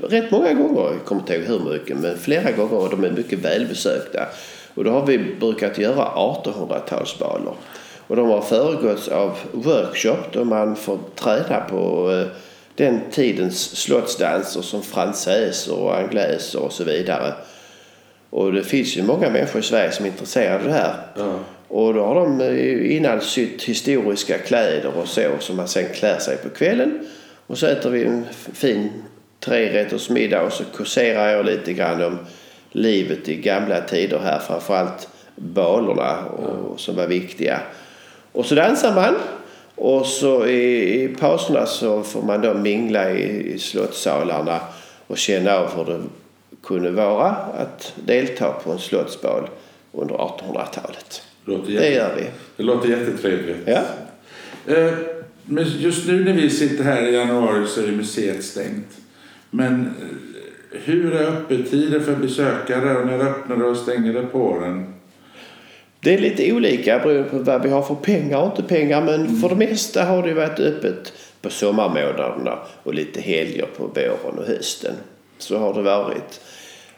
rätt 0.02 0.30
många 0.30 0.52
gånger. 0.54 0.80
Jag 0.80 1.04
kommer 1.04 1.20
inte 1.20 1.34
ihåg 1.34 1.44
hur 1.44 1.72
mycket, 1.72 1.98
men 1.98 2.18
flera 2.18 2.50
gånger 2.50 2.76
och 2.76 2.90
de 2.90 3.04
är 3.04 3.10
mycket 3.10 3.38
välbesökta. 3.38 4.26
Och 4.74 4.84
då 4.84 4.90
har 4.90 5.06
vi 5.06 5.18
brukat 5.18 5.78
göra 5.78 6.04
1800-talsbaler. 6.04 7.54
Och 8.10 8.16
de 8.16 8.28
har 8.28 8.40
föregåtts 8.40 9.08
av 9.08 9.38
workshop 9.52 10.32
då 10.32 10.44
man 10.44 10.76
får 10.76 10.98
träna 11.14 11.60
på 11.60 12.12
eh, 12.12 12.26
den 12.74 13.00
tidens 13.10 13.76
slottsdanser 13.76 14.62
som 14.62 14.82
fransäser 14.82 15.74
och 15.74 15.96
angläser 15.96 16.62
och 16.62 16.72
så 16.72 16.84
vidare. 16.84 17.32
Och 18.30 18.52
det 18.52 18.62
finns 18.62 18.96
ju 18.96 19.02
många 19.02 19.30
människor 19.30 19.60
i 19.60 19.64
Sverige 19.64 19.92
som 19.92 20.04
är 20.04 20.10
intresserade 20.10 20.54
av 20.54 20.64
det 20.64 20.72
här. 20.72 20.94
Ja. 21.16 21.38
Och 21.68 21.94
då 21.94 22.04
har 22.04 22.14
de 22.14 22.40
eh, 22.40 22.96
innan 22.96 23.20
sytt 23.20 23.62
historiska 23.62 24.38
kläder 24.38 24.92
och 24.96 25.08
så 25.08 25.22
som 25.38 25.56
man 25.56 25.68
sen 25.68 25.88
klär 25.94 26.18
sig 26.18 26.36
på 26.36 26.48
kvällen. 26.48 27.06
Och 27.46 27.58
så 27.58 27.66
äter 27.66 27.90
vi 27.90 28.04
en 28.04 28.26
fin 28.52 28.90
trerättersmiddag 29.40 30.42
och 30.42 30.52
så 30.52 30.64
kurserar 30.64 31.28
jag 31.28 31.46
lite 31.46 31.72
grann 31.72 32.04
om 32.04 32.18
livet 32.70 33.28
i 33.28 33.36
gamla 33.36 33.80
tider 33.80 34.18
här. 34.18 34.38
Framförallt 34.38 35.08
balerna 35.36 36.24
och, 36.24 36.72
ja. 36.72 36.78
som 36.78 36.96
var 36.96 37.06
viktiga. 37.06 37.60
Och 38.32 38.46
så 38.46 38.54
dansar 38.54 38.94
man. 38.94 39.14
Och 39.74 40.06
så 40.06 40.46
i, 40.46 41.02
i 41.04 41.08
pauserna 41.08 41.66
så 41.66 42.02
får 42.02 42.22
man 42.22 42.40
då 42.40 42.54
mingla 42.54 43.10
i, 43.10 43.52
i 43.54 43.58
slottssalarna 43.58 44.60
och 45.06 45.18
känna 45.18 45.54
av 45.54 45.76
hur 45.76 45.84
det 45.84 46.02
kunde 46.62 46.90
vara 46.90 47.30
att 47.30 47.92
delta 48.04 48.52
på 48.52 48.72
en 48.72 48.78
slottsbal 48.78 49.48
under 49.92 50.14
1800-talet. 50.14 51.22
Det 51.66 51.90
gör 51.90 52.14
vi. 52.16 52.26
Det 52.56 52.62
låter 52.62 52.88
jättetrevligt. 52.88 53.58
Ja. 53.66 53.82
Eh, 54.74 54.92
men 55.44 55.64
just 55.78 56.06
nu 56.06 56.24
när 56.24 56.32
vi 56.32 56.50
sitter 56.50 56.84
här 56.84 57.02
i 57.02 57.14
januari 57.14 57.66
så 57.66 57.80
är 57.80 57.92
museet 57.92 58.44
stängt. 58.44 58.98
Men 59.50 59.86
eh, 59.86 60.80
hur 60.84 61.14
är 61.14 61.26
öppettider 61.26 62.00
för 62.00 62.16
besökare 62.16 62.96
och 62.96 63.06
när 63.06 63.18
öppnar 63.18 63.56
det 63.56 63.64
och 63.64 63.76
stänger 63.76 64.12
det 64.12 64.22
på 64.22 64.38
åren? 64.38 64.94
Det 66.00 66.14
är 66.14 66.18
lite 66.18 66.52
olika 66.52 66.98
beroende 66.98 67.30
på 67.30 67.38
vad 67.38 67.62
vi 67.62 67.68
har 67.68 67.82
för 67.82 67.94
pengar 67.94 68.38
och 68.38 68.46
inte 68.46 68.62
pengar 68.62 69.00
men 69.02 69.14
mm. 69.14 69.40
för 69.40 69.48
det 69.48 69.54
mesta 69.54 70.04
har 70.04 70.22
det 70.22 70.34
varit 70.34 70.60
öppet 70.60 71.12
på 71.42 71.50
sommarmånaderna 71.50 72.58
och 72.82 72.94
lite 72.94 73.20
helger 73.20 73.66
på 73.76 73.86
våren 73.86 74.38
och 74.38 74.44
hösten. 74.44 74.94
Så 75.38 75.58
har 75.58 75.74
det 75.74 75.82
varit. 75.82 76.40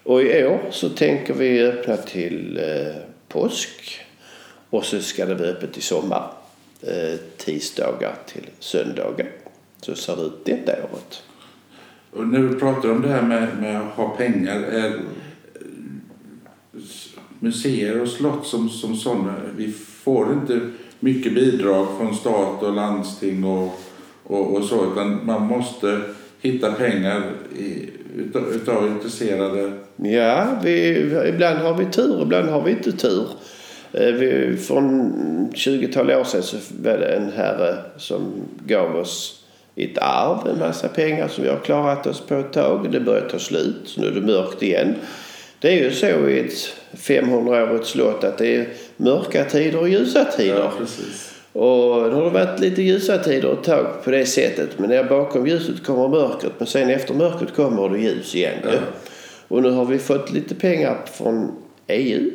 Och 0.02 0.22
i 0.22 0.44
år 0.44 0.60
så 0.70 0.88
tänker 0.88 1.34
vi 1.34 1.62
öppna 1.62 1.96
till 1.96 2.60
eh, 2.62 2.94
påsk 3.28 4.00
och 4.70 4.84
så 4.84 5.00
ska 5.00 5.26
det 5.26 5.34
vara 5.34 5.48
öppet 5.48 5.78
i 5.78 5.80
sommar. 5.80 6.30
Eh, 6.82 7.18
tisdagar 7.36 8.14
till 8.26 8.46
söndagar. 8.58 9.26
Så 9.80 9.94
ser 9.94 10.16
det 10.16 10.22
ut 10.22 10.44
detta 10.44 10.72
året. 10.72 11.22
Och 12.12 12.26
när 12.26 12.38
du 12.38 12.58
pratar 12.58 12.90
om 12.90 13.02
det 13.02 13.08
här 13.08 13.22
med, 13.22 13.48
med 13.60 13.80
att 13.80 13.92
ha 13.92 14.08
pengar. 14.08 14.60
Är, 14.60 15.00
museer 17.42 18.00
och 18.00 18.08
slott 18.08 18.46
som, 18.46 18.68
som 18.68 18.96
sådana, 18.96 19.34
vi 19.56 19.72
får 20.04 20.32
inte 20.32 20.60
mycket 21.00 21.34
bidrag 21.34 21.86
från 21.98 22.14
stat 22.14 22.62
och 22.62 22.74
landsting 22.74 23.44
och, 23.44 23.80
och, 24.24 24.56
och 24.56 24.64
så, 24.64 24.92
utan 24.92 25.26
man 25.26 25.46
måste 25.46 26.00
hitta 26.40 26.72
pengar 26.72 27.22
i, 27.58 27.90
utav, 28.16 28.52
utav 28.54 28.86
intresserade. 28.86 29.72
Ja, 29.96 30.60
vi, 30.64 30.96
ibland 31.28 31.58
har 31.58 31.74
vi 31.74 31.84
tur, 31.84 32.22
ibland 32.22 32.48
har 32.48 32.62
vi 32.62 32.70
inte 32.70 32.92
tur. 32.92 33.26
Eh, 33.92 34.12
vi, 34.14 34.56
från 34.56 35.12
20-tal 35.54 36.10
år 36.10 36.24
sedan 36.24 36.42
så 36.42 36.56
var 36.82 36.98
det 36.98 37.14
en 37.16 37.32
herre 37.32 37.76
som 37.96 38.32
gav 38.66 38.96
oss 38.96 39.44
ett 39.76 39.98
arv, 39.98 40.48
en 40.48 40.58
massa 40.58 40.88
pengar 40.88 41.28
som 41.28 41.44
vi 41.44 41.50
har 41.50 41.58
klarat 41.58 42.06
oss 42.06 42.20
på 42.20 42.34
ett 42.34 42.52
tag. 42.52 42.92
Det 42.92 43.00
börjar 43.00 43.28
ta 43.28 43.38
slut, 43.38 43.80
så 43.84 44.00
nu 44.00 44.06
är 44.06 44.10
det 44.10 44.20
mörkt 44.20 44.62
igen. 44.62 44.94
Det 45.58 45.68
är 45.68 45.84
ju 45.84 45.90
så 45.90 46.28
i 46.28 46.40
ett 46.40 46.81
500-årigt 46.96 47.82
slott 47.82 48.24
att 48.24 48.38
det 48.38 48.56
är 48.56 48.68
mörka 48.96 49.44
tider 49.44 49.78
och 49.78 49.88
ljusa 49.88 50.24
tider. 50.24 50.56
Ja. 50.56 50.86
Och 51.52 52.10
det 52.10 52.16
har 52.16 52.30
varit 52.30 52.60
lite 52.60 52.82
ljusa 52.82 53.18
tider 53.18 53.52
ett 53.52 53.64
tag 53.64 53.86
på 54.04 54.10
det 54.10 54.26
sättet. 54.26 54.78
Men 54.78 54.90
där 54.90 55.04
bakom 55.04 55.46
ljuset 55.46 55.84
kommer 55.84 56.08
mörkret. 56.08 56.52
Men 56.58 56.66
sen 56.66 56.90
efter 56.90 57.14
mörkret 57.14 57.54
kommer 57.54 57.88
det 57.88 57.98
ljus 57.98 58.34
igen. 58.34 58.58
Ja. 58.64 58.70
Och 59.48 59.62
nu 59.62 59.70
har 59.70 59.84
vi 59.84 59.98
fått 59.98 60.32
lite 60.32 60.54
pengar 60.54 60.96
från 61.12 61.52
EU. 61.86 62.30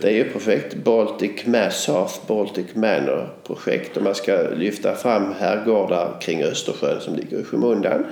Det 0.00 0.08
är 0.08 0.12
ju 0.12 0.24
projekt 0.24 0.74
Baltic 0.74 1.46
Mass 1.46 1.86
Half 1.86 2.20
Baltic 2.26 2.66
Manor 2.74 3.28
projekt. 3.46 3.96
Och 3.96 4.02
man 4.02 4.14
ska 4.14 4.38
lyfta 4.56 4.94
fram 4.94 5.34
herrgårdar 5.38 6.16
kring 6.20 6.42
Östersjön 6.42 7.00
som 7.00 7.14
ligger 7.14 7.40
i 7.40 7.44
skymundan. 7.44 8.04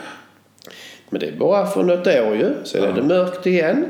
Men 1.10 1.20
det 1.20 1.26
är 1.26 1.32
bara 1.32 1.66
för 1.66 1.82
något 1.82 2.06
år 2.06 2.36
ju. 2.36 2.54
Sen 2.64 2.84
är 2.84 2.92
det 2.92 3.02
mörkt 3.02 3.46
igen. 3.46 3.84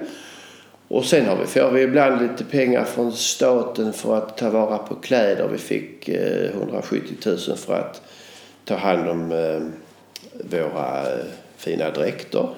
Och 0.97 1.05
sen 1.05 1.27
har 1.27 1.37
vi, 1.37 1.47
får 1.47 1.71
vi 1.71 1.83
ibland 1.83 2.23
lite 2.23 2.45
pengar 2.45 2.85
från 2.85 3.13
staten 3.13 3.93
för 3.93 4.17
att 4.17 4.37
ta 4.37 4.51
vara 4.51 4.79
på 4.79 4.95
kläder. 4.95 5.49
Vi 5.53 5.59
fick 5.59 6.09
eh, 6.09 6.45
170 6.45 7.15
000 7.27 7.39
för 7.39 7.75
att 7.75 8.03
ta 8.65 8.77
hand 8.77 9.09
om 9.09 9.33
eh, 9.33 9.63
våra 10.51 11.13
eh, 11.13 11.25
fina 11.57 11.91
dräkter. 11.91 12.49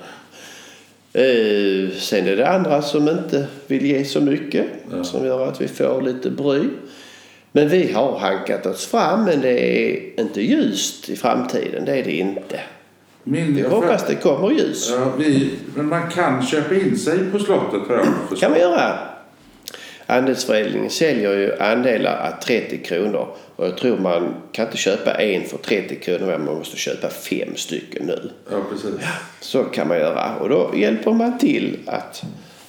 Eh, 1.12 1.91
sen 1.97 2.28
är 2.28 2.36
det 2.36 2.49
andra 2.49 2.82
som 2.82 3.09
inte 3.09 3.47
vill 3.66 3.86
ge 3.86 4.05
så 4.05 4.20
mycket 4.20 4.66
Ja. 4.93 5.05
som 5.05 5.26
gör 5.26 5.49
att 5.49 5.61
vi 5.61 5.68
får 5.68 6.03
lite 6.03 6.30
bry. 6.30 6.62
Men 7.53 7.68
vi 7.68 7.93
har 7.93 8.18
hankat 8.18 8.66
oss 8.66 8.86
fram 8.86 9.24
men 9.24 9.41
det 9.41 9.61
är 9.61 10.20
inte 10.20 10.43
ljust 10.43 11.09
i 11.09 11.16
framtiden. 11.16 11.84
Det 11.84 11.93
är 11.99 12.05
det 12.05 12.16
inte. 12.16 12.61
Min, 13.25 13.55
Vi 13.55 13.62
hoppas 13.62 14.07
det 14.07 14.14
kommer 14.14 14.51
ljus. 14.51 14.91
Ja, 14.91 15.12
vi, 15.19 15.51
men 15.75 15.87
man 15.87 16.11
kan 16.11 16.43
köpa 16.43 16.75
in 16.75 16.99
sig 16.99 17.19
på 17.33 17.39
slottet 17.39 17.89
har 17.89 17.95
jag 17.97 18.07
förstått. 18.07 18.41
kan 18.41 18.51
man 18.51 18.61
göra. 18.61 18.99
Andelsföreningen 20.07 20.91
säljer 20.91 21.37
ju 21.37 21.59
andelar 21.59 22.16
att 22.16 22.43
30 22.43 22.79
kronor. 22.79 23.29
Och 23.57 23.66
jag 23.66 23.77
tror 23.77 23.99
man 23.99 24.35
kan 24.53 24.66
inte 24.66 24.77
köpa 24.77 25.11
en 25.12 25.45
för 25.45 25.59
30 25.59 25.95
kronor 25.97 26.27
men 26.27 26.45
man 26.45 26.55
måste 26.55 26.77
köpa 26.77 27.09
fem 27.09 27.49
stycken 27.57 28.07
nu. 28.07 28.31
Ja, 28.51 28.57
precis. 28.71 28.91
Så 29.41 29.62
kan 29.64 29.89
man 29.89 29.97
göra. 29.99 30.35
Och 30.41 30.49
då 30.49 30.71
hjälper 30.75 31.12
man 31.12 31.39
till 31.39 31.79
att, 31.87 32.23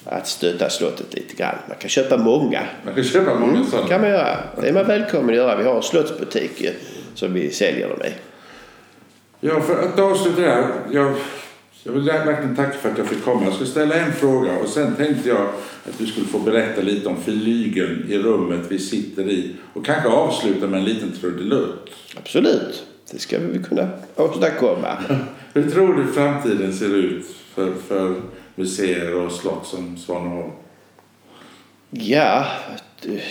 att 0.04 0.28
stötta 0.28 0.70
slottet 0.70 1.14
lite 1.14 1.34
grann. 1.36 1.54
Man 1.68 1.76
kan 1.76 1.88
köpa 1.90 2.16
många. 2.16 2.62
Man 2.84 2.94
kan 2.94 3.04
köpa 3.04 3.34
många 3.38 3.64
sådana. 3.64 3.88
kan 3.88 4.00
man 4.00 4.10
göra. 4.10 4.36
Det 4.60 4.68
är 4.68 4.72
man 4.72 4.86
välkommen 4.86 5.30
att 5.30 5.36
göra. 5.36 5.56
Vi 5.56 5.64
har 5.64 5.76
en 5.76 5.82
slottsbutik 5.82 6.66
som 7.14 7.34
vi 7.34 7.50
säljer 7.50 7.88
dem 7.88 7.98
i. 8.04 8.10
Ja, 9.40 9.60
för 9.60 9.82
att 9.82 9.98
avsluta 9.98 10.40
det 10.40 10.50
här. 10.50 10.68
Jag, 10.92 11.14
jag 11.82 11.92
vill 11.92 12.02
verkligen 12.02 12.56
tacka 12.56 12.78
för 12.78 12.90
att 12.90 12.98
jag 12.98 13.06
fick 13.06 13.24
komma. 13.24 13.44
Jag 13.44 13.54
ska 13.54 13.64
ställa 13.64 13.94
en 13.94 14.12
fråga 14.12 14.58
och 14.58 14.68
sen 14.68 14.94
tänkte 14.94 15.28
jag 15.28 15.48
att 15.88 15.98
du 15.98 16.06
skulle 16.06 16.26
få 16.26 16.38
berätta 16.38 16.82
lite 16.82 17.08
om 17.08 17.22
flygeln 17.22 18.06
i 18.08 18.18
rummet 18.18 18.66
vi 18.68 18.78
sitter 18.78 19.30
i 19.30 19.56
och 19.72 19.86
kanske 19.86 20.08
avsluta 20.08 20.66
med 20.66 20.78
en 20.78 20.84
liten 20.84 21.12
trudelutt. 21.12 21.90
Absolut. 22.16 22.86
Det 23.10 23.18
ska 23.18 23.38
vi 23.38 23.62
kunna 23.62 23.88
åstadkomma. 24.16 24.96
Hur 25.54 25.70
tror 25.70 25.94
du 25.94 26.12
framtiden 26.12 26.72
ser 26.72 26.96
ut 26.96 27.26
för, 27.54 27.72
för 27.88 28.22
museer 28.54 29.14
och 29.14 29.32
slott 29.32 29.66
som 29.66 29.96
Svaneholm? 29.96 30.50
Ja, 31.90 32.46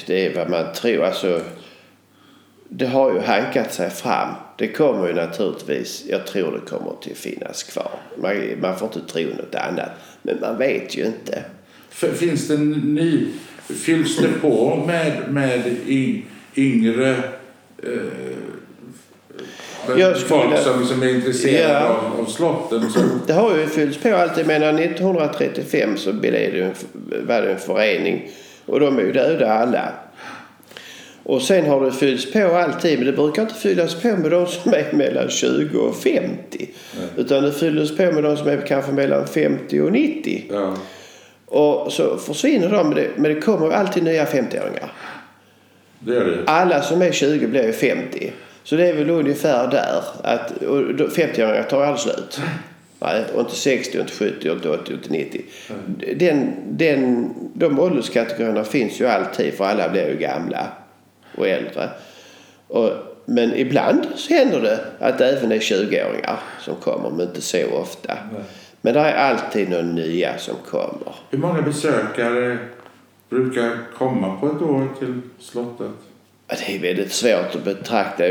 det 0.05 0.25
är 0.25 0.35
vad 0.35 0.49
man 0.49 0.73
tror. 0.73 1.03
Alltså, 1.03 1.41
det 2.69 2.87
har 2.87 3.13
ju 3.13 3.19
hankat 3.19 3.73
sig 3.73 3.89
fram. 3.89 4.29
Det 4.59 4.67
kommer 4.67 5.07
ju 5.07 5.13
naturligtvis, 5.13 6.05
jag 6.09 6.27
tror 6.27 6.51
det 6.51 6.69
kommer 6.69 6.93
till 7.01 7.15
finnas 7.15 7.63
kvar. 7.63 7.91
Man, 8.21 8.35
man 8.61 8.79
får 8.79 8.87
inte 8.95 9.13
tro 9.13 9.21
något 9.23 9.55
annat. 9.55 9.89
Men 10.21 10.37
man 10.41 10.57
vet 10.57 10.97
ju 10.97 11.05
inte. 11.05 11.43
Finns 11.89 12.47
det 12.47 12.57
ny... 12.57 13.27
Fylls 13.69 14.17
det 14.17 14.27
på 14.41 14.83
med, 14.87 15.21
med 15.29 15.75
yngre 16.55 17.09
eh, 17.83 18.17
folk 20.15 20.57
som, 20.59 20.85
som 20.85 21.03
är 21.03 21.09
intresserade 21.09 21.73
Ja. 21.73 21.87
av, 21.87 22.19
av 22.21 22.25
slotten? 22.25 22.91
Så, 22.91 22.99
Det 23.27 23.33
har 23.33 23.57
ju 23.57 23.67
fyllts 23.67 23.97
på 23.97 24.15
alltid. 24.15 24.47
Men 24.47 24.79
1935 24.79 25.97
så 25.97 26.13
blev 26.13 26.31
det 26.53 26.61
en, 26.61 26.73
var 27.27 27.41
det 27.41 27.51
en 27.51 27.59
förening. 27.59 28.31
Och 28.65 28.79
de 28.79 28.97
är 28.97 29.01
ju 29.01 29.11
döda 29.11 29.53
alla. 29.53 29.93
Och 31.29 31.41
sen 31.41 31.65
har 31.65 31.85
det 31.85 31.91
fyllts 31.91 32.31
på 32.31 32.39
alltid. 32.39 32.97
Men 32.97 33.05
det 33.05 33.13
brukar 33.13 33.41
inte 33.41 33.53
fyllas 33.55 33.95
på 33.95 34.07
med 34.07 34.31
de 34.31 34.47
som 34.47 34.73
är 34.73 34.87
mellan 34.93 35.29
20 35.29 35.77
och 35.79 35.95
50. 35.95 36.69
Utan 37.17 37.43
det 37.43 37.51
fylls 37.51 37.97
på 37.97 38.03
med 38.11 38.23
de 38.23 38.37
som 38.37 38.47
är 38.47 38.61
kanske 38.67 38.91
mellan 38.91 39.27
50 39.27 39.81
och 39.81 39.91
90. 39.91 40.43
ja. 40.51 40.75
Och 41.45 41.91
så 41.93 42.17
försvinner 42.17 42.69
de. 42.69 42.87
Men 42.89 42.95
det, 42.95 43.07
men 43.15 43.35
det 43.35 43.41
kommer 43.41 43.71
alltid 43.71 44.03
nya 44.03 44.25
50-åringar. 44.25 44.91
Det 45.99 46.13
gör 46.13 46.25
det. 46.25 46.37
Alla 46.45 46.81
som 46.81 47.01
är 47.01 47.11
20 47.11 47.47
blir 47.47 47.63
ju 47.65 47.73
50. 47.73 48.31
Så 48.63 48.75
det 48.75 48.87
är 48.87 48.93
väl 48.93 49.09
ungefär 49.09 49.67
där. 49.67 50.03
Att, 50.23 50.63
och 50.63 50.95
då- 50.95 51.07
50-åringar 51.07 51.63
tar 51.63 51.81
aldrig 51.83 51.99
slut. 51.99 52.41
Nej, 52.99 53.23
och 53.33 53.39
inte 53.39 53.55
60, 53.55 53.99
inte 53.99 54.13
70, 54.13 54.51
inte 54.51 54.69
80, 54.69 54.93
inte 54.93 55.09
90. 55.09 55.41
Den, 56.15 56.51
den, 56.69 57.29
de 57.53 57.79
ålderskategorierna 57.79 58.63
finns 58.63 59.01
ju 59.01 59.07
alltid 59.07 59.53
för 59.53 59.65
alla 59.65 59.89
blir 59.89 60.07
ju 60.09 60.17
gamla 60.17 60.67
och 61.39 61.47
äldre. 61.47 61.89
Och, 62.67 62.89
men 63.25 63.53
ibland 63.55 64.07
så 64.15 64.33
händer 64.33 64.61
det 64.61 64.79
att 64.99 65.17
det 65.17 65.29
även 65.29 65.51
är 65.51 65.59
20-åringar 65.59 66.39
som 66.59 66.75
kommer, 66.75 67.09
men 67.09 67.21
inte 67.27 67.41
så 67.41 67.65
ofta. 67.73 68.13
Nej. 68.33 68.41
Men 68.81 68.93
det 68.93 68.99
är 68.99 69.13
alltid 69.31 69.69
någon 69.69 69.95
nya 69.95 70.37
som 70.37 70.55
kommer. 70.69 71.15
Hur 71.29 71.37
många 71.37 71.61
besökare 71.61 72.57
brukar 73.29 73.71
komma 73.97 74.35
på 74.39 74.47
ett 74.47 74.61
år 74.61 74.87
till 74.99 75.21
slottet? 75.39 75.91
Ja, 76.47 76.55
Det 76.67 76.75
är 76.75 76.79
väldigt 76.79 77.11
svårt 77.11 77.55
att 77.55 77.63
betrakta 77.63 78.23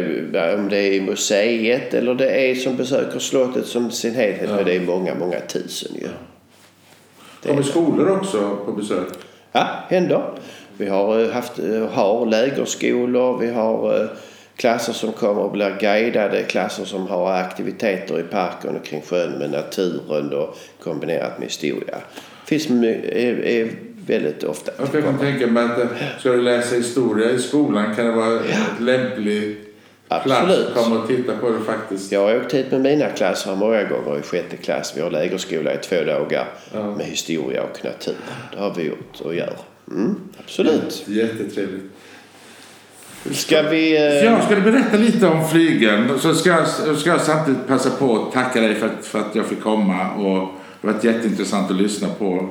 om 0.54 0.68
det 0.68 0.78
är 0.78 0.92
i 0.92 1.00
museet 1.00 1.94
eller 1.94 2.14
det 2.14 2.50
är 2.50 2.54
som 2.54 2.76
besöker 2.76 3.18
slottet 3.18 3.66
som 3.66 3.90
sin 3.90 4.14
helhet. 4.14 4.48
Ja. 4.48 4.56
Men 4.56 4.64
det 4.64 4.76
är 4.76 4.80
många, 4.80 5.14
många 5.14 5.40
tusen 5.40 5.92
ju. 5.94 6.08
Det 7.42 7.48
Kommer 7.48 7.60
är, 7.60 7.66
skolor 7.66 8.10
också 8.10 8.56
på 8.64 8.72
besök? 8.72 9.08
ja, 9.52 9.66
händer. 9.88 10.30
Vi 10.78 10.88
har 10.88 11.20
eh, 11.24 11.30
haft, 11.30 11.58
eh, 11.58 11.86
har 11.88 12.26
lägerskolor, 12.26 13.38
vi 13.38 13.50
har 13.50 14.00
eh, 14.02 14.08
klasser 14.56 14.92
som 14.92 15.12
kommer 15.12 15.42
och 15.42 15.52
blir 15.52 15.76
guidade, 15.80 16.42
klasser 16.42 16.84
som 16.84 17.06
har 17.06 17.32
aktiviteter 17.32 18.20
i 18.20 18.22
parken 18.22 18.76
och 18.76 18.84
kring 18.84 19.02
sjön 19.02 19.32
med 19.38 19.50
naturen 19.50 20.32
och 20.32 20.56
kombinerat 20.82 21.38
med 21.38 21.48
historia. 21.48 21.96
finns 22.46 22.70
är, 22.70 23.44
är 23.46 23.68
väldigt 24.06 24.44
ofta. 24.44 24.72
Jag 24.92 25.04
kan 25.04 25.18
tänka 25.18 25.46
mig 25.46 25.64
att 25.64 26.20
ska 26.20 26.32
du 26.32 26.42
läsa 26.42 26.76
historia 26.76 27.30
i 27.30 27.38
skolan 27.38 27.94
kan 27.96 28.06
det 28.06 28.12
vara 28.12 28.40
ett 28.40 28.80
lämplig 28.80 29.56
plats 30.08 30.26
Absolut. 30.30 30.66
att 30.68 30.74
komma 30.84 30.98
och 31.00 31.08
titta 31.08 31.36
på 31.36 31.50
det 31.50 31.60
faktiskt. 31.60 32.12
Jag 32.12 32.20
har 32.20 32.36
åkt 32.36 32.54
hit 32.54 32.70
med 32.70 32.80
mina 32.80 33.08
klasser 33.08 33.54
många 33.54 33.82
gånger 33.84 34.18
i 34.18 34.22
sjätte 34.22 34.56
klass. 34.56 34.92
Vi 34.96 35.00
har 35.00 35.10
lägerskola 35.10 35.74
i 35.74 35.76
två 35.76 35.96
dagar 36.04 36.44
Ja. 36.74 36.82
med 36.82 37.06
historia 37.06 37.62
och 37.62 37.84
natur. 37.84 38.14
Det 38.52 38.58
har 38.60 38.74
vi 38.74 38.82
gjort 38.82 39.20
och 39.24 39.34
gör. 39.34 39.52
Mm, 39.90 40.14
absolut. 40.44 41.04
Jättetrevligt. 41.06 41.84
Ska 43.30 43.62
vi... 43.62 43.96
eh, 43.96 44.02
Ja, 44.24 44.42
ska 44.46 44.54
du 44.54 44.60
berätta 44.60 44.96
lite 44.96 45.26
om 45.26 45.48
flygeln? 45.48 46.18
Så 46.18 46.34
ska 46.34 46.50
jag, 46.50 46.96
ska 46.98 47.10
jag 47.10 47.20
samtidigt 47.20 47.66
passa 47.66 47.90
på 47.90 48.16
att 48.16 48.32
tacka 48.32 48.60
dig 48.60 48.74
för 48.74 48.86
att, 48.86 49.06
för 49.06 49.18
att 49.18 49.34
jag 49.34 49.46
fick 49.46 49.60
komma. 49.60 50.10
Och 50.10 50.48
det 50.80 50.86
har 50.86 50.94
varit 50.94 51.04
jätteintressant 51.04 51.70
att 51.70 51.76
lyssna 51.76 52.08
på. 52.08 52.48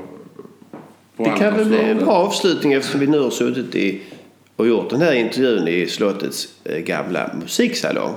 på 1.18 1.24
Det 1.24 1.30
kan 1.40 1.56
väl 1.58 1.66
bli 1.66 1.80
en 1.80 1.98
bra 1.98 2.12
avslutning 2.14 2.74
eftersom 2.74 3.00
vi 3.00 3.08
nu 3.08 3.20
har 3.20 3.30
suttit 3.30 3.76
i 3.76 4.02
och 4.56 4.68
gjort 4.68 4.90
den 4.90 5.02
här 5.02 5.14
intervjun 5.14 5.68
i 5.68 5.88
slottets 5.88 6.48
eh, 6.64 6.78
gamla 6.80 7.32
musiksalong. 7.42 8.14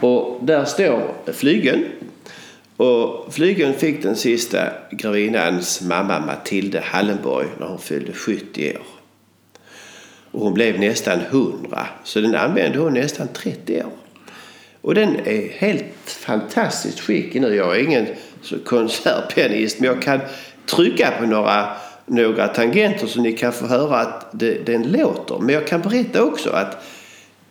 Och 0.00 0.40
där 0.42 0.64
står 0.64 1.14
flygeln. 1.32 1.84
Och 2.76 3.34
flygeln 3.34 3.74
fick 3.74 4.02
den 4.02 4.16
sista 4.16 4.58
grevinnans 4.90 5.80
mamma 5.80 6.20
Matilde 6.20 6.80
Hallenborg 6.80 7.46
när 7.60 7.66
hon 7.66 7.78
fyllde 7.78 8.12
70 8.12 8.76
år. 8.76 8.82
Och 10.30 10.40
hon 10.40 10.54
blev 10.54 10.80
nästan 10.80 11.20
100. 11.20 11.86
Så 12.04 12.20
den 12.20 12.34
använde 12.34 12.78
hon 12.78 12.94
nästan 12.94 13.28
30 13.28 13.82
år. 13.82 13.92
Och 14.80 14.94
den 14.94 15.16
är 15.24 15.48
helt 15.52 15.84
fantastiskt 16.06 17.00
skick 17.00 17.34
nu. 17.34 17.54
Jag 17.54 17.76
är 17.76 17.84
ingen 17.84 18.06
konsertpianist 18.64 19.80
men 19.80 19.88
jag 19.88 20.02
kan 20.02 20.20
trycka 20.66 21.10
på 21.20 21.26
några 21.26 21.76
några 22.06 22.48
tangenter 22.48 23.06
så 23.06 23.20
ni 23.20 23.32
kan 23.32 23.52
få 23.52 23.66
höra 23.66 23.96
att 23.96 24.26
det, 24.32 24.66
den 24.66 24.82
låter. 24.82 25.38
Men 25.38 25.54
jag 25.54 25.66
kan 25.66 25.80
berätta 25.80 26.22
också 26.22 26.50
att 26.50 26.84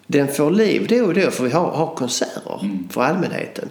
den 0.08 0.28
får 0.28 0.52
liv 0.52 0.88
då 0.88 1.06
och 1.06 1.14
då 1.14 1.32
för 1.32 1.44
vi 1.44 1.52
har, 1.52 1.72
har 1.72 1.96
konserter 1.96 2.60
mm. 2.62 2.90
för 2.90 3.02
allmänheten. 3.02 3.70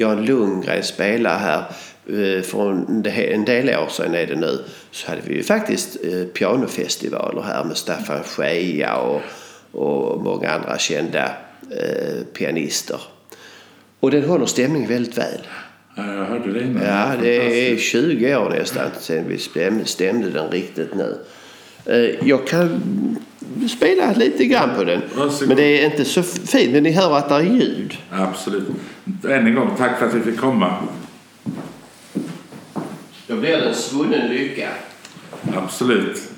Jan 0.00 0.24
Lundgren 0.24 0.82
spelar 0.82 1.38
här. 1.38 1.64
Eh, 2.06 2.42
för 2.42 2.70
en 3.18 3.44
del 3.44 3.68
år 3.68 3.88
sedan 3.88 4.14
är 4.14 4.26
det 4.26 4.36
nu 4.36 4.64
så 4.90 5.08
hade 5.08 5.22
vi 5.24 5.34
ju 5.34 5.42
faktiskt 5.42 5.96
eh, 6.04 6.24
pianofestivaler 6.24 7.42
här 7.42 7.64
med 7.64 7.76
Staffan 7.76 8.22
Schea 8.22 8.96
och, 8.96 9.20
och 9.72 10.22
många 10.22 10.50
andra 10.50 10.78
kända 10.78 11.24
eh, 11.70 12.24
pianister. 12.32 13.00
Och 14.00 14.10
den 14.10 14.24
håller 14.24 14.46
stämningen 14.46 14.88
väldigt 14.88 15.18
väl. 15.18 15.40
Jag 15.96 16.04
hörde 16.04 16.52
det 16.52 16.60
innan. 16.60 16.82
Ja, 16.86 17.12
det 17.22 17.70
är 17.72 17.76
20 17.76 18.36
år 18.36 18.50
nästan 18.50 18.90
sedan 19.00 19.24
vi 19.28 19.38
stämde 19.84 20.30
den 20.30 20.50
riktigt 20.50 20.94
nu. 20.94 21.18
Jag 22.22 22.46
kan 22.46 22.80
spela 23.70 24.12
lite 24.12 24.44
grann 24.44 24.70
på 24.76 24.84
den. 24.84 25.00
Men 25.46 25.56
det 25.56 25.62
är 25.62 25.84
inte 25.84 26.04
så 26.04 26.22
fint, 26.22 26.72
men 26.72 26.82
ni 26.82 26.90
hör 26.90 27.16
att 27.16 27.28
det 27.28 27.34
är 27.34 27.42
ljud. 27.42 27.96
Absolut. 28.10 28.68
Än 29.24 29.46
en 29.46 29.54
gång, 29.54 29.70
tack 29.78 29.98
för 29.98 30.06
att 30.06 30.14
vi 30.14 30.20
fick 30.20 30.40
komma. 30.40 30.76
Då 33.26 33.36
blir 33.36 33.56
det 33.56 33.68
en 33.68 33.74
svunnen 33.74 34.28
lycka. 34.28 34.68
Absolut. 35.56 36.37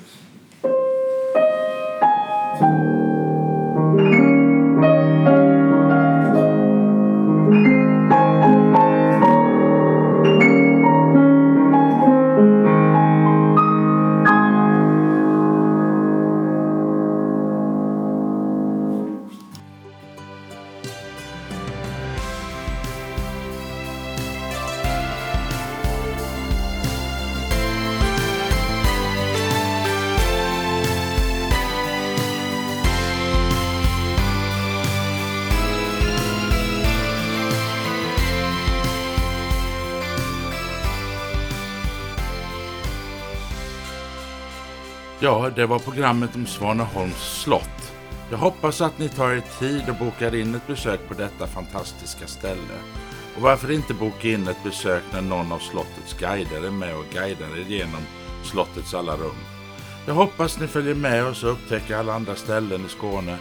Det 45.61 45.67
var 45.67 45.79
programmet 45.79 46.35
om 46.35 46.47
Svaneholms 46.47 47.43
slott. 47.43 47.93
Jag 48.31 48.39
hoppas 48.39 48.81
att 48.81 48.99
ni 48.99 49.09
tar 49.09 49.31
er 49.31 49.43
tid 49.59 49.83
och 49.89 50.07
bokar 50.07 50.35
in 50.35 50.55
ett 50.55 50.67
besök 50.67 51.01
på 51.09 51.15
detta 51.15 51.47
fantastiska 51.47 52.27
ställe. 52.27 52.77
Och 53.37 53.43
varför 53.43 53.71
inte 53.71 53.95
boka 53.95 54.29
in 54.29 54.49
ett 54.49 54.65
besök 54.65 55.03
när 55.13 55.21
någon 55.21 55.53
av 55.53 55.59
slottets 55.59 56.15
guider 56.19 56.67
är 56.67 56.71
med 56.71 56.97
och 56.97 57.05
guidar 57.13 57.59
er 57.59 57.65
genom 57.69 58.01
slottets 58.43 58.95
alla 58.95 59.17
rum. 59.17 59.37
Jag 60.07 60.15
hoppas 60.15 60.61
ni 60.61 60.67
följer 60.67 60.95
med 60.95 61.25
oss 61.25 61.45
och 61.45 61.53
upptäcker 61.53 61.97
alla 61.97 62.15
andra 62.15 62.35
ställen 62.35 62.87
i 62.87 62.89
Skåne. 62.89 63.37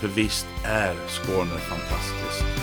För 0.00 0.08
visst 0.08 0.46
är 0.64 0.94
Skåne 1.08 1.58
fantastiskt. 1.58 2.61